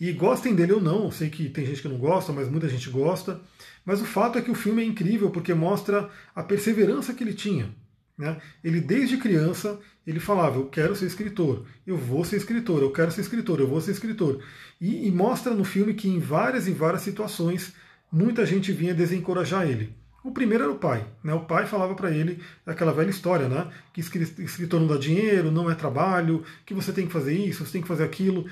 E 0.00 0.12
gostem 0.12 0.54
dele 0.54 0.72
ou 0.72 0.80
não, 0.80 1.10
sei 1.10 1.30
que 1.30 1.48
tem 1.48 1.64
gente 1.64 1.80
que 1.80 1.88
não 1.88 1.98
gosta, 1.98 2.32
mas 2.32 2.48
muita 2.48 2.68
gente 2.68 2.90
gosta. 2.90 3.40
Mas 3.84 4.00
o 4.00 4.04
fato 4.04 4.38
é 4.38 4.42
que 4.42 4.50
o 4.50 4.54
filme 4.54 4.82
é 4.82 4.84
incrível 4.84 5.30
porque 5.30 5.54
mostra 5.54 6.10
a 6.34 6.42
perseverança 6.42 7.14
que 7.14 7.22
ele 7.22 7.34
tinha. 7.34 7.70
Né? 8.16 8.36
Ele 8.62 8.80
desde 8.80 9.16
criança 9.16 9.78
ele 10.06 10.20
falava: 10.20 10.56
eu 10.58 10.66
quero 10.66 10.94
ser 10.94 11.06
escritor, 11.06 11.64
eu 11.86 11.96
vou 11.96 12.24
ser 12.24 12.36
escritor, 12.36 12.82
eu 12.82 12.92
quero 12.92 13.10
ser 13.10 13.22
escritor, 13.22 13.60
eu 13.60 13.68
vou 13.68 13.80
ser 13.80 13.92
escritor. 13.92 14.42
E, 14.80 15.06
e 15.06 15.10
mostra 15.10 15.54
no 15.54 15.64
filme 15.64 15.94
que 15.94 16.08
em 16.08 16.18
várias 16.18 16.66
e 16.68 16.72
várias 16.72 17.02
situações 17.02 17.72
muita 18.10 18.44
gente 18.46 18.72
vinha 18.72 18.94
desencorajar 18.94 19.68
ele. 19.68 19.94
O 20.24 20.32
primeiro 20.32 20.64
era 20.64 20.72
o 20.72 20.78
pai. 20.78 21.06
Né? 21.22 21.34
O 21.34 21.44
pai 21.44 21.66
falava 21.66 21.94
para 21.94 22.10
ele 22.10 22.42
aquela 22.64 22.94
velha 22.94 23.10
história, 23.10 23.46
né? 23.46 23.70
que 23.92 24.00
escritor 24.00 24.80
não 24.80 24.86
dá 24.86 24.96
dinheiro, 24.96 25.52
não 25.52 25.70
é 25.70 25.74
trabalho, 25.74 26.42
que 26.64 26.72
você 26.72 26.94
tem 26.94 27.06
que 27.06 27.12
fazer 27.12 27.34
isso, 27.34 27.64
você 27.64 27.72
tem 27.72 27.82
que 27.82 27.88
fazer 27.88 28.04
aquilo. 28.04 28.46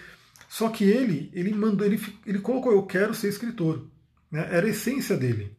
Só 0.51 0.69
que 0.69 0.85
ele, 0.85 1.31
ele 1.33 1.55
mandou, 1.55 1.87
ele, 1.87 1.99
ele 2.27 2.41
colocou, 2.41 2.73
eu 2.73 2.83
quero 2.83 3.15
ser 3.15 3.29
escritor. 3.29 3.87
Né? 4.31 4.47
Era 4.53 4.67
a 4.67 4.69
essência 4.69 5.17
dele. 5.17 5.57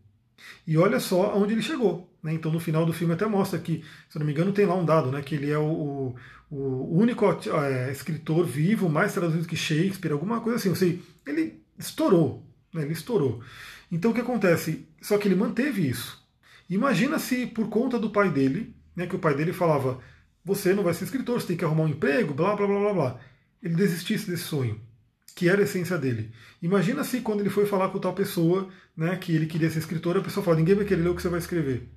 E 0.68 0.78
olha 0.78 1.00
só 1.00 1.32
aonde 1.32 1.54
ele 1.54 1.64
chegou. 1.64 2.08
Né? 2.22 2.32
Então 2.34 2.52
no 2.52 2.60
final 2.60 2.86
do 2.86 2.94
filme 2.94 3.16
até 3.16 3.26
mostra 3.26 3.58
que, 3.58 3.84
se 4.08 4.20
não 4.20 4.26
me 4.26 4.34
engano, 4.34 4.54
tem 4.54 4.68
lá 4.68 4.76
um 4.76 4.86
dado, 4.86 5.12
né? 5.12 5.24
que 5.24 5.34
ele 5.34 5.50
é 5.50 5.58
o, 5.58 6.14
o, 6.52 6.96
único 6.96 7.26
é, 7.26 7.92
escritor 7.92 8.46
vivo 8.46 8.88
mais 8.88 9.16
traduzido 9.16 9.48
que 9.48 9.56
Shakespeare, 9.56 10.12
alguma 10.12 10.42
coisa 10.42 10.58
assim. 10.60 10.70
Ou 10.70 10.76
seja, 10.76 11.00
ele 11.26 11.60
estourou. 11.76 12.46
Né? 12.72 12.84
Ele 12.84 12.94
estourou. 12.94 13.42
Então 13.94 14.10
o 14.10 14.14
que 14.14 14.22
acontece? 14.22 14.88
Só 15.04 15.20
que 15.20 15.28
ele 15.28 15.36
manteve 15.36 15.88
isso. 15.88 16.20
Imagina 16.68 17.20
se 17.20 17.46
por 17.46 17.70
conta 17.70 18.00
do 18.00 18.10
pai 18.10 18.32
dele, 18.32 18.76
né, 18.96 19.06
que 19.06 19.16
o 19.16 19.20
pai 19.20 19.36
dele 19.36 19.54
falava, 19.54 20.00
você 20.44 20.74
não 20.74 20.82
vai 20.82 20.96
ser 20.96 21.04
escritor, 21.04 21.40
você 21.40 21.46
tem 21.46 21.58
que 21.58 21.64
arrumar 21.64 21.84
um 21.84 21.90
emprego, 21.90 22.34
blá 22.34 22.56
blá 22.56 22.66
blá 22.66 22.80
blá 22.80 22.94
blá. 22.94 23.20
Ele 23.62 23.76
desistisse 23.76 24.32
desse 24.32 24.46
sonho, 24.46 24.82
que 25.36 25.48
era 25.48 25.62
a 25.62 25.64
essência 25.64 25.96
dele. 25.96 26.32
Imagina 26.60 27.04
se 27.04 27.22
quando 27.22 27.42
ele 27.42 27.52
foi 27.52 27.68
falar 27.68 27.90
com 27.90 28.00
tal 28.00 28.14
pessoa, 28.14 28.68
né, 28.98 29.16
que 29.16 29.36
ele 29.36 29.46
queria 29.46 29.70
ser 29.70 29.78
escritor, 29.78 30.18
a 30.18 30.22
pessoa 30.22 30.44
fala, 30.44 30.58
ninguém 30.58 30.74
vai 30.74 30.86
querer 30.86 31.04
ler 31.04 31.10
o 31.10 31.16
que 31.16 31.22
você 31.22 31.30
vai 31.30 31.40
escrever. 31.40 31.88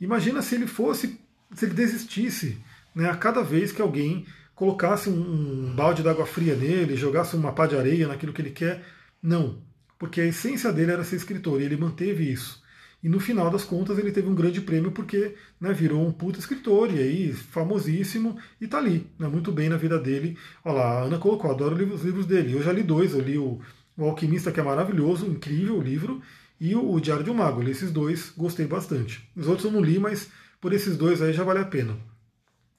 Imagina 0.00 0.40
se 0.40 0.54
ele 0.54 0.68
fosse, 0.68 1.18
se 1.52 1.64
ele 1.64 1.74
desistisse, 1.74 2.58
né, 2.94 3.10
a 3.10 3.16
cada 3.16 3.42
vez 3.42 3.72
que 3.72 3.82
alguém 3.82 4.24
colocasse 4.54 5.10
um, 5.10 5.66
um 5.66 5.74
balde 5.74 6.00
d'água 6.00 6.26
fria 6.26 6.54
nele, 6.54 6.94
jogasse 6.94 7.34
uma 7.34 7.52
pá 7.52 7.66
de 7.66 7.76
areia 7.76 8.06
naquilo 8.06 8.32
que 8.32 8.40
ele 8.40 8.50
quer. 8.50 8.84
Não 9.20 9.73
porque 10.04 10.20
a 10.20 10.26
essência 10.26 10.70
dele 10.70 10.92
era 10.92 11.02
ser 11.02 11.16
escritor 11.16 11.62
e 11.62 11.64
ele 11.64 11.78
manteve 11.78 12.30
isso. 12.30 12.62
E 13.02 13.08
no 13.08 13.18
final 13.18 13.50
das 13.50 13.64
contas 13.64 13.98
ele 13.98 14.12
teve 14.12 14.28
um 14.28 14.34
grande 14.34 14.60
prêmio 14.60 14.92
porque 14.92 15.34
né, 15.58 15.72
virou 15.72 16.06
um 16.06 16.12
puta 16.12 16.38
escritor 16.38 16.92
e 16.92 16.98
aí 16.98 17.32
famosíssimo 17.32 18.36
e 18.60 18.66
tá 18.66 18.76
ali, 18.76 19.10
né, 19.18 19.26
muito 19.28 19.50
bem 19.50 19.70
na 19.70 19.78
vida 19.78 19.98
dele. 19.98 20.36
Olha 20.62 20.74
lá, 20.74 20.84
a 20.84 21.02
Ana 21.04 21.16
colocou, 21.18 21.50
adoro 21.50 21.74
os 21.74 22.02
livros 22.02 22.26
dele. 22.26 22.52
Eu 22.52 22.62
já 22.62 22.70
li 22.70 22.82
dois, 22.82 23.14
eu 23.14 23.20
li 23.20 23.38
o, 23.38 23.62
o 23.96 24.04
Alquimista, 24.04 24.52
que 24.52 24.60
é 24.60 24.62
maravilhoso, 24.62 25.24
incrível 25.24 25.78
o 25.78 25.82
livro, 25.82 26.20
e 26.60 26.74
o, 26.74 26.92
o 26.92 27.00
Diário 27.00 27.24
de 27.24 27.30
um 27.30 27.34
Mago. 27.34 27.62
Eu 27.62 27.64
li 27.64 27.70
esses 27.70 27.90
dois, 27.90 28.30
gostei 28.36 28.66
bastante. 28.66 29.26
Os 29.34 29.48
outros 29.48 29.64
eu 29.64 29.72
não 29.72 29.80
li, 29.80 29.98
mas 29.98 30.28
por 30.60 30.74
esses 30.74 30.98
dois 30.98 31.22
aí 31.22 31.32
já 31.32 31.44
vale 31.44 31.60
a 31.60 31.64
pena. 31.64 31.96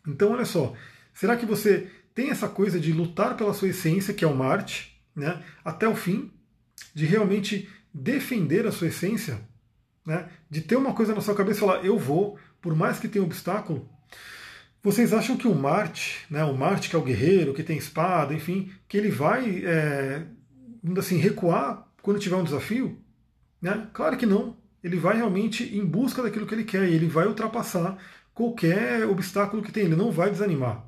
Então 0.08 0.32
olha 0.32 0.46
só, 0.46 0.76
será 1.12 1.36
que 1.36 1.48
você 1.48 1.88
tem 2.14 2.30
essa 2.30 2.48
coisa 2.48 2.80
de 2.80 2.94
lutar 2.94 3.36
pela 3.36 3.52
sua 3.52 3.70
essência, 3.70 4.14
que 4.14 4.24
é 4.24 4.28
o 4.28 4.36
Marte, 4.36 4.96
né, 5.16 5.44
até 5.64 5.88
o 5.88 5.96
fim, 5.96 6.32
de 6.94 7.06
realmente 7.06 7.70
defender 7.94 8.66
a 8.66 8.72
sua 8.72 8.88
essência, 8.88 9.40
né? 10.06 10.28
de 10.50 10.62
ter 10.62 10.76
uma 10.76 10.94
coisa 10.94 11.14
na 11.14 11.22
sua 11.22 11.36
cabeça 11.36 11.60
e 11.60 11.62
falar, 11.62 11.86
eu 11.86 11.98
vou, 11.98 12.38
por 12.62 12.76
mais 12.76 13.00
que 13.00 13.08
tenha 13.08 13.24
obstáculo. 13.24 13.90
Vocês 14.84 15.14
acham 15.14 15.36
que 15.36 15.48
o 15.48 15.56
Marte, 15.56 16.26
né, 16.30 16.44
o 16.44 16.56
Marte 16.56 16.90
que 16.90 16.96
é 16.96 17.00
o 17.00 17.04
guerreiro, 17.04 17.54
que 17.54 17.64
tem 17.64 17.78
espada, 17.78 18.34
enfim, 18.34 18.72
que 18.88 18.98
ele 18.98 19.10
vai 19.10 19.64
é, 19.66 20.24
assim, 20.98 21.18
recuar 21.18 21.88
quando 22.04 22.20
tiver 22.20 22.36
um 22.36 22.44
desafio? 22.44 23.00
Né? 23.60 23.88
Claro 23.94 24.16
que 24.16 24.28
não. 24.28 24.58
Ele 24.84 24.98
vai 24.98 25.18
realmente 25.18 25.76
em 25.76 25.84
busca 25.84 26.22
daquilo 26.22 26.46
que 26.46 26.54
ele 26.54 26.64
quer 26.64 26.88
e 26.88 26.94
ele 26.94 27.08
vai 27.08 27.26
ultrapassar 27.26 27.98
qualquer 28.32 29.08
obstáculo 29.08 29.64
que 29.64 29.72
tem, 29.72 29.86
ele 29.86 29.96
não 29.96 30.12
vai 30.12 30.30
desanimar. 30.30 30.86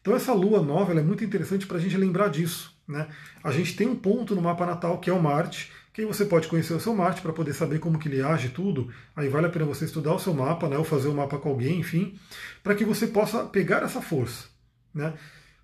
Então 0.00 0.16
essa 0.16 0.32
lua 0.32 0.62
nova 0.62 0.98
é 0.98 1.02
muito 1.02 1.24
interessante 1.24 1.66
para 1.66 1.76
a 1.76 1.80
gente 1.80 1.96
lembrar 1.96 2.28
disso. 2.28 2.73
Né? 2.86 3.08
A 3.42 3.50
gente 3.50 3.74
tem 3.76 3.88
um 3.88 3.96
ponto 3.96 4.34
no 4.34 4.42
mapa 4.42 4.66
natal 4.66 4.98
que 4.98 5.08
é 5.08 5.12
o 5.12 5.22
Marte, 5.22 5.72
que 5.92 6.00
aí 6.00 6.06
você 6.06 6.24
pode 6.24 6.48
conhecer 6.48 6.74
o 6.74 6.80
seu 6.80 6.94
Marte 6.94 7.22
para 7.22 7.32
poder 7.32 7.54
saber 7.54 7.78
como 7.78 7.98
que 7.98 8.08
ele 8.08 8.20
age 8.20 8.50
tudo. 8.50 8.92
Aí 9.14 9.28
vale 9.28 9.46
a 9.46 9.50
pena 9.50 9.64
você 9.64 9.84
estudar 9.84 10.14
o 10.14 10.18
seu 10.18 10.34
mapa, 10.34 10.68
né? 10.68 10.76
ou 10.76 10.84
fazer 10.84 11.08
o 11.08 11.12
um 11.12 11.16
mapa 11.16 11.38
com 11.38 11.48
alguém, 11.48 11.80
enfim, 11.80 12.18
para 12.62 12.74
que 12.74 12.84
você 12.84 13.06
possa 13.06 13.44
pegar 13.44 13.82
essa 13.82 14.02
força. 14.02 14.48
Né? 14.92 15.14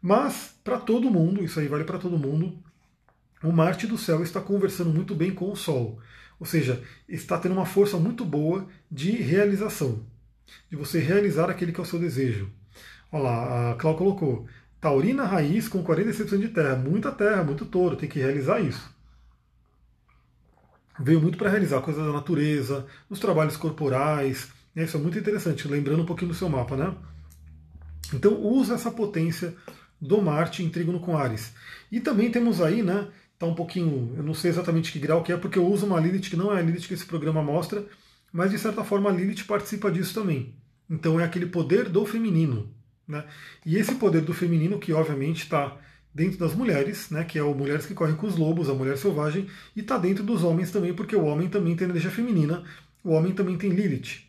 Mas, 0.00 0.54
para 0.64 0.78
todo 0.78 1.10
mundo, 1.10 1.44
isso 1.44 1.60
aí 1.60 1.68
vale 1.68 1.84
para 1.84 1.98
todo 1.98 2.18
mundo, 2.18 2.58
o 3.42 3.52
Marte 3.52 3.86
do 3.86 3.98
céu 3.98 4.22
está 4.22 4.40
conversando 4.40 4.90
muito 4.90 5.14
bem 5.14 5.34
com 5.34 5.50
o 5.50 5.56
Sol. 5.56 5.98
Ou 6.38 6.46
seja, 6.46 6.82
está 7.08 7.38
tendo 7.38 7.52
uma 7.52 7.66
força 7.66 7.98
muito 7.98 8.24
boa 8.24 8.66
de 8.90 9.10
realização, 9.10 10.06
de 10.70 10.76
você 10.76 10.98
realizar 10.98 11.50
aquele 11.50 11.72
que 11.72 11.80
é 11.80 11.82
o 11.82 11.86
seu 11.86 11.98
desejo. 11.98 12.50
Olha 13.12 13.22
lá, 13.24 13.70
a 13.72 13.74
Clau 13.74 13.96
colocou. 13.96 14.46
Taurina 14.80 15.24
raiz 15.24 15.68
com 15.68 15.84
46% 15.84 16.38
de 16.38 16.48
terra. 16.48 16.76
Muita 16.76 17.12
terra, 17.12 17.44
muito 17.44 17.66
touro, 17.66 17.96
tem 17.96 18.08
que 18.08 18.18
realizar 18.18 18.60
isso. 18.60 18.90
Veio 20.98 21.20
muito 21.20 21.36
para 21.36 21.50
realizar 21.50 21.80
coisas 21.80 22.04
da 22.04 22.12
natureza, 22.12 22.86
os 23.08 23.18
trabalhos 23.18 23.56
corporais. 23.56 24.48
Né? 24.74 24.84
Isso 24.84 24.96
é 24.96 25.00
muito 25.00 25.18
interessante, 25.18 25.68
lembrando 25.68 26.02
um 26.02 26.06
pouquinho 26.06 26.30
do 26.30 26.36
seu 26.36 26.48
mapa, 26.48 26.76
né? 26.76 26.94
Então 28.12 28.40
usa 28.40 28.74
essa 28.74 28.90
potência 28.90 29.54
do 30.00 30.20
Marte 30.20 30.62
em 30.62 30.70
trígono 30.70 31.00
com 31.00 31.16
Ares. 31.16 31.52
E 31.92 32.00
também 32.00 32.30
temos 32.30 32.60
aí, 32.60 32.82
né? 32.82 33.08
Tá 33.38 33.46
um 33.46 33.54
pouquinho, 33.54 34.14
eu 34.16 34.22
não 34.22 34.34
sei 34.34 34.50
exatamente 34.50 34.92
que 34.92 34.98
grau 34.98 35.22
que 35.22 35.32
é, 35.32 35.36
porque 35.36 35.58
eu 35.58 35.66
uso 35.66 35.86
uma 35.86 36.00
Lilith 36.00 36.28
que 36.28 36.36
não 36.36 36.54
é 36.54 36.58
a 36.58 36.62
Lilith 36.62 36.86
que 36.86 36.94
esse 36.94 37.06
programa 37.06 37.42
mostra, 37.42 37.86
mas 38.32 38.50
de 38.50 38.58
certa 38.58 38.84
forma 38.84 39.08
a 39.08 39.12
Lilith 39.12 39.44
participa 39.44 39.90
disso 39.90 40.14
também. 40.14 40.54
Então 40.88 41.18
é 41.18 41.24
aquele 41.24 41.46
poder 41.46 41.88
do 41.88 42.04
feminino. 42.04 42.68
Né? 43.10 43.24
E 43.66 43.76
esse 43.76 43.96
poder 43.96 44.22
do 44.22 44.32
feminino, 44.32 44.78
que 44.78 44.92
obviamente 44.92 45.42
está 45.42 45.76
dentro 46.14 46.38
das 46.38 46.54
mulheres, 46.54 47.10
né, 47.10 47.24
que 47.24 47.38
é 47.38 47.42
o 47.42 47.54
Mulheres 47.54 47.86
que 47.86 47.94
Correm 47.94 48.16
com 48.16 48.26
os 48.26 48.36
Lobos, 48.36 48.68
a 48.68 48.74
Mulher 48.74 48.96
Selvagem, 48.96 49.46
e 49.76 49.80
está 49.80 49.98
dentro 49.98 50.24
dos 50.24 50.42
homens 50.42 50.70
também, 50.70 50.94
porque 50.94 51.14
o 51.14 51.24
homem 51.24 51.48
também 51.48 51.76
tem 51.76 51.88
energia 51.88 52.10
feminina, 52.10 52.64
o 53.04 53.10
homem 53.10 53.32
também 53.32 53.56
tem 53.56 53.70
Lilith. 53.70 54.22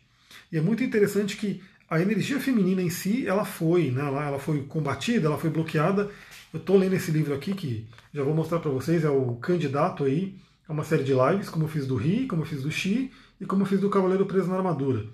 E 0.50 0.58
é 0.58 0.60
muito 0.60 0.84
interessante 0.84 1.36
que 1.36 1.62
a 1.88 2.00
energia 2.00 2.38
feminina 2.40 2.80
em 2.80 2.90
si, 2.90 3.26
ela 3.26 3.44
foi, 3.44 3.90
né, 3.90 4.02
ela, 4.02 4.38
foi 4.38 4.62
combatida, 4.62 5.26
ela 5.26 5.38
foi 5.38 5.50
bloqueada. 5.50 6.10
Eu 6.52 6.60
estou 6.60 6.76
lendo 6.76 6.94
esse 6.94 7.10
livro 7.10 7.34
aqui, 7.34 7.54
que 7.54 7.86
já 8.12 8.22
vou 8.22 8.34
mostrar 8.34 8.58
para 8.60 8.70
vocês, 8.70 9.04
é 9.04 9.10
o 9.10 9.36
candidato 9.36 10.04
aí 10.04 10.36
a 10.68 10.72
uma 10.72 10.84
série 10.84 11.04
de 11.04 11.12
lives, 11.12 11.48
como 11.48 11.64
eu 11.64 11.68
fiz 11.68 11.86
do 11.86 11.96
Ri, 11.96 12.26
como 12.26 12.42
eu 12.42 12.46
fiz 12.46 12.62
do 12.62 12.70
Xi 12.70 13.10
e 13.40 13.46
como 13.46 13.62
eu 13.62 13.66
fiz 13.66 13.80
do 13.80 13.90
Cavaleiro 13.90 14.26
Preso 14.26 14.48
na 14.48 14.56
Armadura. 14.56 15.06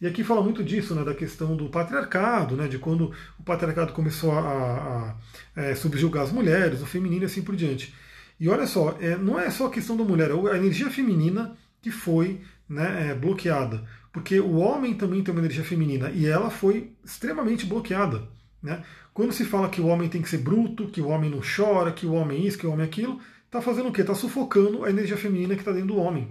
E 0.00 0.06
aqui 0.06 0.22
fala 0.22 0.42
muito 0.42 0.62
disso, 0.62 0.94
né, 0.94 1.02
da 1.04 1.14
questão 1.14 1.56
do 1.56 1.68
patriarcado, 1.68 2.56
né, 2.56 2.68
de 2.68 2.78
quando 2.78 3.12
o 3.38 3.42
patriarcado 3.42 3.92
começou 3.92 4.30
a, 4.32 4.40
a, 4.40 5.16
a 5.56 5.62
é, 5.62 5.74
subjugar 5.74 6.22
as 6.22 6.32
mulheres, 6.32 6.80
o 6.80 6.86
feminino 6.86 7.22
e 7.22 7.26
assim 7.26 7.42
por 7.42 7.56
diante. 7.56 7.92
E 8.38 8.48
olha 8.48 8.66
só, 8.66 8.96
é, 9.00 9.16
não 9.16 9.38
é 9.38 9.50
só 9.50 9.66
a 9.66 9.70
questão 9.70 9.96
da 9.96 10.04
mulher, 10.04 10.30
é 10.30 10.52
a 10.52 10.56
energia 10.56 10.88
feminina 10.90 11.56
que 11.82 11.90
foi 11.90 12.40
né, 12.68 13.10
é, 13.10 13.14
bloqueada. 13.14 13.84
Porque 14.12 14.38
o 14.38 14.56
homem 14.56 14.94
também 14.94 15.22
tem 15.22 15.32
uma 15.32 15.40
energia 15.40 15.64
feminina 15.64 16.10
e 16.10 16.26
ela 16.26 16.50
foi 16.50 16.92
extremamente 17.04 17.66
bloqueada. 17.66 18.22
Né? 18.62 18.82
Quando 19.12 19.32
se 19.32 19.44
fala 19.44 19.68
que 19.68 19.80
o 19.80 19.86
homem 19.86 20.08
tem 20.08 20.22
que 20.22 20.28
ser 20.28 20.38
bruto, 20.38 20.88
que 20.88 21.00
o 21.00 21.08
homem 21.08 21.30
não 21.30 21.40
chora, 21.40 21.92
que 21.92 22.06
o 22.06 22.12
homem 22.12 22.46
isso, 22.46 22.58
que 22.58 22.66
o 22.66 22.70
homem 22.72 22.86
aquilo, 22.86 23.20
está 23.46 23.60
fazendo 23.60 23.88
o 23.88 23.92
quê? 23.92 24.02
Está 24.02 24.14
sufocando 24.14 24.84
a 24.84 24.90
energia 24.90 25.16
feminina 25.16 25.54
que 25.54 25.60
está 25.60 25.72
dentro 25.72 25.88
do 25.88 25.96
homem. 25.96 26.28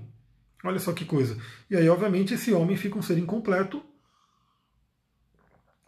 Olha 0.63 0.79
só 0.79 0.91
que 0.91 1.05
coisa. 1.05 1.37
E 1.69 1.75
aí, 1.75 1.87
obviamente, 1.87 2.33
esse 2.33 2.51
homem 2.51 2.75
fica 2.75 2.97
um 2.97 3.01
ser 3.01 3.17
incompleto, 3.17 3.83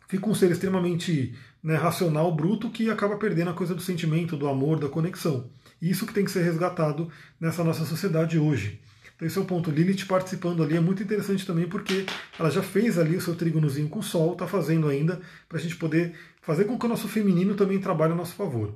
fica 0.08 0.30
um 0.30 0.36
ser 0.36 0.52
extremamente 0.52 1.36
né, 1.64 1.76
racional, 1.76 2.34
bruto, 2.36 2.70
que 2.70 2.90
acaba 2.90 3.18
perdendo 3.18 3.50
a 3.50 3.54
coisa 3.54 3.76
do 3.76 3.82
sentimento, 3.82 4.38
do 4.38 4.48
amor, 4.48 4.80
da 4.80 4.90
conexão. 4.90 5.50
Isso 5.82 6.06
que 6.06 6.14
tem 6.14 6.26
que 6.26 6.32
ser 6.32 6.44
resgatado 6.44 7.10
nessa 7.40 7.64
nossa 7.64 7.86
sociedade 7.86 8.38
hoje. 8.38 8.82
Então 9.16 9.28
esse 9.28 9.38
é 9.38 9.42
o 9.42 9.46
ponto. 9.46 9.70
Lilith 9.70 10.06
participando 10.06 10.64
ali 10.64 10.78
é 10.78 10.80
muito 10.80 11.04
interessante 11.04 11.46
também 11.46 11.68
porque 11.68 12.06
ela 12.38 12.50
já 12.50 12.64
fez 12.64 12.98
ali 12.98 13.18
o 13.18 13.22
seu 13.22 13.36
trígonozinho 13.36 13.90
com 13.90 14.00
o 14.00 14.04
Sol, 14.04 14.32
está 14.32 14.48
fazendo 14.48 14.88
ainda, 14.88 15.20
para 15.48 15.58
a 15.58 15.62
gente 15.62 15.76
poder 15.76 16.16
fazer 16.42 16.64
com 16.64 16.80
que 16.80 16.86
o 16.86 16.90
nosso 16.90 17.08
feminino 17.10 17.54
também 17.54 17.80
trabalhe 17.80 18.14
a 18.14 18.16
nosso 18.16 18.34
favor. 18.34 18.74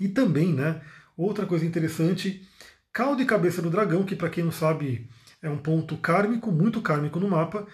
E 0.00 0.08
também, 0.08 0.54
né, 0.54 0.80
outra 1.16 1.44
coisa 1.44 1.66
interessante, 1.66 2.48
cauda 2.92 3.22
e 3.22 3.26
cabeça 3.26 3.62
do 3.62 3.70
dragão, 3.70 4.04
que 4.04 4.14
para 4.14 4.30
quem 4.30 4.44
não 4.44 4.52
sabe 4.52 5.08
é 5.40 5.48
um 5.48 5.58
ponto 5.58 5.96
kármico, 5.96 6.52
muito 6.52 6.80
kármico 6.80 7.18
no 7.18 7.28
mapa. 7.28 7.66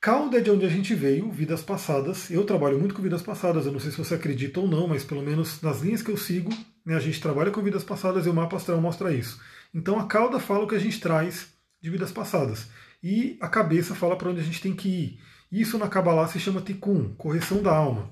Cauda 0.00 0.38
é 0.38 0.40
de 0.40 0.50
onde 0.50 0.64
a 0.64 0.68
gente 0.68 0.94
veio, 0.94 1.30
vidas 1.30 1.62
passadas. 1.62 2.30
Eu 2.30 2.44
trabalho 2.44 2.78
muito 2.78 2.94
com 2.94 3.02
vidas 3.02 3.22
passadas, 3.22 3.66
eu 3.66 3.72
não 3.72 3.78
sei 3.78 3.90
se 3.90 3.98
você 3.98 4.14
acredita 4.14 4.58
ou 4.58 4.66
não, 4.66 4.88
mas 4.88 5.04
pelo 5.04 5.22
menos 5.22 5.60
nas 5.60 5.82
linhas 5.82 6.02
que 6.02 6.10
eu 6.10 6.16
sigo, 6.16 6.50
né, 6.84 6.96
a 6.96 7.00
gente 7.00 7.20
trabalha 7.20 7.50
com 7.50 7.60
vidas 7.60 7.84
passadas 7.84 8.24
e 8.24 8.30
o 8.30 8.34
mapa 8.34 8.56
astral 8.56 8.80
mostra 8.80 9.12
isso. 9.12 9.40
Então 9.74 10.00
a 10.00 10.06
cauda 10.06 10.40
fala 10.40 10.64
o 10.64 10.66
que 10.66 10.74
a 10.74 10.80
gente 10.80 10.98
traz 10.98 11.48
de 11.80 11.90
vidas 11.90 12.10
passadas. 12.10 12.68
E 13.02 13.36
a 13.40 13.48
cabeça 13.48 13.94
fala 13.94 14.16
para 14.16 14.30
onde 14.30 14.40
a 14.40 14.44
gente 14.44 14.60
tem 14.60 14.74
que 14.74 14.88
ir. 14.88 15.20
Isso 15.52 15.78
na 15.78 15.88
Kabbalah 15.88 16.28
se 16.28 16.38
chama 16.38 16.60
tikkun, 16.60 17.14
correção 17.16 17.62
da 17.62 17.74
alma. 17.74 18.10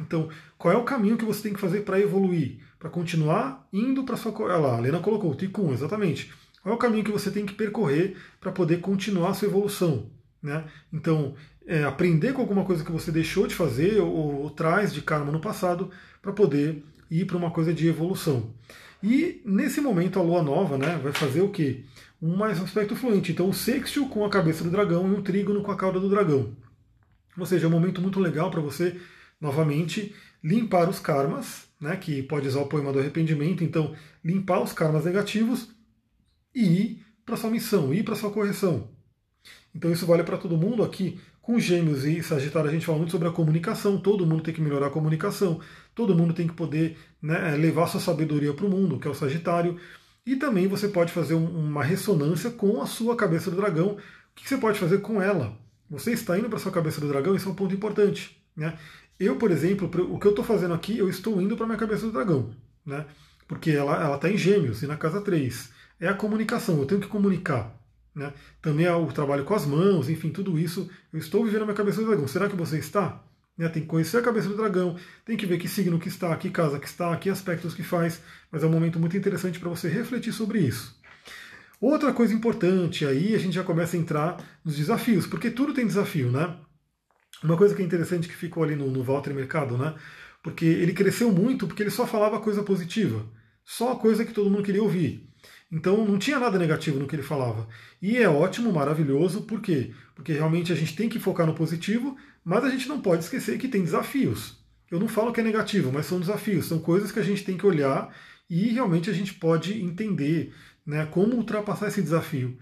Então, 0.00 0.28
qual 0.58 0.74
é 0.74 0.76
o 0.76 0.84
caminho 0.84 1.16
que 1.16 1.24
você 1.24 1.42
tem 1.42 1.52
que 1.52 1.60
fazer 1.60 1.82
para 1.82 2.00
evoluir? 2.00 2.60
Para 2.80 2.90
continuar 2.90 3.68
indo 3.72 4.02
para 4.04 4.16
sua. 4.16 4.32
Olha 4.42 4.56
lá, 4.56 4.76
a 4.76 4.80
Lena 4.80 4.98
colocou, 5.00 5.34
tikkun, 5.34 5.72
exatamente. 5.72 6.32
Qual 6.62 6.72
é 6.72 6.76
o 6.76 6.78
caminho 6.78 7.04
que 7.04 7.12
você 7.12 7.30
tem 7.30 7.46
que 7.46 7.54
percorrer 7.54 8.16
para 8.40 8.50
poder 8.50 8.80
continuar 8.80 9.30
a 9.30 9.34
sua 9.34 9.48
evolução? 9.48 10.10
Né? 10.42 10.64
Então, 10.90 11.34
é, 11.66 11.84
aprender 11.84 12.32
com 12.32 12.40
alguma 12.40 12.64
coisa 12.64 12.82
que 12.82 12.90
você 12.90 13.12
deixou 13.12 13.46
de 13.46 13.54
fazer 13.54 14.00
ou, 14.00 14.42
ou 14.42 14.50
traz 14.50 14.92
de 14.92 15.02
karma 15.02 15.30
no 15.30 15.40
passado 15.40 15.90
para 16.22 16.32
poder 16.32 16.82
ir 17.10 17.26
para 17.26 17.36
uma 17.36 17.50
coisa 17.50 17.72
de 17.72 17.86
evolução. 17.86 18.54
E 19.02 19.42
nesse 19.44 19.80
momento 19.80 20.18
a 20.18 20.22
lua 20.22 20.42
nova 20.42 20.76
né, 20.78 20.98
vai 21.02 21.12
fazer 21.12 21.42
o 21.42 21.50
quê? 21.50 21.84
Um 22.20 22.36
mais 22.36 22.60
aspecto 22.62 22.96
fluente. 22.96 23.32
Então 23.32 23.48
o 23.48 23.54
sextil 23.54 24.08
com 24.08 24.24
a 24.24 24.30
cabeça 24.30 24.64
do 24.64 24.70
dragão 24.70 25.06
e 25.06 25.14
um 25.14 25.22
trígono 25.22 25.62
com 25.62 25.70
a 25.70 25.76
cauda 25.76 26.00
do 26.00 26.08
dragão. 26.08 26.56
Ou 27.38 27.46
seja, 27.46 27.66
é 27.66 27.68
um 27.68 27.72
momento 27.72 28.00
muito 28.00 28.20
legal 28.20 28.50
para 28.50 28.60
você, 28.60 29.00
novamente, 29.40 30.14
limpar 30.42 30.88
os 30.88 30.98
karmas, 30.98 31.68
né, 31.80 31.96
que 31.96 32.22
pode 32.22 32.46
usar 32.46 32.60
o 32.60 32.66
poema 32.66 32.92
do 32.92 32.98
arrependimento, 32.98 33.64
então 33.64 33.94
limpar 34.24 34.60
os 34.60 34.72
karmas 34.72 35.04
negativos 35.04 35.70
e 36.54 36.64
ir 36.64 37.06
para 37.24 37.36
sua 37.36 37.50
missão, 37.50 37.92
ir 37.94 38.04
para 38.04 38.14
sua 38.14 38.30
correção. 38.30 38.88
Então 39.74 39.90
isso 39.90 40.06
vale 40.06 40.22
para 40.22 40.36
todo 40.36 40.56
mundo 40.56 40.82
aqui. 40.82 41.20
Com 41.40 41.58
Gêmeos 41.58 42.04
e 42.04 42.22
Sagitário 42.22 42.68
a 42.68 42.72
gente 42.72 42.84
fala 42.84 42.98
muito 42.98 43.10
sobre 43.12 43.28
a 43.28 43.32
comunicação, 43.32 43.98
todo 43.98 44.26
mundo 44.26 44.42
tem 44.42 44.52
que 44.52 44.60
melhorar 44.60 44.88
a 44.88 44.90
comunicação, 44.90 45.60
todo 45.94 46.14
mundo 46.14 46.34
tem 46.34 46.46
que 46.46 46.54
poder 46.54 46.98
né, 47.20 47.56
levar 47.56 47.86
sua 47.86 48.00
sabedoria 48.00 48.52
para 48.52 48.66
o 48.66 48.70
mundo, 48.70 48.98
que 48.98 49.08
é 49.08 49.10
o 49.10 49.14
Sagitário. 49.14 49.78
E 50.26 50.36
também 50.36 50.68
você 50.68 50.88
pode 50.88 51.12
fazer 51.12 51.34
uma 51.34 51.82
ressonância 51.82 52.50
com 52.50 52.82
a 52.82 52.86
sua 52.86 53.16
cabeça 53.16 53.50
do 53.50 53.56
dragão. 53.56 53.92
O 53.92 54.34
que 54.34 54.48
você 54.48 54.58
pode 54.58 54.78
fazer 54.78 54.98
com 54.98 55.20
ela? 55.20 55.56
Você 55.88 56.12
está 56.12 56.38
indo 56.38 56.48
para 56.48 56.58
sua 56.58 56.70
cabeça 56.70 57.00
do 57.00 57.08
dragão, 57.08 57.34
isso 57.34 57.48
é 57.48 57.52
um 57.52 57.54
ponto 57.54 57.74
importante. 57.74 58.40
Né? 58.56 58.78
Eu, 59.20 59.36
por 59.36 59.50
exemplo, 59.50 59.86
o 60.10 60.18
que 60.18 60.26
eu 60.26 60.30
estou 60.30 60.42
fazendo 60.42 60.72
aqui, 60.72 60.96
eu 60.96 61.06
estou 61.06 61.42
indo 61.42 61.54
para 61.54 61.66
minha 61.66 61.76
cabeça 61.76 62.06
do 62.06 62.12
dragão. 62.12 62.50
Né? 62.86 63.04
Porque 63.46 63.70
ela 63.70 64.14
está 64.14 64.30
em 64.30 64.38
gêmeos 64.38 64.82
e 64.82 64.86
na 64.86 64.96
casa 64.96 65.20
3. 65.20 65.70
É 66.00 66.08
a 66.08 66.14
comunicação, 66.14 66.78
eu 66.78 66.86
tenho 66.86 67.02
que 67.02 67.06
comunicar. 67.06 67.78
Né? 68.14 68.32
Também 68.62 68.86
é 68.86 68.94
o 68.94 69.06
trabalho 69.08 69.44
com 69.44 69.54
as 69.54 69.66
mãos, 69.66 70.08
enfim, 70.08 70.30
tudo 70.30 70.58
isso. 70.58 70.88
Eu 71.12 71.18
estou 71.18 71.44
vivendo 71.44 71.62
a 71.62 71.64
minha 71.66 71.76
cabeça 71.76 72.00
do 72.00 72.06
dragão. 72.06 72.26
Será 72.26 72.48
que 72.48 72.56
você 72.56 72.78
está? 72.78 73.22
Né? 73.58 73.68
Tem 73.68 73.82
que 73.82 73.88
conhecer 73.88 74.16
a 74.16 74.22
cabeça 74.22 74.48
do 74.48 74.56
dragão, 74.56 74.96
tem 75.22 75.36
que 75.36 75.44
ver 75.44 75.58
que 75.58 75.68
signo 75.68 75.98
que 75.98 76.08
está, 76.08 76.34
que 76.34 76.48
casa 76.48 76.80
que 76.80 76.86
está, 76.86 77.14
que 77.18 77.28
aspectos 77.28 77.74
que 77.74 77.82
faz. 77.82 78.22
Mas 78.50 78.62
é 78.62 78.66
um 78.66 78.70
momento 78.70 78.98
muito 78.98 79.18
interessante 79.18 79.60
para 79.60 79.68
você 79.68 79.86
refletir 79.86 80.32
sobre 80.32 80.60
isso. 80.60 80.98
Outra 81.78 82.14
coisa 82.14 82.32
importante, 82.32 83.04
aí 83.04 83.34
a 83.34 83.38
gente 83.38 83.54
já 83.54 83.64
começa 83.64 83.98
a 83.98 84.00
entrar 84.00 84.42
nos 84.64 84.76
desafios, 84.76 85.26
porque 85.26 85.50
tudo 85.50 85.74
tem 85.74 85.86
desafio, 85.86 86.30
né? 86.30 86.56
Uma 87.42 87.56
coisa 87.56 87.74
que 87.74 87.82
é 87.82 87.84
interessante 87.84 88.28
que 88.28 88.34
ficou 88.34 88.62
ali 88.62 88.76
no, 88.76 88.90
no 88.90 89.02
Walter 89.02 89.32
Mercado, 89.32 89.78
né? 89.78 89.94
Porque 90.42 90.64
ele 90.64 90.92
cresceu 90.92 91.32
muito 91.32 91.66
porque 91.66 91.82
ele 91.82 91.90
só 91.90 92.06
falava 92.06 92.40
coisa 92.40 92.62
positiva, 92.62 93.26
só 93.64 93.94
coisa 93.94 94.24
que 94.24 94.32
todo 94.32 94.50
mundo 94.50 94.62
queria 94.62 94.82
ouvir. 94.82 95.28
Então 95.72 96.04
não 96.04 96.18
tinha 96.18 96.38
nada 96.38 96.58
negativo 96.58 96.98
no 96.98 97.06
que 97.06 97.14
ele 97.14 97.22
falava. 97.22 97.68
E 98.02 98.16
é 98.16 98.28
ótimo, 98.28 98.72
maravilhoso, 98.72 99.42
por 99.42 99.60
quê? 99.60 99.92
Porque 100.14 100.32
realmente 100.32 100.72
a 100.72 100.76
gente 100.76 100.96
tem 100.96 101.08
que 101.08 101.20
focar 101.20 101.46
no 101.46 101.54
positivo, 101.54 102.16
mas 102.44 102.64
a 102.64 102.70
gente 102.70 102.88
não 102.88 103.00
pode 103.00 103.24
esquecer 103.24 103.58
que 103.58 103.68
tem 103.68 103.82
desafios. 103.82 104.58
Eu 104.90 104.98
não 104.98 105.08
falo 105.08 105.32
que 105.32 105.40
é 105.40 105.44
negativo, 105.44 105.92
mas 105.92 106.06
são 106.06 106.18
desafios, 106.18 106.66
são 106.66 106.80
coisas 106.80 107.12
que 107.12 107.20
a 107.20 107.22
gente 107.22 107.44
tem 107.44 107.56
que 107.56 107.66
olhar 107.66 108.14
e 108.48 108.70
realmente 108.70 109.08
a 109.08 109.12
gente 109.12 109.34
pode 109.34 109.80
entender 109.80 110.52
né, 110.84 111.06
como 111.06 111.36
ultrapassar 111.36 111.88
esse 111.88 112.02
desafio. 112.02 112.58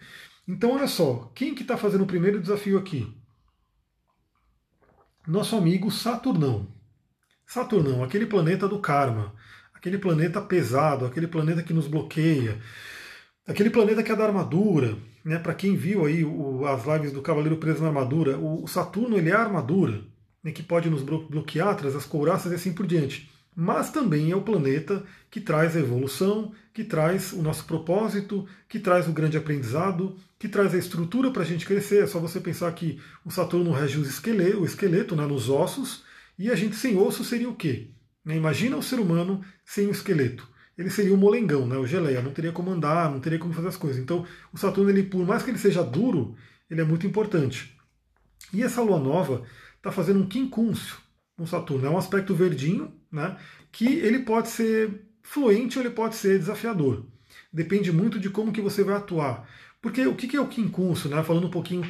Então 0.46 0.72
olha 0.72 0.86
só, 0.86 1.32
quem 1.34 1.54
que 1.54 1.62
está 1.62 1.76
fazendo 1.78 2.04
o 2.04 2.06
primeiro 2.06 2.40
desafio 2.40 2.78
aqui? 2.78 3.17
Nosso 5.28 5.54
amigo 5.56 5.90
Saturnão. 5.90 6.66
Saturnão, 7.46 8.02
aquele 8.02 8.26
planeta 8.26 8.66
do 8.66 8.80
karma, 8.80 9.34
aquele 9.74 9.98
planeta 9.98 10.40
pesado, 10.40 11.06
aquele 11.06 11.28
planeta 11.28 11.62
que 11.62 11.72
nos 11.72 11.86
bloqueia, 11.86 12.60
Aquele 13.48 13.70
planeta 13.70 14.02
que 14.02 14.12
é 14.12 14.16
da 14.16 14.26
armadura, 14.26 14.94
né? 15.24 15.38
Para 15.38 15.54
quem 15.54 15.74
viu 15.74 16.04
aí 16.04 16.22
o, 16.22 16.66
as 16.66 16.84
lives 16.84 17.12
do 17.12 17.22
Cavaleiro 17.22 17.56
Preso 17.56 17.80
na 17.80 17.88
Armadura, 17.88 18.36
o, 18.36 18.64
o 18.64 18.68
Saturno 18.68 19.16
ele 19.16 19.30
é 19.30 19.32
a 19.34 19.40
armadura, 19.40 20.04
né, 20.44 20.52
que 20.52 20.62
pode 20.62 20.90
nos 20.90 21.02
bloquear, 21.02 21.74
trazer 21.74 21.96
as 21.96 22.04
couraças 22.04 22.52
e 22.52 22.54
assim 22.56 22.74
por 22.74 22.86
diante. 22.86 23.30
Mas 23.60 23.90
também 23.90 24.30
é 24.30 24.36
o 24.36 24.42
planeta 24.42 25.02
que 25.28 25.40
traz 25.40 25.74
a 25.74 25.80
evolução, 25.80 26.52
que 26.72 26.84
traz 26.84 27.32
o 27.32 27.42
nosso 27.42 27.64
propósito, 27.64 28.46
que 28.68 28.78
traz 28.78 29.08
o 29.08 29.12
grande 29.12 29.36
aprendizado, 29.36 30.16
que 30.38 30.46
traz 30.46 30.72
a 30.72 30.78
estrutura 30.78 31.32
para 31.32 31.42
a 31.42 31.44
gente 31.44 31.66
crescer. 31.66 32.04
É 32.04 32.06
só 32.06 32.20
você 32.20 32.38
pensar 32.38 32.70
que 32.70 33.00
o 33.24 33.32
Saturno 33.32 33.72
rege 33.72 34.00
esqueleto, 34.02 34.60
o 34.60 34.64
esqueleto 34.64 35.16
né, 35.16 35.26
nos 35.26 35.48
ossos, 35.48 36.04
e 36.38 36.52
a 36.52 36.54
gente 36.54 36.76
sem 36.76 36.96
osso 36.96 37.24
seria 37.24 37.48
o 37.48 37.56
quê? 37.56 37.88
Né, 38.24 38.36
imagina 38.36 38.76
o 38.76 38.82
ser 38.82 39.00
humano 39.00 39.44
sem 39.64 39.88
o 39.88 39.90
esqueleto 39.90 40.46
ele 40.78 40.90
seria 40.90 41.12
o 41.12 41.16
molengão, 41.16 41.66
né, 41.66 41.76
o 41.76 41.84
geleia, 41.84 42.22
não 42.22 42.30
teria 42.30 42.52
como 42.52 42.70
andar, 42.70 43.10
não 43.10 43.18
teria 43.18 43.40
como 43.40 43.52
fazer 43.52 43.66
as 43.66 43.76
coisas. 43.76 44.00
Então, 44.00 44.24
o 44.52 44.56
Saturno, 44.56 44.88
ele, 44.88 45.02
por 45.02 45.26
mais 45.26 45.42
que 45.42 45.50
ele 45.50 45.58
seja 45.58 45.82
duro, 45.82 46.36
ele 46.70 46.80
é 46.80 46.84
muito 46.84 47.04
importante. 47.04 47.76
E 48.52 48.62
essa 48.62 48.80
lua 48.80 49.00
nova 49.00 49.42
está 49.76 49.90
fazendo 49.90 50.20
um 50.20 50.28
quincúncio 50.28 50.96
com 51.36 51.44
Saturno. 51.44 51.84
É 51.84 51.90
um 51.90 51.98
aspecto 51.98 52.32
verdinho, 52.32 52.92
né, 53.10 53.36
que 53.72 53.86
ele 53.86 54.20
pode 54.20 54.48
ser 54.48 55.02
fluente 55.22 55.78
ou 55.78 55.84
ele 55.84 55.92
pode 55.92 56.16
ser 56.16 56.38
desafiador. 56.38 57.04
Depende 57.52 57.92
muito 57.92 58.18
de 58.18 58.30
como 58.30 58.52
que 58.52 58.60
você 58.60 58.82
vai 58.82 58.96
atuar. 58.96 59.48
Porque 59.80 60.06
o 60.06 60.14
que 60.14 60.36
é 60.36 60.40
o 60.40 60.48
quincúncio, 60.48 61.08
né? 61.08 61.22
Falando 61.22 61.46
um 61.46 61.50
pouquinho, 61.50 61.84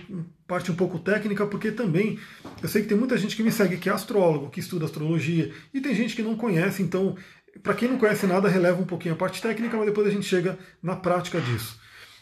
parte 0.46 0.70
um 0.70 0.74
pouco 0.74 0.98
técnica, 0.98 1.46
porque 1.46 1.72
também 1.72 2.18
eu 2.62 2.68
sei 2.68 2.82
que 2.82 2.88
tem 2.88 2.98
muita 2.98 3.16
gente 3.16 3.34
que 3.34 3.42
me 3.42 3.50
segue 3.50 3.78
que 3.78 3.88
é 3.88 3.92
astrólogo, 3.92 4.50
que 4.50 4.60
estuda 4.60 4.84
astrologia, 4.84 5.52
e 5.72 5.80
tem 5.80 5.94
gente 5.94 6.14
que 6.14 6.22
não 6.22 6.36
conhece, 6.36 6.82
então 6.82 7.16
para 7.62 7.74
quem 7.74 7.88
não 7.88 7.98
conhece 7.98 8.26
nada, 8.26 8.48
releva 8.48 8.80
um 8.80 8.86
pouquinho 8.86 9.14
a 9.14 9.16
parte 9.16 9.40
técnica, 9.40 9.76
mas 9.76 9.86
depois 9.86 10.06
a 10.06 10.10
gente 10.10 10.26
chega 10.26 10.58
na 10.82 10.96
prática 10.96 11.40
disso. 11.40 11.80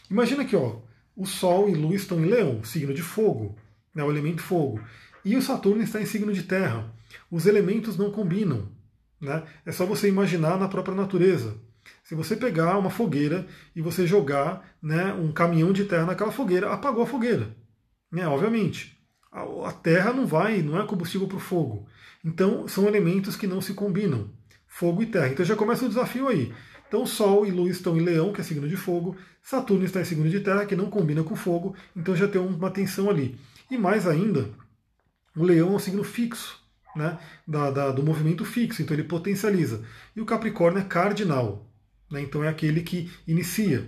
Imagina 0.09 0.45
que 0.45 0.55
ó, 0.55 0.79
o 1.15 1.25
Sol 1.25 1.69
e 1.69 1.75
Lua 1.75 1.95
estão 1.95 2.19
em 2.23 2.29
Leão, 2.29 2.63
signo 2.63 2.93
de 2.93 3.01
fogo, 3.01 3.57
né, 3.93 4.03
o 4.03 4.09
elemento 4.09 4.41
fogo, 4.41 4.79
e 5.23 5.35
o 5.35 5.41
Saturno 5.41 5.83
está 5.83 6.01
em 6.01 6.05
signo 6.05 6.31
de 6.31 6.43
terra. 6.43 6.93
Os 7.29 7.45
elementos 7.45 7.97
não 7.97 8.11
combinam. 8.11 8.69
Né? 9.19 9.43
É 9.65 9.71
só 9.71 9.85
você 9.85 10.07
imaginar 10.07 10.57
na 10.57 10.67
própria 10.67 10.95
natureza. 10.95 11.55
Se 12.03 12.15
você 12.15 12.35
pegar 12.35 12.77
uma 12.77 12.89
fogueira 12.89 13.47
e 13.75 13.81
você 13.81 14.05
jogar 14.05 14.75
né, 14.81 15.13
um 15.13 15.31
caminhão 15.31 15.71
de 15.71 15.85
terra 15.85 16.05
naquela 16.05 16.31
fogueira, 16.31 16.71
apagou 16.71 17.03
a 17.03 17.07
fogueira. 17.07 17.55
Né, 18.11 18.27
obviamente. 18.27 18.97
A, 19.31 19.69
a 19.69 19.71
terra 19.71 20.13
não 20.13 20.25
vai, 20.25 20.61
não 20.61 20.79
é 20.79 20.85
combustível 20.85 21.27
para 21.27 21.37
o 21.37 21.41
fogo. 21.41 21.87
Então 22.23 22.67
são 22.67 22.87
elementos 22.87 23.35
que 23.35 23.47
não 23.47 23.61
se 23.61 23.73
combinam 23.73 24.29
fogo 24.67 25.01
e 25.01 25.07
terra. 25.07 25.29
Então 25.29 25.45
já 25.45 25.55
começa 25.55 25.85
o 25.85 25.89
desafio 25.89 26.27
aí. 26.27 26.53
Então 26.87 27.05
Sol 27.05 27.45
e 27.45 27.51
Lua 27.51 27.69
estão 27.69 27.97
em 27.97 28.01
Leão, 28.01 28.31
que 28.31 28.39
é 28.39 28.43
signo 28.43 28.67
de 28.67 28.77
fogo, 28.77 29.17
Saturno 29.41 29.83
está 29.83 29.99
em 30.01 30.05
signo 30.05 30.29
de 30.29 30.39
terra, 30.39 30.65
que 30.65 30.75
não 30.75 30.89
combina 30.89 31.23
com 31.23 31.35
fogo, 31.35 31.75
então 31.95 32.15
já 32.15 32.27
tem 32.27 32.39
uma 32.39 32.69
tensão 32.69 33.09
ali. 33.09 33.37
E 33.69 33.77
mais 33.77 34.07
ainda, 34.07 34.49
o 35.35 35.43
leão 35.43 35.69
é 35.69 35.75
um 35.75 35.79
signo 35.79 36.03
fixo, 36.03 36.61
né, 36.97 37.17
da, 37.47 37.71
da, 37.71 37.91
do 37.91 38.03
movimento 38.03 38.43
fixo, 38.43 38.81
então 38.81 38.95
ele 38.95 39.03
potencializa. 39.03 39.83
E 40.15 40.21
o 40.21 40.25
Capricórnio 40.25 40.81
é 40.81 40.83
cardinal, 40.83 41.69
né, 42.09 42.21
então 42.21 42.43
é 42.43 42.49
aquele 42.49 42.81
que 42.81 43.09
inicia. 43.27 43.85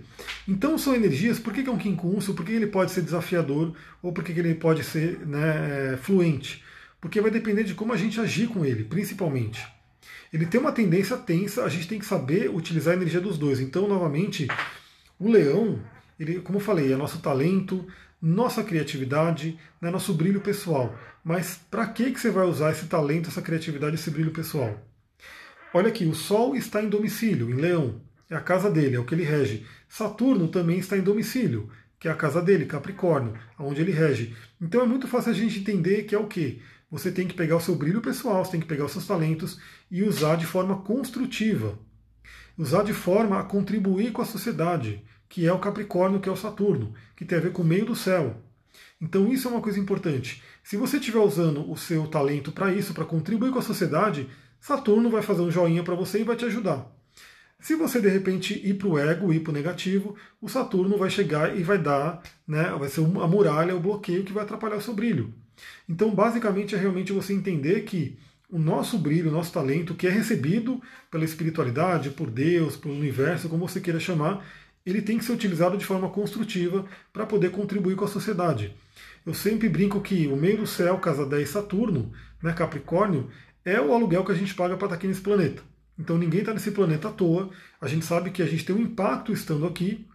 Então 0.47 0.77
são 0.77 0.95
energias, 0.95 1.39
por 1.39 1.53
que, 1.53 1.63
que 1.63 1.69
é 1.69 1.71
um 1.71 1.77
quincunço, 1.77 2.33
por 2.33 2.45
que 2.45 2.51
ele 2.51 2.67
pode 2.67 2.91
ser 2.91 3.01
desafiador, 3.01 3.73
ou 4.01 4.13
por 4.13 4.23
que, 4.23 4.33
que 4.33 4.39
ele 4.39 4.55
pode 4.55 4.83
ser 4.83 5.25
né, 5.25 5.93
é, 5.93 5.97
fluente? 5.97 6.63
Porque 7.01 7.21
vai 7.21 7.31
depender 7.31 7.63
de 7.63 7.73
como 7.73 7.93
a 7.93 7.97
gente 7.97 8.19
agir 8.19 8.47
com 8.47 8.63
ele, 8.65 8.83
principalmente. 8.83 9.65
Ele 10.31 10.45
tem 10.45 10.59
uma 10.59 10.71
tendência 10.71 11.17
tensa, 11.17 11.63
a 11.63 11.69
gente 11.69 11.87
tem 11.87 11.97
que 11.97 12.05
saber 12.05 12.49
utilizar 12.49 12.93
a 12.93 12.97
energia 12.97 13.19
dos 13.19 13.37
dois. 13.37 13.59
Então, 13.59 13.87
novamente, 13.87 14.47
o 15.17 15.29
leão, 15.29 15.79
ele, 16.19 16.39
como 16.41 16.57
eu 16.57 16.63
falei, 16.63 16.93
é 16.93 16.97
nosso 16.97 17.19
talento, 17.19 17.87
nossa 18.21 18.63
criatividade, 18.63 19.57
né, 19.81 19.89
nosso 19.89 20.13
brilho 20.13 20.41
pessoal. 20.41 20.97
Mas 21.23 21.59
para 21.69 21.87
que, 21.87 22.11
que 22.11 22.19
você 22.19 22.29
vai 22.29 22.45
usar 22.45 22.71
esse 22.71 22.85
talento, 22.87 23.29
essa 23.29 23.41
criatividade, 23.41 23.95
esse 23.95 24.11
brilho 24.11 24.31
pessoal? 24.31 24.79
Olha 25.73 25.89
aqui, 25.89 26.05
o 26.05 26.15
Sol 26.15 26.55
está 26.55 26.81
em 26.81 26.89
domicílio, 26.89 27.49
em 27.49 27.53
Leão, 27.53 28.01
é 28.29 28.35
a 28.35 28.41
casa 28.41 28.69
dele, 28.69 28.95
é 28.95 28.99
o 28.99 29.05
que 29.05 29.15
ele 29.15 29.23
rege. 29.23 29.65
Saturno 29.87 30.47
também 30.47 30.79
está 30.79 30.97
em 30.97 31.01
domicílio, 31.01 31.69
que 31.99 32.07
é 32.07 32.11
a 32.11 32.15
casa 32.15 32.41
dele, 32.41 32.65
Capricórnio, 32.65 33.33
onde 33.57 33.81
ele 33.81 33.91
rege. 33.91 34.35
Então 34.59 34.81
é 34.81 34.85
muito 34.85 35.07
fácil 35.07 35.31
a 35.31 35.35
gente 35.35 35.59
entender 35.59 36.03
que 36.03 36.15
é 36.15 36.17
o 36.17 36.27
quê? 36.27 36.59
Você 36.91 37.11
tem 37.11 37.27
que 37.27 37.35
pegar 37.35 37.57
o 37.57 37.61
seu 37.61 37.75
brilho 37.75 38.01
pessoal, 38.01 38.43
você 38.43 38.51
tem 38.51 38.59
que 38.59 38.65
pegar 38.65 38.85
os 38.85 38.91
seus 38.91 39.05
talentos 39.05 39.59
e 39.91 40.03
usar 40.03 40.35
de 40.35 40.45
forma 40.45 40.81
construtiva. 40.81 41.77
Usar 42.57 42.83
de 42.83 42.93
forma 42.93 43.39
a 43.39 43.43
contribuir 43.43 44.11
com 44.11 44.21
a 44.21 44.25
sociedade, 44.25 45.03
que 45.29 45.45
é 45.45 45.53
o 45.53 45.59
Capricórnio, 45.59 46.19
que 46.19 46.27
é 46.27 46.31
o 46.31 46.35
Saturno, 46.35 46.93
que 47.15 47.23
tem 47.23 47.37
a 47.37 47.41
ver 47.41 47.53
com 47.53 47.61
o 47.61 47.65
meio 47.65 47.85
do 47.85 47.95
céu. 47.95 48.35
Então 48.99 49.31
isso 49.31 49.47
é 49.47 49.51
uma 49.51 49.61
coisa 49.61 49.79
importante. 49.79 50.43
Se 50.63 50.75
você 50.75 50.97
estiver 50.97 51.19
usando 51.19 51.71
o 51.71 51.77
seu 51.77 52.07
talento 52.07 52.51
para 52.51 52.73
isso, 52.73 52.93
para 52.93 53.05
contribuir 53.05 53.51
com 53.51 53.59
a 53.59 53.61
sociedade, 53.61 54.27
Saturno 54.59 55.09
vai 55.09 55.21
fazer 55.21 55.41
um 55.41 55.51
joinha 55.51 55.83
para 55.83 55.95
você 55.95 56.19
e 56.19 56.23
vai 56.23 56.35
te 56.35 56.45
ajudar. 56.45 56.91
Se 57.61 57.75
você 57.75 58.01
de 58.01 58.09
repente 58.09 58.53
ir 58.53 58.75
para 58.75 58.87
o 58.87 58.97
ego, 58.97 59.33
ir 59.33 59.41
para 59.41 59.51
o 59.51 59.53
negativo, 59.53 60.15
o 60.41 60.47
Saturno 60.47 60.97
vai 60.97 61.09
chegar 61.09 61.57
e 61.57 61.61
vai 61.61 61.77
dar, 61.77 62.21
né, 62.47 62.71
vai 62.77 62.87
ser 62.89 63.01
a 63.01 63.27
muralha, 63.27 63.75
o 63.75 63.79
bloqueio 63.79 64.23
que 64.23 64.31
vai 64.31 64.43
atrapalhar 64.43 64.77
o 64.77 64.81
seu 64.81 64.93
brilho. 64.93 65.33
Então, 65.87 66.13
basicamente, 66.15 66.73
é 66.73 66.77
realmente 66.77 67.11
você 67.11 67.33
entender 67.33 67.81
que 67.81 68.17
o 68.49 68.57
nosso 68.57 68.97
brilho, 68.97 69.29
o 69.29 69.33
nosso 69.33 69.51
talento, 69.51 69.93
que 69.93 70.07
é 70.07 70.09
recebido 70.09 70.81
pela 71.11 71.25
espiritualidade, 71.25 72.09
por 72.09 72.31
Deus, 72.31 72.75
pelo 72.77 72.95
universo, 72.95 73.49
como 73.49 73.67
você 73.67 73.81
queira 73.81 73.99
chamar, 73.99 74.43
ele 74.85 75.01
tem 75.01 75.17
que 75.17 75.25
ser 75.25 75.33
utilizado 75.33 75.77
de 75.77 75.85
forma 75.85 76.09
construtiva 76.09 76.85
para 77.11 77.25
poder 77.25 77.51
contribuir 77.51 77.95
com 77.95 78.05
a 78.05 78.07
sociedade. 78.07 78.75
Eu 79.25 79.33
sempre 79.33 79.69
brinco 79.69 80.01
que 80.01 80.27
o 80.27 80.35
meio 80.35 80.57
do 80.57 80.67
céu, 80.67 80.97
casa 80.97 81.25
10 81.25 81.49
Saturno, 81.49 82.11
né, 82.41 82.53
Capricórnio, 82.53 83.29
é 83.63 83.79
o 83.79 83.93
aluguel 83.93 84.23
que 84.23 84.31
a 84.31 84.35
gente 84.35 84.55
paga 84.55 84.77
para 84.77 84.87
estar 84.87 84.95
aqui 84.95 85.07
nesse 85.07 85.21
planeta. 85.21 85.61
Então 85.97 86.17
ninguém 86.17 86.39
está 86.39 86.53
nesse 86.53 86.71
planeta 86.71 87.09
à 87.09 87.11
toa. 87.11 87.49
A 87.81 87.87
gente 87.87 88.05
sabe 88.05 88.31
que 88.31 88.41
a 88.41 88.45
gente 88.45 88.65
tem 88.65 88.75
um 88.75 88.81
impacto 88.81 89.33
estando 89.33 89.67
aqui. 89.67 90.07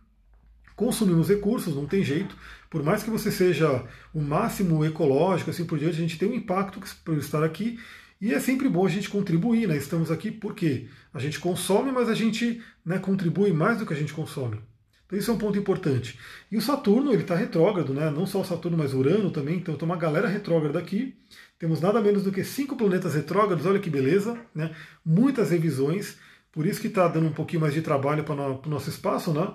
Consumimos 0.74 1.28
recursos, 1.28 1.76
não 1.76 1.86
tem 1.86 2.02
jeito. 2.02 2.36
Por 2.70 2.82
mais 2.82 3.02
que 3.02 3.10
você 3.10 3.30
seja 3.30 3.84
o 4.12 4.20
máximo 4.20 4.84
ecológico, 4.84 5.50
assim 5.50 5.64
por 5.64 5.78
diante, 5.78 5.96
a 5.96 6.00
gente 6.00 6.18
tem 6.18 6.28
um 6.28 6.34
impacto 6.34 6.80
por 7.04 7.16
estar 7.18 7.44
aqui. 7.44 7.78
E 8.24 8.32
é 8.32 8.40
sempre 8.40 8.70
bom 8.70 8.86
a 8.86 8.88
gente 8.88 9.10
contribuir, 9.10 9.68
né? 9.68 9.76
Estamos 9.76 10.10
aqui 10.10 10.30
porque 10.30 10.88
a 11.12 11.18
gente 11.18 11.38
consome, 11.38 11.92
mas 11.92 12.08
a 12.08 12.14
gente 12.14 12.58
né, 12.82 12.98
contribui 12.98 13.52
mais 13.52 13.78
do 13.78 13.84
que 13.84 13.92
a 13.92 13.96
gente 13.96 14.14
consome. 14.14 14.58
Então 15.04 15.18
isso 15.18 15.30
é 15.30 15.34
um 15.34 15.36
ponto 15.36 15.58
importante. 15.58 16.18
E 16.50 16.56
o 16.56 16.62
Saturno, 16.62 17.12
ele 17.12 17.20
está 17.20 17.34
retrógrado, 17.34 17.92
né? 17.92 18.10
Não 18.10 18.24
só 18.24 18.40
o 18.40 18.44
Saturno, 18.44 18.78
mas 18.78 18.94
Urano 18.94 19.30
também. 19.30 19.56
Então 19.58 19.76
tem 19.76 19.84
uma 19.84 19.98
galera 19.98 20.26
retrógrada 20.26 20.78
aqui. 20.78 21.14
Temos 21.58 21.82
nada 21.82 22.00
menos 22.00 22.22
do 22.22 22.32
que 22.32 22.42
cinco 22.42 22.76
planetas 22.76 23.14
retrógrados, 23.14 23.66
olha 23.66 23.78
que 23.78 23.90
beleza, 23.90 24.40
né? 24.54 24.74
Muitas 25.04 25.50
revisões, 25.50 26.16
por 26.50 26.64
isso 26.64 26.80
que 26.80 26.86
está 26.86 27.06
dando 27.06 27.26
um 27.26 27.32
pouquinho 27.34 27.60
mais 27.60 27.74
de 27.74 27.82
trabalho 27.82 28.24
para 28.24 28.34
o 28.34 28.70
nosso 28.70 28.88
espaço, 28.88 29.34
né? 29.34 29.52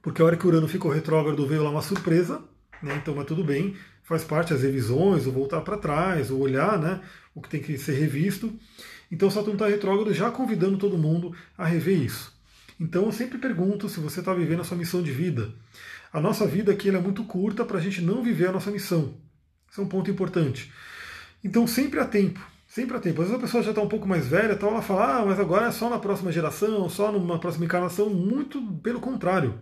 Porque 0.00 0.22
a 0.22 0.24
hora 0.24 0.36
que 0.38 0.46
o 0.46 0.48
Urano 0.48 0.66
ficou 0.66 0.90
retrógrado 0.90 1.46
veio 1.46 1.62
lá 1.62 1.68
uma 1.68 1.82
surpresa, 1.82 2.42
né? 2.82 2.96
Então, 3.02 3.14
mas 3.14 3.26
tudo 3.26 3.44
bem, 3.44 3.76
faz 4.04 4.22
parte 4.22 4.54
as 4.54 4.62
revisões, 4.62 5.26
o 5.26 5.32
voltar 5.32 5.62
para 5.62 5.78
trás, 5.78 6.30
o 6.30 6.38
olhar, 6.38 6.78
né? 6.78 7.00
O 7.34 7.40
que 7.40 7.48
tem 7.48 7.60
que 7.60 7.76
ser 7.76 7.94
revisto. 7.94 8.52
Então, 9.10 9.30
Saturno 9.30 9.54
está 9.54 9.66
retrógrado, 9.66 10.14
já 10.14 10.30
convidando 10.30 10.78
todo 10.78 10.96
mundo 10.96 11.34
a 11.58 11.64
rever 11.64 12.00
isso. 12.00 12.32
Então, 12.78 13.06
eu 13.06 13.12
sempre 13.12 13.38
pergunto 13.38 13.88
se 13.88 13.98
você 13.98 14.20
está 14.20 14.32
vivendo 14.34 14.60
a 14.60 14.64
sua 14.64 14.76
missão 14.76 15.02
de 15.02 15.10
vida. 15.10 15.52
A 16.12 16.20
nossa 16.20 16.46
vida 16.46 16.70
aqui 16.70 16.88
é 16.88 17.00
muito 17.00 17.24
curta 17.24 17.64
para 17.64 17.78
a 17.78 17.80
gente 17.80 18.00
não 18.00 18.22
viver 18.22 18.48
a 18.48 18.52
nossa 18.52 18.70
missão. 18.70 19.14
Isso 19.70 19.80
é 19.80 19.84
um 19.84 19.88
ponto 19.88 20.10
importante. 20.10 20.70
Então, 21.42 21.66
sempre 21.66 21.98
há 21.98 22.04
tempo. 22.04 22.40
Sempre 22.68 22.96
há 22.96 23.00
tempo. 23.00 23.22
Às 23.22 23.28
vezes 23.28 23.40
a 23.40 23.46
pessoa 23.46 23.62
já 23.62 23.70
está 23.70 23.80
um 23.80 23.88
pouco 23.88 24.06
mais 24.06 24.26
velha, 24.26 24.52
então 24.52 24.68
ela 24.68 24.82
fala, 24.82 25.18
ah, 25.18 25.26
mas 25.26 25.40
agora 25.40 25.66
é 25.66 25.70
só 25.70 25.88
na 25.88 25.98
próxima 25.98 26.32
geração, 26.32 26.88
só 26.88 27.10
numa 27.10 27.38
próxima 27.38 27.64
encarnação. 27.64 28.10
Muito 28.10 28.60
pelo 28.82 29.00
contrário. 29.00 29.58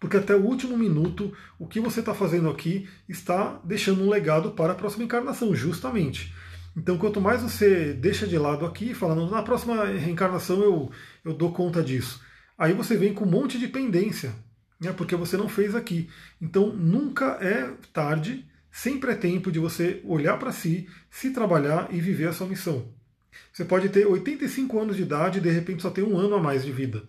Porque 0.00 0.16
até 0.16 0.34
o 0.34 0.44
último 0.44 0.76
minuto, 0.76 1.32
o 1.58 1.66
que 1.66 1.78
você 1.78 2.00
está 2.00 2.14
fazendo 2.14 2.48
aqui 2.48 2.88
está 3.08 3.60
deixando 3.62 4.02
um 4.02 4.08
legado 4.08 4.52
para 4.52 4.72
a 4.72 4.76
próxima 4.76 5.04
encarnação, 5.04 5.54
justamente. 5.54 6.34
Então, 6.76 6.96
quanto 6.96 7.20
mais 7.20 7.42
você 7.42 7.92
deixa 7.92 8.26
de 8.26 8.38
lado 8.38 8.64
aqui, 8.64 8.94
falando, 8.94 9.30
na 9.30 9.42
próxima 9.42 9.84
reencarnação 9.84 10.62
eu, 10.62 10.90
eu 11.24 11.34
dou 11.34 11.52
conta 11.52 11.82
disso. 11.82 12.22
Aí 12.56 12.72
você 12.72 12.96
vem 12.96 13.12
com 13.12 13.24
um 13.24 13.30
monte 13.30 13.58
de 13.58 13.68
pendência, 13.68 14.34
né, 14.80 14.92
porque 14.92 15.14
você 15.14 15.36
não 15.36 15.48
fez 15.48 15.74
aqui. 15.74 16.08
Então, 16.40 16.72
nunca 16.72 17.36
é 17.40 17.70
tarde 17.92 18.48
Sempre 18.70 19.12
é 19.12 19.14
tempo 19.14 19.50
de 19.50 19.58
você 19.58 20.00
olhar 20.04 20.38
para 20.38 20.52
si, 20.52 20.88
se 21.10 21.30
trabalhar 21.30 21.88
e 21.90 22.00
viver 22.00 22.28
a 22.28 22.32
sua 22.32 22.46
missão. 22.46 22.88
Você 23.52 23.64
pode 23.64 23.88
ter 23.88 24.06
85 24.06 24.78
anos 24.78 24.96
de 24.96 25.02
idade 25.02 25.38
e 25.38 25.42
de 25.42 25.50
repente 25.50 25.82
só 25.82 25.90
ter 25.90 26.02
um 26.02 26.16
ano 26.16 26.36
a 26.36 26.42
mais 26.42 26.64
de 26.64 26.70
vida. 26.70 27.02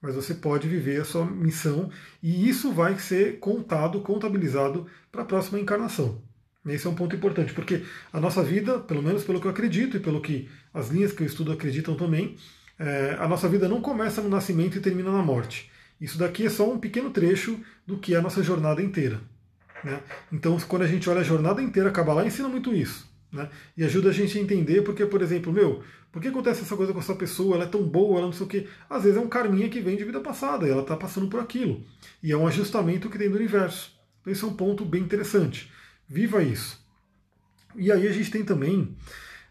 Mas 0.00 0.14
você 0.14 0.34
pode 0.34 0.68
viver 0.68 1.00
a 1.00 1.04
sua 1.04 1.24
missão 1.24 1.90
e 2.22 2.48
isso 2.48 2.72
vai 2.72 2.98
ser 2.98 3.38
contado, 3.40 4.00
contabilizado 4.00 4.86
para 5.10 5.22
a 5.22 5.24
próxima 5.24 5.58
encarnação. 5.58 6.22
Esse 6.66 6.86
é 6.86 6.90
um 6.90 6.94
ponto 6.94 7.16
importante, 7.16 7.52
porque 7.52 7.82
a 8.12 8.20
nossa 8.20 8.42
vida, 8.42 8.78
pelo 8.78 9.02
menos 9.02 9.24
pelo 9.24 9.40
que 9.40 9.46
eu 9.46 9.50
acredito 9.50 9.96
e 9.96 10.00
pelo 10.00 10.20
que 10.20 10.48
as 10.72 10.88
linhas 10.88 11.12
que 11.12 11.22
eu 11.22 11.26
estudo 11.26 11.52
acreditam 11.52 11.96
também, 11.96 12.36
é, 12.78 13.16
a 13.18 13.26
nossa 13.26 13.48
vida 13.48 13.68
não 13.68 13.80
começa 13.80 14.20
no 14.20 14.28
nascimento 14.28 14.76
e 14.76 14.80
termina 14.80 15.10
na 15.10 15.22
morte. 15.22 15.70
Isso 16.00 16.18
daqui 16.18 16.46
é 16.46 16.50
só 16.50 16.70
um 16.70 16.78
pequeno 16.78 17.10
trecho 17.10 17.58
do 17.86 17.98
que 17.98 18.14
é 18.14 18.18
a 18.18 18.22
nossa 18.22 18.42
jornada 18.42 18.82
inteira. 18.82 19.20
Né? 19.82 20.00
Então, 20.32 20.58
quando 20.60 20.82
a 20.82 20.86
gente 20.86 21.08
olha 21.08 21.20
a 21.20 21.24
jornada 21.24 21.62
inteira, 21.62 21.92
lá 22.12 22.26
ensina 22.26 22.48
muito 22.48 22.74
isso. 22.74 23.07
Né? 23.30 23.48
E 23.76 23.84
ajuda 23.84 24.08
a 24.10 24.12
gente 24.12 24.38
a 24.38 24.40
entender 24.40 24.82
porque, 24.82 25.04
por 25.04 25.20
exemplo, 25.20 25.52
meu, 25.52 25.82
por 26.10 26.22
que 26.22 26.28
acontece 26.28 26.62
essa 26.62 26.76
coisa 26.76 26.92
com 26.92 26.98
essa 26.98 27.14
pessoa? 27.14 27.56
Ela 27.56 27.64
é 27.64 27.68
tão 27.68 27.82
boa, 27.82 28.18
ela 28.18 28.26
não 28.26 28.32
sei 28.32 28.46
o 28.46 28.48
quê. 28.48 28.66
Às 28.88 29.04
vezes 29.04 29.18
é 29.18 29.20
um 29.20 29.28
karminha 29.28 29.68
que 29.68 29.80
vem 29.80 29.96
de 29.96 30.04
vida 30.04 30.20
passada 30.20 30.66
e 30.66 30.70
ela 30.70 30.82
está 30.82 30.96
passando 30.96 31.28
por 31.28 31.40
aquilo. 31.40 31.84
E 32.22 32.32
é 32.32 32.36
um 32.36 32.46
ajustamento 32.46 33.10
que 33.10 33.18
tem 33.18 33.30
do 33.30 33.36
universo. 33.36 33.92
Então, 34.20 34.32
esse 34.32 34.44
é 34.44 34.46
um 34.46 34.54
ponto 34.54 34.84
bem 34.84 35.02
interessante. 35.02 35.70
Viva 36.08 36.42
isso. 36.42 36.82
E 37.76 37.92
aí 37.92 38.08
a 38.08 38.12
gente 38.12 38.30
tem 38.30 38.44
também 38.44 38.96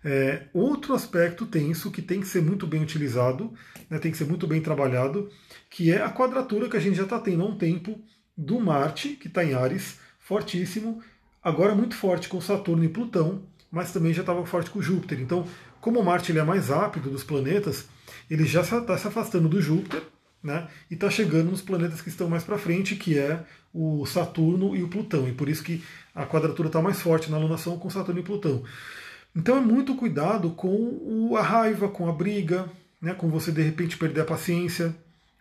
é, 0.03 0.47
outro 0.53 0.93
aspecto 0.93 1.45
tenso 1.45 1.91
que 1.91 2.01
tem 2.01 2.19
que 2.19 2.27
ser 2.27 2.41
muito 2.41 2.65
bem 2.65 2.81
utilizado, 2.81 3.53
né, 3.89 3.99
tem 3.99 4.11
que 4.11 4.17
ser 4.17 4.25
muito 4.25 4.47
bem 4.47 4.61
trabalhado, 4.61 5.29
que 5.69 5.91
é 5.91 6.01
a 6.01 6.09
quadratura 6.09 6.69
que 6.69 6.77
a 6.77 6.79
gente 6.79 6.95
já 6.95 7.03
está 7.03 7.19
tendo 7.19 7.43
há 7.43 7.45
um 7.45 7.57
tempo 7.57 8.01
do 8.35 8.59
Marte, 8.59 9.09
que 9.09 9.27
está 9.27 9.43
em 9.43 9.53
Ares, 9.53 9.99
fortíssimo, 10.19 11.01
agora 11.43 11.75
muito 11.75 11.95
forte 11.95 12.29
com 12.29 12.39
Saturno 12.41 12.83
e 12.83 12.89
Plutão, 12.89 13.43
mas 13.77 13.93
também 13.93 14.11
já 14.11 14.21
estava 14.21 14.43
forte 14.43 14.71
com 14.71 14.81
Júpiter. 14.81 15.21
Então, 15.21 15.45
como 15.79 16.03
Marte 16.03 16.31
ele 16.31 16.39
é 16.39 16.43
mais 16.43 16.69
rápido 16.69 17.11
dos 17.11 17.23
planetas, 17.23 17.87
ele 18.27 18.43
já 18.43 18.61
está 18.61 18.97
se 18.97 19.07
afastando 19.07 19.47
do 19.47 19.61
Júpiter 19.61 20.01
né, 20.43 20.67
e 20.89 20.95
está 20.95 21.11
chegando 21.11 21.51
nos 21.51 21.61
planetas 21.61 22.01
que 22.01 22.09
estão 22.09 22.27
mais 22.27 22.43
para 22.43 22.57
frente, 22.57 22.95
que 22.95 23.19
é 23.19 23.39
o 23.71 24.03
Saturno 24.07 24.75
e 24.75 24.81
o 24.81 24.87
Plutão. 24.87 25.27
E 25.27 25.31
por 25.31 25.47
isso 25.47 25.63
que 25.63 25.83
a 26.15 26.25
quadratura 26.25 26.69
está 26.69 26.81
mais 26.81 26.99
forte 26.99 27.29
na 27.29 27.37
alunação 27.37 27.77
com 27.77 27.87
Saturno 27.87 28.19
e 28.19 28.23
Plutão. 28.23 28.63
Então 29.35 29.55
é 29.55 29.61
muito 29.61 29.93
cuidado 29.93 30.49
com 30.49 31.37
a 31.37 31.43
raiva, 31.43 31.87
com 31.87 32.09
a 32.09 32.11
briga, 32.11 32.67
né, 32.99 33.13
com 33.13 33.29
você 33.29 33.51
de 33.51 33.61
repente 33.61 33.95
perder 33.95 34.21
a 34.21 34.25
paciência, 34.25 34.95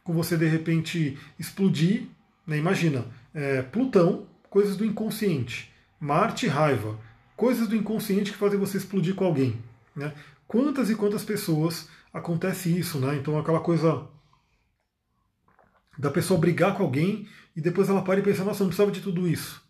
com 0.05 0.13
você 0.13 0.37
de 0.37 0.47
repente 0.47 1.19
explodir. 1.39 2.03
Né, 2.47 2.59
imagina, 2.59 3.07
é, 3.33 3.63
Plutão 3.63 4.27
coisas 4.51 4.77
do 4.77 4.85
inconsciente. 4.85 5.73
Marte, 5.99 6.47
raiva. 6.47 7.06
Coisas 7.37 7.69
do 7.69 7.77
inconsciente 7.77 8.33
que 8.33 8.39
fazem 8.39 8.59
você 8.59 8.79
explodir 8.79 9.15
com 9.15 9.25
alguém. 9.25 9.61
Né? 9.95 10.15
Quantas 10.49 10.89
e 10.91 10.95
quantas 10.95 11.25
pessoas 11.25 11.89
acontece 12.13 12.77
isso, 12.77 12.99
né? 12.99 13.17
Então 13.17 13.39
aquela 13.39 13.61
coisa 13.61 14.09
da 15.99 16.11
pessoa 16.11 16.41
brigar 16.41 16.75
com 16.75 16.83
alguém 16.83 17.29
e 17.55 17.61
depois 17.61 17.89
ela 17.89 18.03
para 18.03 18.21
e 18.21 18.23
pensa, 18.23 18.45
nossa, 18.45 18.61
não 18.61 18.69
precisava 18.69 18.91
de 18.91 19.01
tudo 19.01 19.29
isso. 19.29 19.63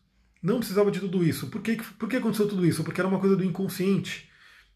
Não 0.42 0.58
precisava 0.58 0.90
de 0.90 1.00
tudo 1.00 1.24
isso. 1.24 1.48
Por 1.48 1.60
que, 1.60 1.76
por 1.98 2.08
que 2.08 2.16
aconteceu 2.16 2.48
tudo 2.48 2.66
isso? 2.66 2.84
Porque 2.84 3.00
era 3.00 3.08
uma 3.08 3.18
coisa 3.18 3.36
do 3.36 3.44
inconsciente. 3.44 4.28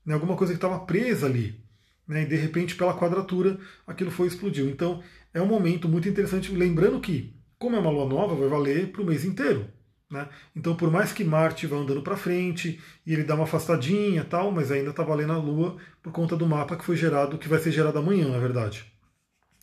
Né? 0.04 0.14
Alguma 0.14 0.36
coisa 0.36 0.52
que 0.52 0.56
estava 0.56 0.80
presa 0.80 1.26
ali. 1.26 1.60
Né? 2.06 2.22
E 2.22 2.26
de 2.26 2.36
repente, 2.36 2.74
pela 2.74 2.96
quadratura, 2.96 3.58
aquilo 3.86 4.10
foi 4.10 4.26
explodiu. 4.26 4.68
Então 4.68 5.02
é 5.32 5.40
um 5.40 5.46
momento 5.46 5.88
muito 5.88 6.08
interessante. 6.08 6.52
Lembrando 6.52 7.00
que, 7.00 7.34
como 7.58 7.76
é 7.76 7.78
uma 7.78 7.90
lua 7.90 8.08
nova, 8.08 8.34
vai 8.34 8.48
valer 8.48 8.90
para 8.90 9.02
o 9.02 9.06
mês 9.06 9.24
inteiro. 9.24 9.68
Né? 10.10 10.28
Então, 10.56 10.74
por 10.74 10.90
mais 10.90 11.12
que 11.12 11.22
Marte 11.22 11.66
vá 11.66 11.76
andando 11.76 12.02
para 12.02 12.16
frente 12.16 12.80
e 13.06 13.12
ele 13.12 13.22
dá 13.22 13.36
uma 13.36 13.44
afastadinha 13.44 14.24
tal, 14.24 14.50
mas 14.50 14.72
ainda 14.72 14.90
está 14.90 15.04
valendo 15.04 15.32
a 15.32 15.36
Lua 15.36 15.76
por 16.02 16.12
conta 16.12 16.36
do 16.36 16.46
mapa 16.46 16.76
que 16.76 16.84
foi 16.84 16.96
gerado, 16.96 17.38
que 17.38 17.48
vai 17.48 17.60
ser 17.60 17.70
gerado 17.70 17.98
amanhã, 17.98 18.28
na 18.28 18.38
verdade. 18.38 18.84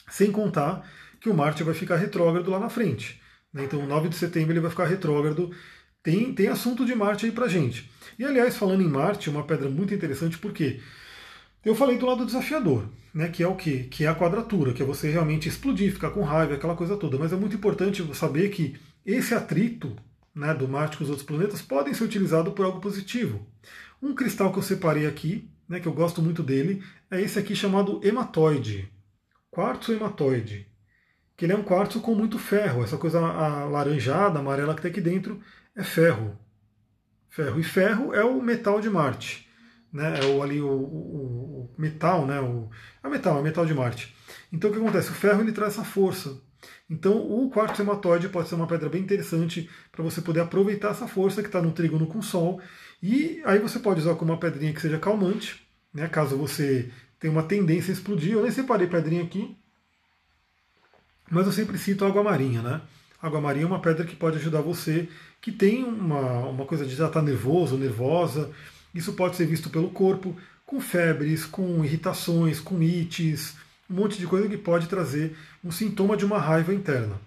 Sem 0.10 0.32
contar 0.32 0.90
que 1.20 1.30
o 1.30 1.34
Marte 1.34 1.64
vai 1.64 1.74
ficar 1.74 1.98
retrógrado 1.98 2.50
lá 2.50 2.60
na 2.60 2.70
frente. 2.70 3.22
Né? 3.54 3.66
Então, 3.66 3.86
9 3.86 4.08
de 4.08 4.16
setembro 4.16 4.54
ele 4.54 4.62
vai 4.62 4.70
ficar 4.70 4.86
retrógrado. 4.86 5.52
Tem, 6.02 6.34
tem 6.34 6.48
assunto 6.48 6.86
de 6.86 6.96
Marte 6.96 7.26
aí 7.26 7.32
para 7.32 7.50
gente. 7.50 7.92
E 8.18 8.24
aliás, 8.24 8.56
falando 8.56 8.82
em 8.82 8.88
Marte, 8.88 9.30
uma 9.30 9.44
pedra 9.44 9.70
muito 9.70 9.94
interessante, 9.94 10.38
porque 10.38 10.80
eu 11.66 11.76
falei 11.76 11.98
do 11.98 12.06
lado 12.06 12.26
desafiador, 12.26 12.88
né, 13.14 13.28
que 13.28 13.44
é 13.44 13.48
o 13.48 13.56
quê? 13.56 13.88
Que 13.92 14.06
é 14.06 14.08
a 14.08 14.16
quadratura, 14.16 14.72
que 14.72 14.82
é 14.82 14.86
você 14.86 15.12
realmente 15.12 15.50
explodir, 15.50 15.92
ficar 15.92 16.12
com 16.12 16.24
raiva, 16.24 16.54
aquela 16.54 16.76
coisa 16.76 16.96
toda. 16.96 17.18
Mas 17.18 17.34
é 17.34 17.36
muito 17.36 17.58
importante 17.58 18.02
saber 18.16 18.48
que 18.50 18.78
esse 19.06 19.34
atrito 19.34 19.94
né, 20.38 20.54
do 20.54 20.68
Marte 20.68 20.98
com 20.98 21.04
os 21.04 21.10
outros 21.10 21.26
planetas 21.26 21.62
podem 21.62 21.94
ser 21.94 22.04
utilizados 22.04 22.54
por 22.54 22.64
algo 22.64 22.80
positivo. 22.80 23.46
Um 24.02 24.14
cristal 24.14 24.52
que 24.52 24.60
eu 24.60 24.64
separei 24.64 25.08
aqui, 25.08 25.50
né, 25.68 25.80
que 25.80 25.88
eu 25.88 25.94
gosto 25.94 26.22
muito 26.22 26.44
dele, 26.44 26.84
é 27.10 27.20
esse 27.20 27.40
aqui 27.40 27.56
chamado 27.56 28.00
hematoide. 28.04 28.94
Quartzo 29.50 29.92
hematoide. 29.92 30.72
Que 31.36 31.46
ele 31.46 31.54
é 31.54 31.58
um 31.58 31.64
quartzo 31.64 32.00
com 32.00 32.14
muito 32.14 32.38
ferro. 32.38 32.84
Essa 32.84 32.98
coisa 32.98 33.20
alaranjada, 33.20 34.40
amarela 34.40 34.76
que 34.76 34.82
tem 34.82 34.92
aqui 34.92 35.02
dentro 35.02 35.42
é 35.76 35.84
ferro. 35.84 36.38
Ferro. 37.30 37.60
E 37.60 37.64
ferro 37.64 38.14
é 38.14 38.24
o 38.24 38.42
metal 38.42 38.80
de 38.80 38.90
Marte. 38.90 39.48
Né, 39.92 40.20
é 40.22 40.26
o, 40.26 40.44
ali 40.44 40.62
o, 40.62 40.70
o, 40.70 41.72
o 41.76 41.82
metal, 41.82 42.26
né, 42.28 42.40
o, 42.40 42.70
é 43.04 43.10
metal, 43.10 43.40
é 43.40 43.42
metal 43.42 43.66
de 43.66 43.74
Marte. 43.74 44.16
Então 44.52 44.70
o 44.70 44.74
que 44.74 44.80
acontece? 44.80 45.10
O 45.10 45.16
ferro 45.16 45.42
ele 45.42 45.52
traz 45.52 45.74
essa 45.74 45.84
força. 45.84 46.40
Então, 46.90 47.18
o 47.18 47.50
quartzo 47.50 47.82
hematóide 47.82 48.30
pode 48.30 48.48
ser 48.48 48.56
uma 48.56 48.68
pedra 48.68 48.88
bem 48.88 49.02
interessante 49.02 49.70
para 49.92 50.04
você 50.04 50.22
poder 50.22 50.40
aproveitar 50.40 50.92
essa 50.92 51.08
força 51.08 51.42
que 51.42 51.50
está 51.50 51.62
no 51.62 51.74
trígono 51.74 52.08
com 52.08 52.22
Sol. 52.22 52.62
E 53.04 53.42
aí 53.46 53.60
você 53.60 53.78
pode 53.78 54.00
usar 54.00 54.16
como 54.16 54.32
uma 54.32 54.40
pedrinha 54.40 54.74
que 54.74 54.82
seja 54.82 54.98
calmante, 54.98 55.68
né, 55.94 56.08
caso 56.08 56.38
você 56.38 56.90
tenha 57.20 57.32
uma 57.32 57.44
tendência 57.44 57.92
a 57.92 57.94
explodir. 57.94 58.34
Eu 58.34 58.44
nem 58.44 58.52
separei 58.52 58.88
pedrinha 58.88 59.24
aqui, 59.24 59.58
mas 61.30 61.46
eu 61.46 61.52
sempre 61.52 61.78
cito 61.78 62.06
água 62.06 62.24
marinha. 62.24 62.62
Né? 62.62 62.82
Água 63.22 63.42
marinha 63.42 63.66
é 63.66 63.68
uma 63.68 63.82
pedra 63.82 64.06
que 64.06 64.16
pode 64.16 64.38
ajudar 64.38 64.62
você 64.62 65.10
que 65.42 65.52
tem 65.52 65.84
uma, 65.84 66.48
uma 66.48 66.66
coisa 66.66 66.86
de 66.86 66.96
já 66.96 67.08
estar 67.08 67.20
tá 67.20 67.26
nervoso, 67.26 67.78
nervosa. 67.78 68.52
Isso 68.94 69.14
pode 69.14 69.36
ser 69.36 69.46
visto 69.46 69.70
pelo 69.70 69.90
corpo, 69.90 70.36
com 70.66 70.80
febres, 70.80 71.46
com 71.46 71.84
irritações, 71.84 72.60
com 72.60 72.82
ites, 72.82 73.56
um 73.90 73.96
monte 73.96 74.18
de 74.18 74.28
coisa 74.28 74.48
que 74.48 74.58
pode 74.58 74.88
trazer 74.88 75.36
um 75.64 75.72
sintoma 75.72 76.18
de 76.18 76.26
uma 76.26 76.40
raiva 76.40 76.74
interna. 76.74 77.20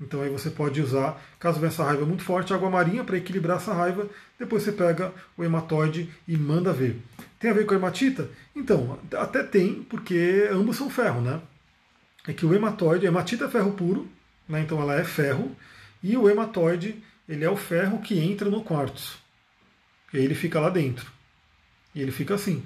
Então 0.00 0.22
aí 0.22 0.30
você 0.30 0.48
pode 0.48 0.80
usar, 0.80 1.20
caso 1.40 1.58
venha 1.58 1.70
essa 1.70 1.82
raiva 1.82 2.06
muito 2.06 2.22
forte, 2.22 2.54
água 2.54 2.70
marinha 2.70 3.02
para 3.02 3.16
equilibrar 3.16 3.56
essa 3.56 3.74
raiva. 3.74 4.08
Depois 4.38 4.62
você 4.62 4.70
pega 4.70 5.12
o 5.36 5.42
hematóide 5.42 6.08
e 6.26 6.36
manda 6.36 6.72
ver. 6.72 7.00
Tem 7.38 7.50
a 7.50 7.54
ver 7.54 7.66
com 7.66 7.74
a 7.74 7.76
hematita? 7.76 8.28
Então, 8.54 8.98
até 9.16 9.42
tem, 9.42 9.82
porque 9.82 10.48
ambos 10.52 10.76
são 10.76 10.88
ferro, 10.88 11.20
né? 11.20 11.40
É 12.26 12.32
que 12.32 12.46
o 12.46 12.54
hematóide, 12.54 13.06
a 13.06 13.08
hematita 13.08 13.46
é 13.46 13.48
ferro 13.48 13.72
puro, 13.72 14.08
né? 14.48 14.60
então 14.60 14.80
ela 14.80 14.94
é 14.94 15.04
ferro, 15.04 15.56
e 16.02 16.16
o 16.16 16.28
hematóide, 16.28 17.02
ele 17.28 17.44
é 17.44 17.50
o 17.50 17.56
ferro 17.56 18.00
que 18.00 18.18
entra 18.18 18.48
no 18.48 18.62
quartzo. 18.62 19.18
E 20.12 20.18
ele 20.18 20.34
fica 20.34 20.60
lá 20.60 20.70
dentro. 20.70 21.10
E 21.94 22.00
ele 22.00 22.12
fica 22.12 22.34
assim. 22.34 22.62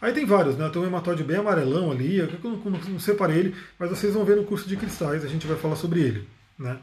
Aí 0.00 0.12
tem 0.12 0.24
vários, 0.24 0.56
né? 0.56 0.68
Tem 0.70 0.80
um 0.80 0.86
hematóide 0.86 1.22
bem 1.22 1.36
amarelão 1.36 1.90
ali, 1.90 2.18
eu 2.18 2.28
não, 2.42 2.56
não, 2.56 2.78
não 2.78 2.98
separei 2.98 3.38
ele, 3.38 3.56
mas 3.78 3.90
vocês 3.90 4.14
vão 4.14 4.24
ver 4.24 4.36
no 4.36 4.44
curso 4.44 4.68
de 4.68 4.76
cristais, 4.76 5.24
a 5.24 5.28
gente 5.28 5.46
vai 5.46 5.56
falar 5.56 5.76
sobre 5.76 6.00
ele. 6.00 6.28
Né? 6.58 6.78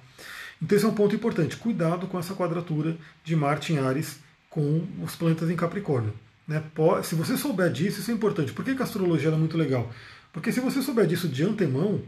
Então 0.61 0.75
esse 0.75 0.85
é 0.85 0.89
um 0.89 0.93
ponto 0.93 1.15
importante. 1.15 1.57
Cuidado 1.57 2.07
com 2.07 2.19
essa 2.19 2.35
quadratura 2.35 2.97
de 3.23 3.35
Marte 3.35 3.73
em 3.73 3.79
Ares 3.79 4.19
com 4.49 4.87
os 5.03 5.15
planetas 5.15 5.49
em 5.49 5.55
Capricórnio. 5.55 6.13
Né? 6.47 6.63
Se 7.03 7.15
você 7.15 7.35
souber 7.37 7.71
disso, 7.71 7.99
isso 7.99 8.11
é 8.11 8.13
importante. 8.13 8.53
Por 8.53 8.63
que, 8.63 8.75
que 8.75 8.81
a 8.81 8.85
astrologia 8.85 9.29
é 9.29 9.35
muito 9.35 9.57
legal? 9.57 9.91
Porque 10.31 10.51
se 10.51 10.59
você 10.59 10.81
souber 10.81 11.05
disso 11.07 11.27
de 11.27 11.43
antemão, 11.43 12.01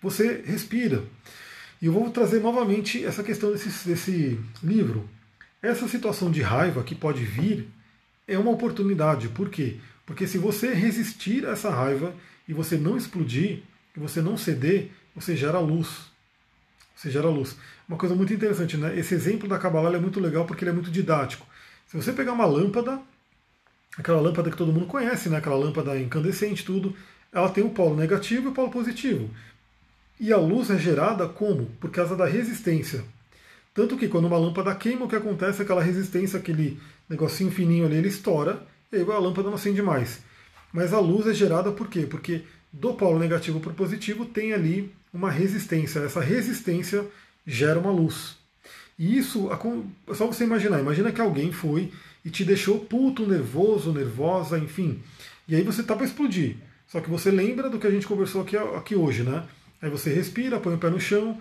você 0.00 0.42
respira. 0.46 1.04
E 1.80 1.86
eu 1.86 1.92
vou 1.92 2.10
trazer 2.10 2.40
novamente 2.40 3.04
essa 3.04 3.22
questão 3.22 3.52
desse, 3.52 3.88
desse 3.88 4.40
livro. 4.62 5.08
Essa 5.62 5.86
situação 5.88 6.30
de 6.30 6.42
raiva 6.42 6.82
que 6.82 6.94
pode 6.94 7.24
vir 7.24 7.68
é 8.26 8.38
uma 8.38 8.50
oportunidade. 8.50 9.28
Por 9.28 9.48
quê? 9.48 9.78
Porque 10.10 10.26
se 10.26 10.38
você 10.38 10.74
resistir 10.74 11.46
a 11.46 11.50
essa 11.50 11.70
raiva 11.70 12.12
e 12.48 12.52
você 12.52 12.76
não 12.76 12.96
explodir, 12.96 13.62
e 13.96 14.00
você 14.00 14.20
não 14.20 14.36
ceder, 14.36 14.90
você 15.14 15.36
gera 15.36 15.60
luz. 15.60 16.10
Você 16.96 17.12
gera 17.12 17.28
luz. 17.28 17.56
Uma 17.88 17.96
coisa 17.96 18.12
muito 18.16 18.34
interessante, 18.34 18.76
né? 18.76 18.98
Esse 18.98 19.14
exemplo 19.14 19.48
da 19.48 19.56
Kabbalah 19.56 19.96
é 19.96 20.00
muito 20.00 20.18
legal 20.18 20.44
porque 20.44 20.64
ele 20.64 20.72
é 20.72 20.74
muito 20.74 20.90
didático. 20.90 21.46
Se 21.86 21.96
você 21.96 22.12
pegar 22.12 22.32
uma 22.32 22.44
lâmpada, 22.44 23.00
aquela 23.96 24.20
lâmpada 24.20 24.50
que 24.50 24.56
todo 24.56 24.72
mundo 24.72 24.86
conhece, 24.86 25.28
né? 25.28 25.36
aquela 25.36 25.54
lâmpada 25.54 25.96
incandescente, 25.96 26.64
tudo, 26.64 26.92
ela 27.32 27.48
tem 27.48 27.62
o 27.62 27.70
polo 27.70 27.94
negativo 27.94 28.48
e 28.48 28.50
o 28.50 28.52
polo 28.52 28.68
positivo. 28.68 29.30
E 30.18 30.32
a 30.32 30.36
luz 30.38 30.70
é 30.70 30.76
gerada 30.76 31.28
como? 31.28 31.66
Por 31.78 31.88
causa 31.92 32.16
da 32.16 32.26
resistência. 32.26 33.04
Tanto 33.72 33.96
que 33.96 34.08
quando 34.08 34.24
uma 34.24 34.38
lâmpada 34.38 34.74
queima, 34.74 35.04
o 35.04 35.08
que 35.08 35.14
acontece 35.14 35.60
é 35.60 35.62
aquela 35.62 35.80
resistência, 35.80 36.36
aquele 36.36 36.80
negocinho 37.08 37.52
fininho 37.52 37.86
ali, 37.86 37.94
ele 37.94 38.08
estoura 38.08 38.68
e 38.92 38.96
aí 38.96 39.02
a 39.02 39.18
lâmpada 39.18 39.48
não 39.48 39.54
acende 39.54 39.80
mais. 39.80 40.20
Mas 40.72 40.92
a 40.92 40.98
luz 40.98 41.26
é 41.26 41.32
gerada 41.32 41.70
por 41.70 41.88
quê? 41.88 42.06
Porque 42.10 42.42
do 42.72 42.94
polo 42.94 43.18
negativo 43.18 43.60
para 43.60 43.70
o 43.70 43.74
positivo 43.74 44.24
tem 44.24 44.52
ali 44.52 44.92
uma 45.12 45.30
resistência. 45.30 46.00
Essa 46.00 46.20
resistência 46.20 47.06
gera 47.46 47.78
uma 47.78 47.92
luz. 47.92 48.36
E 48.98 49.16
isso, 49.16 49.48
é 50.08 50.14
só 50.14 50.26
você 50.26 50.44
imaginar. 50.44 50.80
Imagina 50.80 51.12
que 51.12 51.20
alguém 51.20 51.52
foi 51.52 51.92
e 52.24 52.30
te 52.30 52.44
deixou 52.44 52.80
puto, 52.80 53.26
nervoso, 53.26 53.92
nervosa, 53.92 54.58
enfim. 54.58 55.00
E 55.46 55.54
aí 55.54 55.62
você 55.62 55.82
tá 55.82 55.94
para 55.94 56.06
explodir. 56.06 56.56
Só 56.88 57.00
que 57.00 57.08
você 57.08 57.30
lembra 57.30 57.70
do 57.70 57.78
que 57.78 57.86
a 57.86 57.90
gente 57.90 58.06
conversou 58.06 58.42
aqui, 58.42 58.56
aqui 58.56 58.96
hoje, 58.96 59.22
né? 59.22 59.44
Aí 59.80 59.88
você 59.88 60.12
respira, 60.12 60.60
põe 60.60 60.74
o 60.74 60.78
pé 60.78 60.90
no 60.90 61.00
chão 61.00 61.40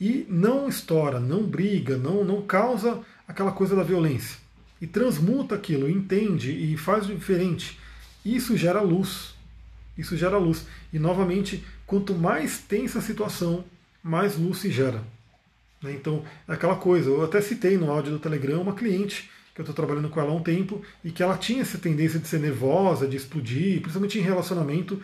e 0.00 0.24
não 0.28 0.68
estoura, 0.68 1.18
não 1.18 1.42
briga, 1.42 1.98
não, 1.98 2.24
não 2.24 2.42
causa 2.42 3.00
aquela 3.26 3.52
coisa 3.52 3.74
da 3.74 3.82
violência 3.82 4.38
e 4.80 4.86
transmuta 4.86 5.54
aquilo, 5.54 5.88
entende 5.88 6.50
e 6.50 6.76
faz 6.76 7.06
diferente. 7.06 7.78
Isso 8.24 8.56
gera 8.56 8.80
luz. 8.80 9.34
Isso 9.96 10.16
gera 10.16 10.38
luz. 10.38 10.66
E 10.92 10.98
novamente, 10.98 11.64
quanto 11.86 12.14
mais 12.14 12.58
tensa 12.58 12.98
a 12.98 13.02
situação, 13.02 13.64
mais 14.02 14.36
luz 14.36 14.58
se 14.58 14.70
gera. 14.70 15.02
Né? 15.82 15.92
Então, 15.92 16.24
é 16.48 16.54
aquela 16.54 16.76
coisa, 16.76 17.10
eu 17.10 17.24
até 17.24 17.40
citei 17.40 17.76
no 17.76 17.90
áudio 17.90 18.12
do 18.12 18.18
Telegram 18.18 18.62
uma 18.62 18.74
cliente 18.74 19.30
que 19.54 19.60
eu 19.60 19.62
estou 19.62 19.74
trabalhando 19.74 20.08
com 20.08 20.20
ela 20.20 20.30
há 20.30 20.34
um 20.34 20.42
tempo 20.42 20.80
e 21.04 21.10
que 21.10 21.22
ela 21.22 21.36
tinha 21.36 21.62
essa 21.62 21.76
tendência 21.76 22.18
de 22.18 22.28
ser 22.28 22.40
nervosa, 22.40 23.06
de 23.06 23.16
explodir, 23.16 23.80
principalmente 23.80 24.18
em 24.18 24.22
relacionamento. 24.22 25.02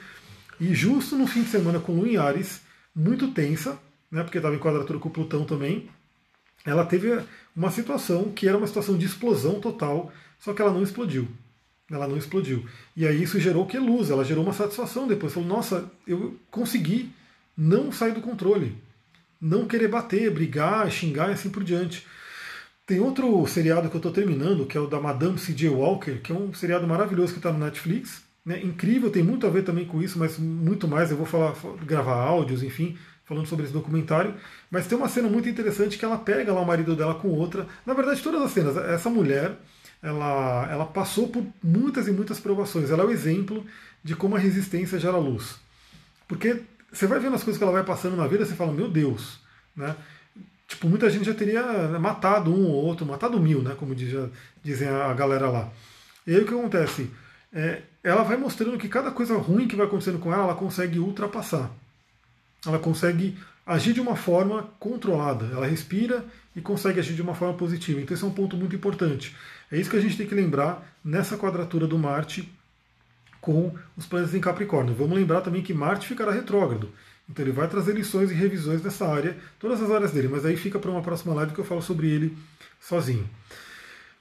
E 0.61 0.75
justo 0.75 1.17
no 1.17 1.27
fim 1.27 1.43
de 1.43 1.51
semana 1.51 1.81
com 1.81 1.93
Lua 1.93 2.09
em 2.09 2.17
Ares, 2.17 2.63
muito 2.95 3.29
tensa, 3.33 3.79
né, 4.11 4.23
porque 4.23 4.39
estava 4.39 4.55
em 4.55 4.59
quadratura 4.59 4.99
com 4.99 5.11
Plutão 5.11 5.45
também, 5.45 5.91
ela 6.67 6.85
teve 6.85 7.19
uma 7.55 7.71
situação 7.71 8.33
que 8.33 8.49
era 8.49 8.59
uma 8.59 8.67
situação 8.67 8.99
de 8.99 9.07
explosão 9.07 9.61
total, 9.61 10.13
só 10.39 10.53
que 10.53 10.61
ela 10.61 10.73
não 10.73 10.83
explodiu. 10.83 11.29
Ela 11.91 12.09
não 12.09 12.17
explodiu. 12.17 12.67
E 12.97 13.07
aí 13.07 13.23
isso 13.23 13.39
gerou 13.39 13.65
que 13.65 13.79
luz, 13.79 14.11
ela 14.11 14.25
gerou 14.25 14.43
uma 14.43 14.53
satisfação 14.53 15.07
depois. 15.07 15.33
Falou, 15.33 15.49
nossa, 15.49 15.91
eu 16.07 16.37
consegui 16.51 17.11
não 17.57 17.93
sair 17.93 18.13
do 18.13 18.21
controle. 18.21 18.77
Não 19.41 19.67
querer 19.67 19.89
bater, 19.89 20.31
brigar, 20.31 20.91
xingar 20.91 21.31
e 21.31 21.35
assim 21.35 21.49
por 21.49 21.63
diante. 21.63 22.07
Tem 22.85 23.01
outro 23.01 23.47
seriado 23.47 23.89
que 23.89 23.97
eu 23.97 23.99
estou 23.99 24.13
terminando, 24.13 24.67
que 24.67 24.77
é 24.77 24.81
o 24.81 24.87
da 24.87 25.01
Madame 25.01 25.39
C.J. 25.39 25.69
Walker, 25.69 26.19
que 26.19 26.33
é 26.33 26.35
um 26.35 26.53
seriado 26.55 26.87
maravilhoso 26.87 27.33
que 27.33 27.39
está 27.39 27.53
no 27.53 27.59
Netflix. 27.59 28.23
Né? 28.45 28.63
Incrível, 28.63 29.11
tem 29.11 29.25
muito 29.25 29.47
a 29.47 29.51
ver 29.51 29.63
também 29.63 29.85
com 29.85 30.01
isso, 30.01 30.19
mas 30.19 30.39
muito 30.39 30.87
mais. 30.87 31.11
Eu 31.11 31.17
vou 31.17 31.27
falar, 31.27 31.55
gravar 31.85 32.15
áudios, 32.15 32.63
enfim, 32.63 32.97
falando 33.27 33.47
sobre 33.47 33.65
esse 33.65 33.75
documentário. 33.75 34.35
Mas 34.71 34.87
tem 34.87 34.97
uma 34.97 35.09
cena 35.09 35.29
muito 35.29 35.49
interessante 35.49 35.99
que 35.99 36.05
ela 36.05 36.17
pega 36.17 36.53
lá 36.53 36.61
o 36.61 36.67
marido 36.67 36.97
dela 36.97 37.17
com 37.17 37.29
outra. 37.29 37.67
Na 37.85 37.93
verdade, 37.93 38.23
todas 38.23 38.41
as 38.41 38.53
cenas, 38.53 38.77
essa 38.77 39.11
mulher, 39.11 39.57
ela, 40.03 40.69
ela 40.71 40.87
passou 40.87 41.29
por 41.29 41.45
muitas 41.63 42.07
e 42.07 42.13
muitas 42.13 42.39
provações. 42.39 42.91
Ela 42.91 43.03
é 43.03 43.07
o 43.07 43.11
exemplo 43.11 43.67
de 44.03 44.15
como 44.15 44.37
a 44.37 44.39
resistência 44.39 44.99
gera 44.99 45.19
luz. 45.19 45.57
Porque 46.29 46.63
você 46.91 47.07
vai 47.07 47.19
vendo 47.19 47.35
as 47.35 47.43
coisas 47.43 47.59
que 47.59 47.65
ela 47.65 47.73
vai 47.73 47.85
passando 47.85 48.17
na 48.17 48.27
vida, 48.27 48.47
você 48.47 48.55
fala, 48.55 48.73
meu 48.73 48.89
Deus, 48.89 49.41
né? 49.77 49.95
Tipo, 50.69 50.89
muita 50.89 51.09
gente 51.11 51.27
já 51.27 51.35
teria 51.35 51.63
matado 51.99 52.53
um 52.53 52.67
ou 52.67 52.85
outro, 52.85 53.07
matado 53.07 53.39
mil, 53.39 53.63
né? 53.63 53.75
Como 53.77 53.95
diz, 53.95 54.11
já, 54.11 54.29
dizem 54.63 54.89
a 54.89 55.13
galera 55.15 55.49
lá. 55.49 55.71
E 56.27 56.35
aí 56.35 56.43
o 56.43 56.47
que 56.47 56.55
acontece? 56.55 57.11
É, 57.53 57.83
ela 58.03 58.23
vai 58.23 58.37
mostrando 58.37 58.77
que 58.77 58.89
cada 58.89 59.11
coisa 59.11 59.37
ruim 59.37 59.69
que 59.69 59.77
vai 59.77 59.87
acontecendo 59.87 60.19
com 60.19 60.33
ela, 60.33 60.45
ela 60.45 60.55
consegue 60.55 60.99
ultrapassar 60.99 61.71
ela 62.65 62.79
consegue 62.79 63.37
agir 63.67 63.93
de 63.93 64.01
uma 64.01 64.15
forma 64.15 64.69
controlada. 64.79 65.47
Ela 65.53 65.67
respira 65.67 66.25
e 66.55 66.61
consegue 66.61 67.01
agir 67.01 67.15
de 67.15 67.23
uma 67.23 67.35
forma 67.35 67.55
positiva. 67.55 68.01
Então 68.01 68.15
esse 68.15 68.25
é 68.25 68.27
um 68.27 68.33
ponto 68.33 68.57
muito 68.57 68.77
importante. 68.77 69.37
É 69.71 69.79
isso 69.79 69.91
que 69.91 69.97
a 69.97 70.01
gente 70.01 70.17
tem 70.17 70.27
que 70.27 70.35
lembrar 70.35 70.97
nessa 71.05 71.37
quadratura 71.37 71.87
do 71.87 71.99
Marte 71.99 72.51
com 73.41 73.73
os 73.97 74.07
planetas 74.07 74.35
em 74.35 74.41
Capricórnio. 74.41 74.95
Vamos 74.95 75.17
lembrar 75.17 75.41
também 75.41 75.63
que 75.63 75.75
Marte 75.75 76.07
ficará 76.07 76.33
retrógrado. 76.33 76.91
Então 77.29 77.45
ele 77.45 77.53
vai 77.53 77.69
trazer 77.69 77.93
lições 77.93 78.31
e 78.31 78.35
revisões 78.35 78.81
dessa 78.81 79.07
área, 79.07 79.37
todas 79.59 79.83
as 79.83 79.91
áreas 79.91 80.13
dele, 80.13 80.29
mas 80.29 80.45
aí 80.45 80.57
fica 80.57 80.79
para 80.79 80.91
uma 80.91 81.03
próxima 81.03 81.35
live 81.35 81.53
que 81.53 81.59
eu 81.59 81.65
falo 81.65 81.83
sobre 81.83 82.09
ele 82.09 82.37
sozinho. 82.81 83.29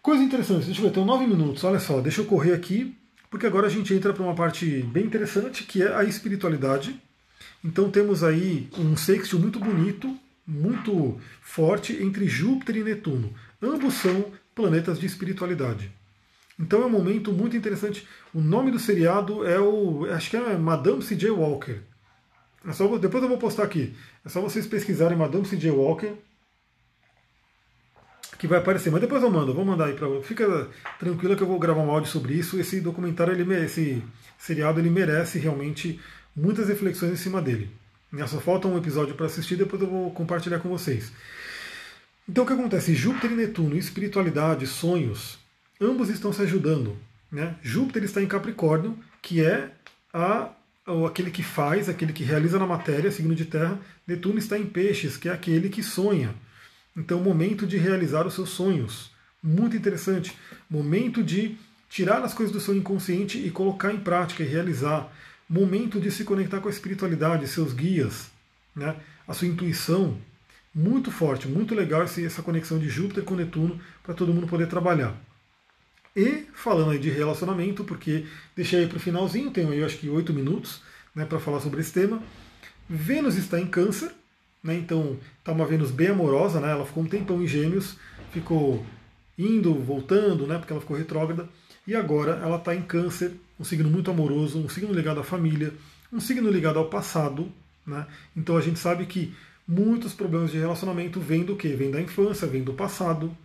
Coisa 0.02 0.24
interessante, 0.24 0.66
deixa 0.66 0.82
eu 0.82 0.86
ver, 0.86 0.92
tem 0.92 1.06
nove 1.06 1.26
minutos, 1.26 1.64
olha 1.64 1.80
só, 1.80 2.00
deixa 2.02 2.22
eu 2.22 2.26
correr 2.26 2.54
aqui, 2.54 2.96
porque 3.30 3.46
agora 3.46 3.68
a 3.68 3.70
gente 3.70 3.94
entra 3.94 4.14
para 4.14 4.24
uma 4.24 4.36
parte 4.36 4.82
bem 4.84 5.06
interessante, 5.06 5.64
que 5.64 5.84
é 5.84 5.96
a 5.96 6.04
espiritualidade. 6.04 7.00
Então 7.66 7.90
temos 7.90 8.24
aí 8.24 8.70
um 8.78 8.96
sextil 8.96 9.40
muito 9.40 9.60
bonito, 9.60 10.16
muito 10.46 11.20
forte 11.42 11.94
entre 11.94 12.28
Júpiter 12.28 12.78
e 12.78 12.84
Netuno. 12.84 13.34
Ambos 13.60 13.96
são 13.96 14.32
planetas 14.54 15.00
de 15.00 15.08
espiritualidade. 15.08 15.92
Então 16.60 16.84
é 16.84 16.86
um 16.86 16.92
momento 16.92 17.34
muito 17.34 17.58
interessante. 17.58 18.08
O 18.32 18.40
nome 18.40 18.70
do 18.70 18.78
seriado 18.78 19.44
é 19.48 19.60
o. 19.60 20.06
Acho 20.12 20.30
que 20.30 20.38
é 20.38 20.56
Madame 20.56 21.02
C.J. 21.02 21.32
Walker. 21.32 21.80
É 22.68 22.72
só, 22.72 22.88
depois 23.00 23.24
eu 23.24 23.30
vou 23.30 23.40
postar 23.40 23.64
aqui. 23.64 23.96
É 24.24 24.30
só 24.30 24.40
vocês 24.42 24.68
pesquisarem 24.68 25.18
Madame 25.18 25.46
C.J. 25.46 25.72
Walker. 25.72 26.14
Que 28.38 28.46
vai 28.46 28.60
aparecer. 28.60 28.92
Mas 28.92 29.02
depois 29.02 29.24
eu 29.24 29.32
mando. 29.32 29.56
Vou 29.56 29.66
mandar 29.66 29.86
aí 29.86 29.96
para. 29.96 30.22
Fica 30.22 30.70
tranquila 31.00 31.36
que 31.36 31.42
eu 31.42 31.48
vou 31.48 31.58
gravar 31.58 31.82
um 31.82 31.90
áudio 31.90 32.12
sobre 32.12 32.36
isso. 32.36 32.60
Esse 32.60 32.80
documentário, 32.80 33.34
ele, 33.34 33.56
esse 33.66 34.04
seriado, 34.38 34.80
ele 34.80 34.92
merece 34.92 35.40
realmente 35.40 36.00
muitas 36.36 36.68
reflexões 36.68 37.14
em 37.14 37.18
cima 37.18 37.42
dele. 37.42 37.70
Só 38.28 38.40
falta 38.40 38.68
um 38.68 38.78
episódio 38.78 39.16
para 39.16 39.26
assistir, 39.26 39.56
depois 39.56 39.82
eu 39.82 39.90
vou 39.90 40.12
compartilhar 40.12 40.60
com 40.60 40.70
vocês. 40.70 41.12
Então 42.28 42.44
o 42.44 42.48
que 42.48 42.54
acontece? 42.54 42.96
Júpiter 42.96 43.32
e 43.32 43.36
Netuno, 43.36 43.78
espiritualidade, 43.78 44.66
sonhos, 44.66 45.38
ambos 45.80 46.10
estão 46.10 46.34
se 46.34 46.42
ajudando. 46.42 46.98
Né? 47.32 47.56
Júpiter 47.62 48.04
está 48.04 48.22
em 48.22 48.28
Capricórnio, 48.28 48.98
que 49.22 49.44
é 49.44 49.72
a, 50.14 50.50
aquele 51.06 51.30
que 51.30 51.44
faz, 51.44 51.90
aquele 51.90 52.14
que 52.14 52.24
realiza 52.24 52.58
na 52.58 52.66
matéria, 52.66 53.12
signo 53.12 53.36
de 53.36 53.46
terra. 53.46 53.80
Netuno 54.08 54.40
está 54.40 54.58
em 54.58 54.66
Peixes, 54.66 55.18
que 55.18 55.28
é 55.28 55.34
aquele 55.34 55.70
que 55.70 55.84
sonha. 55.84 56.34
Então, 56.96 57.20
momento 57.20 57.68
de 57.68 57.78
realizar 57.78 58.26
os 58.26 58.34
seus 58.34 58.50
sonhos. 58.50 59.12
Muito 59.44 59.76
interessante. 59.76 60.36
Momento 60.70 61.22
de 61.22 61.58
tirar 61.90 62.24
as 62.24 62.34
coisas 62.34 62.54
do 62.54 62.62
seu 62.62 62.74
inconsciente 62.74 63.38
e 63.38 63.52
colocar 63.52 63.94
em 63.94 64.00
prática 64.00 64.44
e 64.44 64.48
realizar. 64.48 65.12
Momento 65.48 66.00
de 66.00 66.10
se 66.10 66.24
conectar 66.24 66.60
com 66.60 66.68
a 66.68 66.72
espiritualidade, 66.72 67.48
seus 67.48 67.74
guias, 67.74 68.32
né? 68.76 68.96
a 69.28 69.34
sua 69.34 69.48
intuição. 69.48 70.18
Muito 70.74 71.10
forte, 71.10 71.48
muito 71.48 71.74
legal 71.74 72.04
essa 72.04 72.42
conexão 72.42 72.78
de 72.78 72.90
Júpiter 72.90 73.24
com 73.24 73.36
Netuno 73.36 73.80
para 74.04 74.14
todo 74.14 74.34
mundo 74.34 74.48
poder 74.48 74.68
trabalhar. 74.68 75.16
E 76.16 76.46
falando 76.54 76.92
aí 76.92 77.00
de 77.00 77.10
relacionamento, 77.10 77.84
porque 77.84 78.26
deixei 78.56 78.80
aí 78.80 78.88
para 78.88 78.98
o 78.98 79.00
finalzinho, 79.00 79.52
tenho 79.52 79.72
aí 79.72 79.84
acho 79.84 79.98
que 79.98 80.10
oito 80.10 80.34
minutos 80.34 80.82
né, 81.14 81.26
para 81.26 81.40
falar 81.40 81.62
sobre 81.62 81.80
esse 81.80 81.94
tema. 81.94 82.22
Vênus 82.90 83.36
está 83.36 83.60
em 83.60 83.68
câncer, 83.68 84.12
né, 84.64 84.76
então 84.76 85.18
está 85.40 85.52
uma 85.52 85.66
Vênus 85.66 85.92
bem 85.92 86.08
amorosa, 86.08 86.60
né, 86.60 86.72
ela 86.72 86.86
ficou 86.86 87.04
um 87.04 87.08
tempão 87.08 87.42
em 87.42 87.48
gêmeos, 87.48 87.98
ficou 88.32 88.86
indo, 89.38 89.74
voltando, 89.76 90.46
né, 90.46 90.58
porque 90.58 90.72
ela 90.72 90.82
ficou 90.82 90.98
retrógrada, 90.98 91.50
e 91.88 91.96
agora 91.96 92.40
ela 92.44 92.58
está 92.58 92.76
em 92.76 92.82
câncer, 92.82 93.32
um 93.60 93.64
signo 93.64 93.90
muito 93.90 94.10
amoroso, 94.12 94.60
um 94.60 94.70
signo 94.70 94.94
ligado 94.94 95.20
à 95.20 95.24
família, 95.24 95.74
um 96.12 96.20
signo 96.20 96.50
ligado 96.50 96.80
ao 96.80 96.86
passado. 96.86 97.52
Né, 97.86 98.06
então 98.36 98.58
a 98.58 98.62
gente 98.62 98.80
sabe 98.80 99.06
que 99.06 99.34
muitos 99.68 100.14
problemas 100.14 100.52
de 100.52 100.58
relacionamento 100.58 101.20
vêm 101.20 101.44
do 101.44 101.56
quê? 101.56 101.70
Vêm 101.70 101.92
da 101.92 102.02
infância, 102.02 102.48
vêm 102.48 102.64
do 102.64 102.74
passado, 102.74 103.36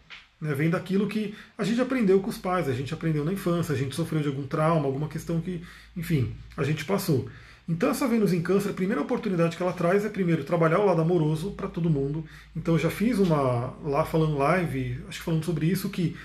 né, 0.41 0.55
vem 0.55 0.71
daquilo 0.71 1.07
que 1.07 1.35
a 1.59 1.65
gente 1.65 1.81
aprendeu 1.81 2.21
com 2.21 2.31
os 2.31 2.39
pais, 2.39 2.69
a 2.69 2.73
gente 2.73 2.95
aprendeu 2.95 3.25
na 3.25 3.33
infância, 3.33 3.75
a 3.75 3.79
gente 3.79 3.95
sofreu 3.95 4.23
de 4.23 4.29
algum 4.29 4.47
trauma, 4.47 4.87
alguma 4.87 5.09
questão 5.09 5.41
que, 5.41 5.63
enfim, 5.97 6.35
a 6.57 6.65
gente 6.65 6.85
passou. 6.85 7.29
Então 7.69 7.91
essa 7.91 8.09
Vênus 8.09 8.33
em 8.33 8.43
Câncer, 8.43 8.71
a 8.71 8.75
primeira 8.75 9.01
oportunidade 9.03 9.57
que 9.57 9.63
ela 9.63 9.73
traz 9.73 10.05
é 10.05 10.09
primeiro 10.09 10.43
trabalhar 10.43 10.81
o 10.81 10.87
lado 10.87 11.03
amoroso 11.03 11.53
para 11.53 11.69
todo 11.69 11.89
mundo. 11.89 12.25
Então 12.57 12.75
eu 12.75 12.81
já 12.81 12.91
fiz 12.91 13.19
uma 13.19 13.75
lá 13.85 14.05
falando 14.05 14.39
live, 14.39 14.99
acho 15.09 15.19
que 15.19 15.25
falando 15.25 15.45
sobre 15.45 15.67
isso 15.67 15.89
que 15.89 16.17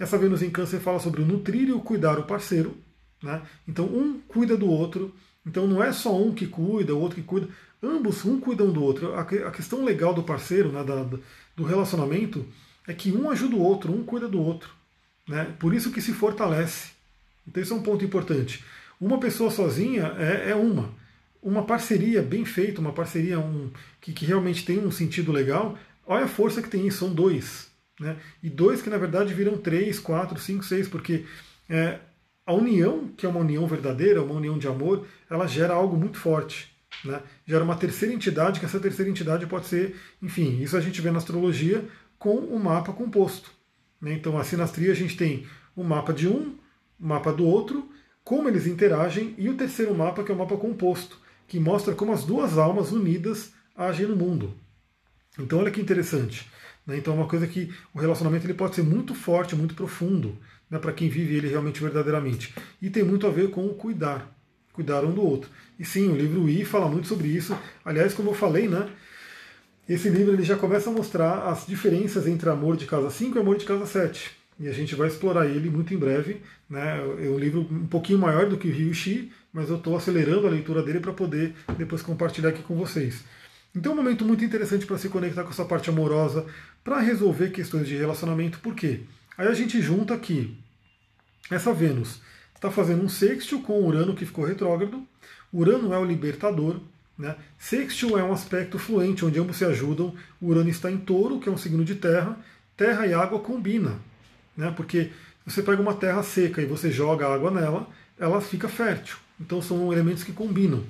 essa 0.00 0.16
Vênus 0.16 0.42
em 0.42 0.48
Câncer 0.48 0.80
fala 0.80 0.98
sobre 0.98 1.20
o 1.20 1.26
nutrir 1.26 1.68
e 1.68 1.72
o 1.72 1.80
cuidar 1.80 2.18
o 2.18 2.24
parceiro, 2.24 2.74
né? 3.22 3.42
Então 3.68 3.84
um 3.84 4.18
cuida 4.26 4.56
do 4.56 4.66
outro. 4.66 5.14
Então 5.46 5.66
não 5.66 5.82
é 5.82 5.92
só 5.92 6.18
um 6.18 6.34
que 6.34 6.46
cuida, 6.46 6.94
o 6.94 6.98
outro 6.98 7.16
que 7.16 7.22
cuida. 7.22 7.48
Ambos 7.82 8.24
um 8.24 8.40
cuidam 8.40 8.72
do 8.72 8.82
outro. 8.82 9.14
A, 9.14 9.24
questão 9.24 9.84
legal 9.84 10.14
do 10.14 10.22
parceiro, 10.22 10.72
né, 10.72 10.82
da, 10.82 11.06
do 11.54 11.64
relacionamento, 11.64 12.46
é 12.86 12.94
que 12.94 13.12
um 13.12 13.30
ajuda 13.30 13.56
o 13.56 13.60
outro, 13.60 13.92
um 13.92 14.02
cuida 14.02 14.26
do 14.26 14.40
outro. 14.40 14.70
Né? 15.28 15.54
Por 15.58 15.74
isso 15.74 15.90
que 15.90 16.00
se 16.00 16.12
fortalece. 16.12 16.92
Então 17.46 17.62
isso 17.62 17.74
é 17.74 17.76
um 17.76 17.82
ponto 17.82 18.04
importante. 18.04 18.64
Uma 18.98 19.18
pessoa 19.18 19.50
sozinha 19.50 20.14
é, 20.18 20.50
é 20.50 20.54
uma. 20.54 20.90
Uma 21.42 21.64
parceria 21.64 22.22
bem 22.22 22.44
feita, 22.44 22.80
uma 22.80 22.92
parceria 22.92 23.38
um, 23.38 23.70
que, 24.00 24.12
que 24.12 24.26
realmente 24.26 24.64
tem 24.64 24.78
um 24.78 24.90
sentido 24.90 25.32
legal, 25.32 25.78
olha 26.06 26.24
a 26.24 26.28
força 26.28 26.60
que 26.60 26.68
tem 26.68 26.86
isso, 26.86 26.98
são 26.98 27.14
dois. 27.14 27.69
Né? 28.00 28.16
E 28.42 28.48
dois 28.48 28.80
que 28.80 28.88
na 28.88 28.96
verdade 28.96 29.34
viram 29.34 29.58
três, 29.58 30.00
quatro, 30.00 30.40
cinco, 30.40 30.64
seis, 30.64 30.88
porque 30.88 31.26
é, 31.68 31.98
a 32.46 32.54
união, 32.54 33.08
que 33.16 33.26
é 33.26 33.28
uma 33.28 33.40
união 33.40 33.66
verdadeira, 33.66 34.22
uma 34.22 34.34
união 34.34 34.58
de 34.58 34.66
amor, 34.66 35.06
ela 35.28 35.46
gera 35.46 35.74
algo 35.74 35.96
muito 35.96 36.16
forte. 36.16 36.74
Né? 37.04 37.20
Gera 37.46 37.62
uma 37.62 37.76
terceira 37.76 38.14
entidade, 38.14 38.58
que 38.58 38.66
essa 38.66 38.80
terceira 38.80 39.10
entidade 39.10 39.46
pode 39.46 39.66
ser, 39.66 39.94
enfim, 40.20 40.60
isso 40.60 40.76
a 40.76 40.80
gente 40.80 41.00
vê 41.00 41.10
na 41.10 41.18
astrologia, 41.18 41.86
com 42.18 42.36
o 42.36 42.58
mapa 42.58 42.92
composto. 42.92 43.50
Né? 44.00 44.14
Então, 44.14 44.38
a 44.38 44.44
sinastria 44.44 44.92
a 44.92 44.96
gente 44.96 45.16
tem 45.16 45.46
o 45.76 45.84
mapa 45.84 46.12
de 46.12 46.26
um, 46.26 46.56
o 46.98 47.06
mapa 47.06 47.32
do 47.32 47.46
outro, 47.46 47.88
como 48.24 48.48
eles 48.48 48.66
interagem, 48.66 49.34
e 49.38 49.48
o 49.48 49.54
terceiro 49.54 49.94
mapa, 49.94 50.24
que 50.24 50.32
é 50.32 50.34
o 50.34 50.38
mapa 50.38 50.56
composto, 50.56 51.18
que 51.46 51.60
mostra 51.60 51.94
como 51.94 52.12
as 52.12 52.24
duas 52.24 52.58
almas 52.58 52.92
unidas 52.92 53.52
agem 53.76 54.06
no 54.06 54.16
mundo. 54.16 54.54
Então, 55.38 55.58
olha 55.58 55.70
que 55.70 55.80
interessante. 55.80 56.50
Né? 56.86 56.98
Então, 56.98 57.14
é 57.14 57.16
uma 57.16 57.26
coisa 57.26 57.46
que 57.46 57.72
o 57.94 57.98
relacionamento 57.98 58.46
ele 58.46 58.54
pode 58.54 58.74
ser 58.74 58.82
muito 58.82 59.14
forte, 59.14 59.56
muito 59.56 59.74
profundo, 59.74 60.36
né? 60.70 60.78
para 60.78 60.92
quem 60.92 61.08
vive 61.08 61.36
ele 61.36 61.48
realmente 61.48 61.80
verdadeiramente. 61.80 62.54
E 62.80 62.90
tem 62.90 63.02
muito 63.02 63.26
a 63.26 63.30
ver 63.30 63.50
com 63.50 63.66
o 63.66 63.74
cuidar, 63.74 64.30
cuidar 64.72 65.04
um 65.04 65.12
do 65.12 65.22
outro. 65.22 65.50
E 65.78 65.84
sim, 65.84 66.10
o 66.10 66.16
livro 66.16 66.48
I 66.48 66.64
fala 66.64 66.88
muito 66.88 67.08
sobre 67.08 67.28
isso. 67.28 67.56
Aliás, 67.84 68.14
como 68.14 68.30
eu 68.30 68.34
falei, 68.34 68.68
né? 68.68 68.88
Esse 69.88 70.08
livro 70.08 70.32
ele 70.32 70.44
já 70.44 70.56
começa 70.56 70.88
a 70.88 70.92
mostrar 70.92 71.48
as 71.48 71.66
diferenças 71.66 72.26
entre 72.28 72.48
amor 72.48 72.76
de 72.76 72.86
casa 72.86 73.10
5 73.10 73.36
e 73.36 73.40
amor 73.40 73.56
de 73.56 73.64
casa 73.64 73.86
7. 73.86 74.30
E 74.60 74.68
a 74.68 74.72
gente 74.72 74.94
vai 74.94 75.08
explorar 75.08 75.46
ele 75.46 75.70
muito 75.70 75.92
em 75.92 75.96
breve. 75.96 76.42
Né? 76.68 76.98
É 77.24 77.28
um 77.28 77.38
livro 77.38 77.66
um 77.68 77.86
pouquinho 77.86 78.18
maior 78.18 78.48
do 78.48 78.56
que 78.56 78.68
o 78.68 78.72
Rio 78.72 78.94
Shi, 78.94 79.32
mas 79.52 79.68
eu 79.68 79.76
estou 79.76 79.96
acelerando 79.96 80.46
a 80.46 80.50
leitura 80.50 80.82
dele 80.82 81.00
para 81.00 81.12
poder 81.12 81.54
depois 81.76 82.02
compartilhar 82.02 82.50
aqui 82.50 82.62
com 82.62 82.76
vocês. 82.76 83.24
Então 83.74 83.92
é 83.92 83.94
um 83.94 83.98
momento 83.98 84.24
muito 84.24 84.44
interessante 84.44 84.84
para 84.84 84.98
se 84.98 85.08
conectar 85.08 85.44
com 85.44 85.50
essa 85.50 85.64
parte 85.64 85.90
amorosa, 85.90 86.46
para 86.82 86.98
resolver 87.00 87.50
questões 87.50 87.86
de 87.86 87.96
relacionamento. 87.96 88.58
Por 88.58 88.74
quê? 88.74 89.02
Aí 89.38 89.46
a 89.46 89.54
gente 89.54 89.80
junta 89.80 90.14
aqui 90.14 90.56
essa 91.50 91.72
Vênus 91.72 92.20
está 92.54 92.70
fazendo 92.70 93.02
um 93.02 93.08
sextil 93.08 93.62
com 93.62 93.82
Urano 93.82 94.14
que 94.14 94.24
ficou 94.24 94.44
retrógrado. 94.44 95.02
Urano 95.52 95.92
é 95.92 95.98
o 95.98 96.04
libertador, 96.04 96.78
né? 97.18 97.34
Sextil 97.58 98.18
é 98.18 98.22
um 98.22 98.32
aspecto 98.32 98.78
fluente, 98.78 99.24
onde 99.24 99.40
ambos 99.40 99.56
se 99.56 99.64
ajudam. 99.64 100.14
Urano 100.40 100.68
está 100.68 100.90
em 100.90 100.98
touro, 100.98 101.40
que 101.40 101.48
é 101.48 101.52
um 101.52 101.56
signo 101.56 101.84
de 101.84 101.96
terra. 101.96 102.38
Terra 102.76 103.06
e 103.06 103.12
água 103.12 103.40
combina. 103.40 103.98
Né? 104.56 104.72
Porque 104.76 105.10
você 105.44 105.62
pega 105.62 105.82
uma 105.82 105.94
terra 105.94 106.22
seca 106.22 106.62
e 106.62 106.66
você 106.66 106.90
joga 106.90 107.26
água 107.26 107.50
nela, 107.50 107.88
ela 108.18 108.40
fica 108.40 108.68
fértil. 108.68 109.16
Então 109.40 109.60
são 109.60 109.92
elementos 109.92 110.22
que 110.22 110.32
combinam. 110.32 110.84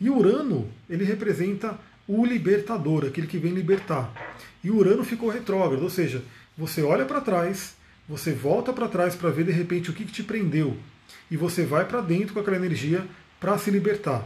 E 0.00 0.08
Urano, 0.08 0.68
ele 0.88 1.04
representa 1.04 1.78
o 2.08 2.24
libertador, 2.24 3.04
aquele 3.04 3.26
que 3.26 3.38
vem 3.38 3.52
libertar. 3.52 4.12
E 4.62 4.70
Urano 4.70 5.04
ficou 5.04 5.28
retrógrado, 5.28 5.82
ou 5.82 5.90
seja, 5.90 6.22
você 6.56 6.82
olha 6.82 7.04
para 7.04 7.20
trás, 7.20 7.76
você 8.08 8.32
volta 8.32 8.72
para 8.72 8.88
trás 8.88 9.14
para 9.14 9.30
ver 9.30 9.44
de 9.44 9.52
repente 9.52 9.90
o 9.90 9.92
que, 9.92 10.04
que 10.04 10.12
te 10.12 10.22
prendeu. 10.22 10.76
E 11.30 11.36
você 11.36 11.64
vai 11.64 11.84
para 11.84 12.00
dentro 12.00 12.34
com 12.34 12.40
aquela 12.40 12.56
energia 12.56 13.04
para 13.40 13.58
se 13.58 13.70
libertar. 13.70 14.24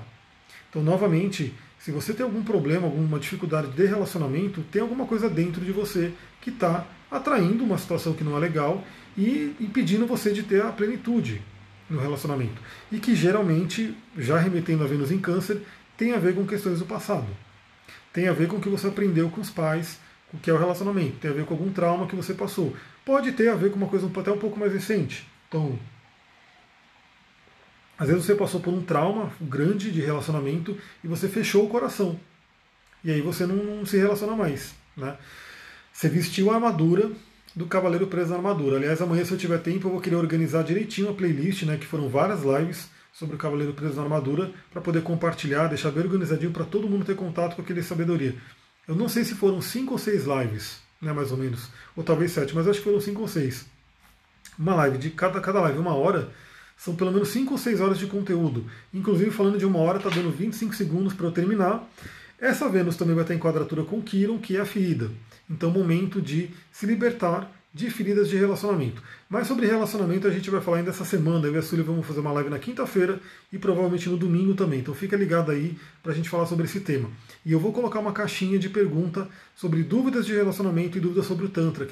Então, 0.69 0.83
novamente, 0.83 1.53
se 1.79 1.91
você 1.91 2.13
tem 2.13 2.25
algum 2.25 2.43
problema, 2.43 2.87
alguma 2.87 3.19
dificuldade 3.19 3.69
de 3.69 3.87
relacionamento, 3.87 4.63
tem 4.71 4.83
alguma 4.83 5.07
coisa 5.07 5.29
dentro 5.29 5.65
de 5.65 5.73
você 5.73 6.13
que 6.41 6.51
está 6.51 6.87
atraindo 7.11 7.65
uma 7.65 7.79
situação 7.79 8.13
que 8.13 8.23
não 8.23 8.37
é 8.37 8.41
legal 8.41 8.85
e 9.17 9.57
impedindo 9.59 10.07
você 10.07 10.33
de 10.33 10.43
ter 10.43 10.63
a 10.63 10.71
plenitude 10.71 11.43
no 11.89 11.99
relacionamento. 11.99 12.61
E 12.93 12.99
que 12.99 13.15
geralmente, 13.15 13.97
já 14.17 14.39
remetendo 14.39 14.85
a 14.85 14.87
Vênus 14.87 15.11
em 15.11 15.19
Câncer, 15.19 15.63
tem 15.97 16.13
a 16.13 16.19
ver 16.19 16.35
com 16.35 16.47
questões 16.47 16.79
do 16.79 16.87
passado. 16.87 17.27
Tem 18.13 18.29
a 18.29 18.33
ver 18.33 18.49
com 18.49 18.57
o 18.57 18.61
que 18.61 18.69
você 18.69 18.89
aprendeu 18.89 19.31
com 19.31 19.41
os 19.41 19.51
pais, 19.51 19.99
o 20.33 20.39
que 20.39 20.51
é 20.51 20.53
o 20.53 20.59
relacionamento. 20.59 21.19
Tem 21.19 21.31
a 21.31 21.35
ver 21.35 21.45
com 21.45 21.55
algum 21.55 21.73
trauma 21.73 22.07
que 22.07 22.17
você 22.17 22.35
passou. 22.35 22.75
Pode 23.05 23.33
ter 23.33 23.49
a 23.49 23.55
ver 23.55 23.71
com 23.71 23.77
uma 23.77 23.89
coisa 23.89 24.11
até 24.15 24.33
um 24.33 24.39
pouco 24.39 24.59
mais 24.59 24.73
recente. 24.73 25.27
Então, 25.49 25.79
às 27.99 28.09
vezes 28.09 28.25
você 28.25 28.35
passou 28.35 28.61
por 28.61 28.73
um 28.73 28.83
trauma 28.83 29.33
grande 29.41 29.91
de 29.91 30.01
relacionamento 30.01 30.77
e 31.05 31.09
você 31.09 31.29
fechou 31.29 31.67
o 31.67 31.69
coração. 31.69 32.19
E 33.05 33.11
aí 33.11 33.21
você 33.21 33.47
não, 33.47 33.57
não 33.57 33.87
se 33.87 33.97
relaciona 33.97 34.35
mais. 34.35 34.75
Né? 34.97 35.17
Você 35.93 36.09
vestiu 36.09 36.51
a 36.51 36.55
armadura 36.55 37.11
do 37.55 37.67
Cavaleiro 37.67 38.07
Preso 38.07 38.31
na 38.31 38.37
Armadura. 38.37 38.77
Aliás, 38.77 39.01
amanhã, 39.03 39.25
se 39.25 39.33
eu 39.33 39.39
tiver 39.39 39.59
tempo, 39.59 39.89
eu 39.89 39.93
vou 39.93 40.01
querer 40.01 40.17
organizar 40.17 40.63
direitinho 40.63 41.11
a 41.11 41.15
playlist, 41.15 41.65
né, 41.65 41.77
que 41.77 41.87
foram 41.87 42.09
várias 42.09 42.43
lives 42.43 42.89
sobre 43.13 43.37
o 43.37 43.39
Cavaleiro 43.39 43.75
Preso 43.75 43.97
na 43.97 44.03
Armadura, 44.03 44.53
para 44.71 44.81
poder 44.81 45.03
compartilhar, 45.03 45.69
deixar 45.69 45.91
bem 45.91 46.05
organizadinho 46.05 46.53
para 46.53 46.65
todo 46.65 46.89
mundo 46.89 47.05
ter 47.05 47.17
contato 47.17 47.57
com 47.57 47.63
aquele 47.63 47.83
sabedoria. 47.83 48.35
Eu 48.87 48.95
não 48.95 49.09
sei 49.09 49.25
se 49.25 49.35
foram 49.35 49.61
cinco 49.61 49.93
ou 49.93 49.99
seis 49.99 50.25
lives, 50.25 50.81
né, 51.01 51.13
mais 51.13 51.31
ou 51.31 51.39
menos, 51.39 51.69
ou 51.97 52.03
talvez 52.03 52.33
sete, 52.33 52.55
mas 52.55 52.67
acho 52.67 52.79
que 52.79 52.85
foram 52.85 53.01
cinco 53.01 53.23
ou 53.23 53.29
seis. 53.29 53.67
Uma 54.59 54.75
live 54.75 54.99
de 54.99 55.11
cada, 55.11 55.41
cada 55.41 55.61
live, 55.61 55.79
uma 55.79 55.95
hora, 55.95 56.31
são 56.81 56.97
pelo 56.97 57.13
menos 57.13 57.29
5 57.29 57.53
ou 57.53 57.59
6 57.59 57.79
horas 57.79 57.99
de 57.99 58.07
conteúdo. 58.07 58.65
Inclusive, 58.93 59.31
falando 59.31 59.59
de 59.59 59.67
uma 59.67 59.79
hora, 59.81 59.99
está 59.99 60.09
dando 60.09 60.31
25 60.31 60.75
segundos 60.75 61.13
para 61.13 61.27
eu 61.27 61.31
terminar. 61.31 61.87
Essa 62.39 62.71
Vênus 62.71 62.97
também 62.97 63.15
vai 63.15 63.23
estar 63.23 63.35
em 63.35 63.39
quadratura 63.39 63.85
com 63.85 64.01
Quiron, 64.01 64.39
que 64.39 64.57
é 64.57 64.61
a 64.61 64.65
ferida. 64.65 65.11
Então, 65.49 65.71
momento 65.71 66.23
de 66.23 66.49
se 66.73 66.87
libertar 66.87 67.53
de 67.73 67.89
feridas 67.89 68.29
de 68.29 68.37
relacionamento. 68.37 69.01
Mas 69.29 69.47
sobre 69.47 69.67
relacionamento 69.67 70.27
a 70.27 70.31
gente 70.31 70.51
vai 70.51 70.61
falar 70.61 70.79
ainda 70.79 70.91
essa 70.91 71.05
semana. 71.05 71.47
Eu 71.47 71.55
e 71.55 71.59
a 71.59 71.63
Súlia 71.63 71.85
vamos 71.85 72.05
fazer 72.05 72.19
uma 72.19 72.33
live 72.33 72.51
na 72.51 72.59
quinta-feira 72.59 73.21
e 73.53 73.59
provavelmente 73.59 74.09
no 74.09 74.17
domingo 74.17 74.55
também. 74.55 74.81
Então 74.81 74.93
fica 74.93 75.17
ligado 75.17 75.53
aí 75.53 75.77
para 76.03 76.11
a 76.13 76.15
gente 76.15 76.29
falar 76.29 76.47
sobre 76.47 76.65
esse 76.65 76.81
tema. 76.81 77.09
E 77.47 77.53
eu 77.53 77.61
vou 77.61 77.73
colocar 77.73 78.01
uma 78.01 78.13
caixinha 78.13 78.59
de 78.59 78.69
pergunta 78.69 79.29
sobre 79.55 79.85
dúvidas 79.85 80.27
de 80.27 80.35
relacionamento 80.35 80.99
e 80.99 81.01
dúvidas 81.01 81.27
sobre 81.27 81.47
o 81.47 81.49
Tantra. 81.49 81.87
Quem 81.87 81.89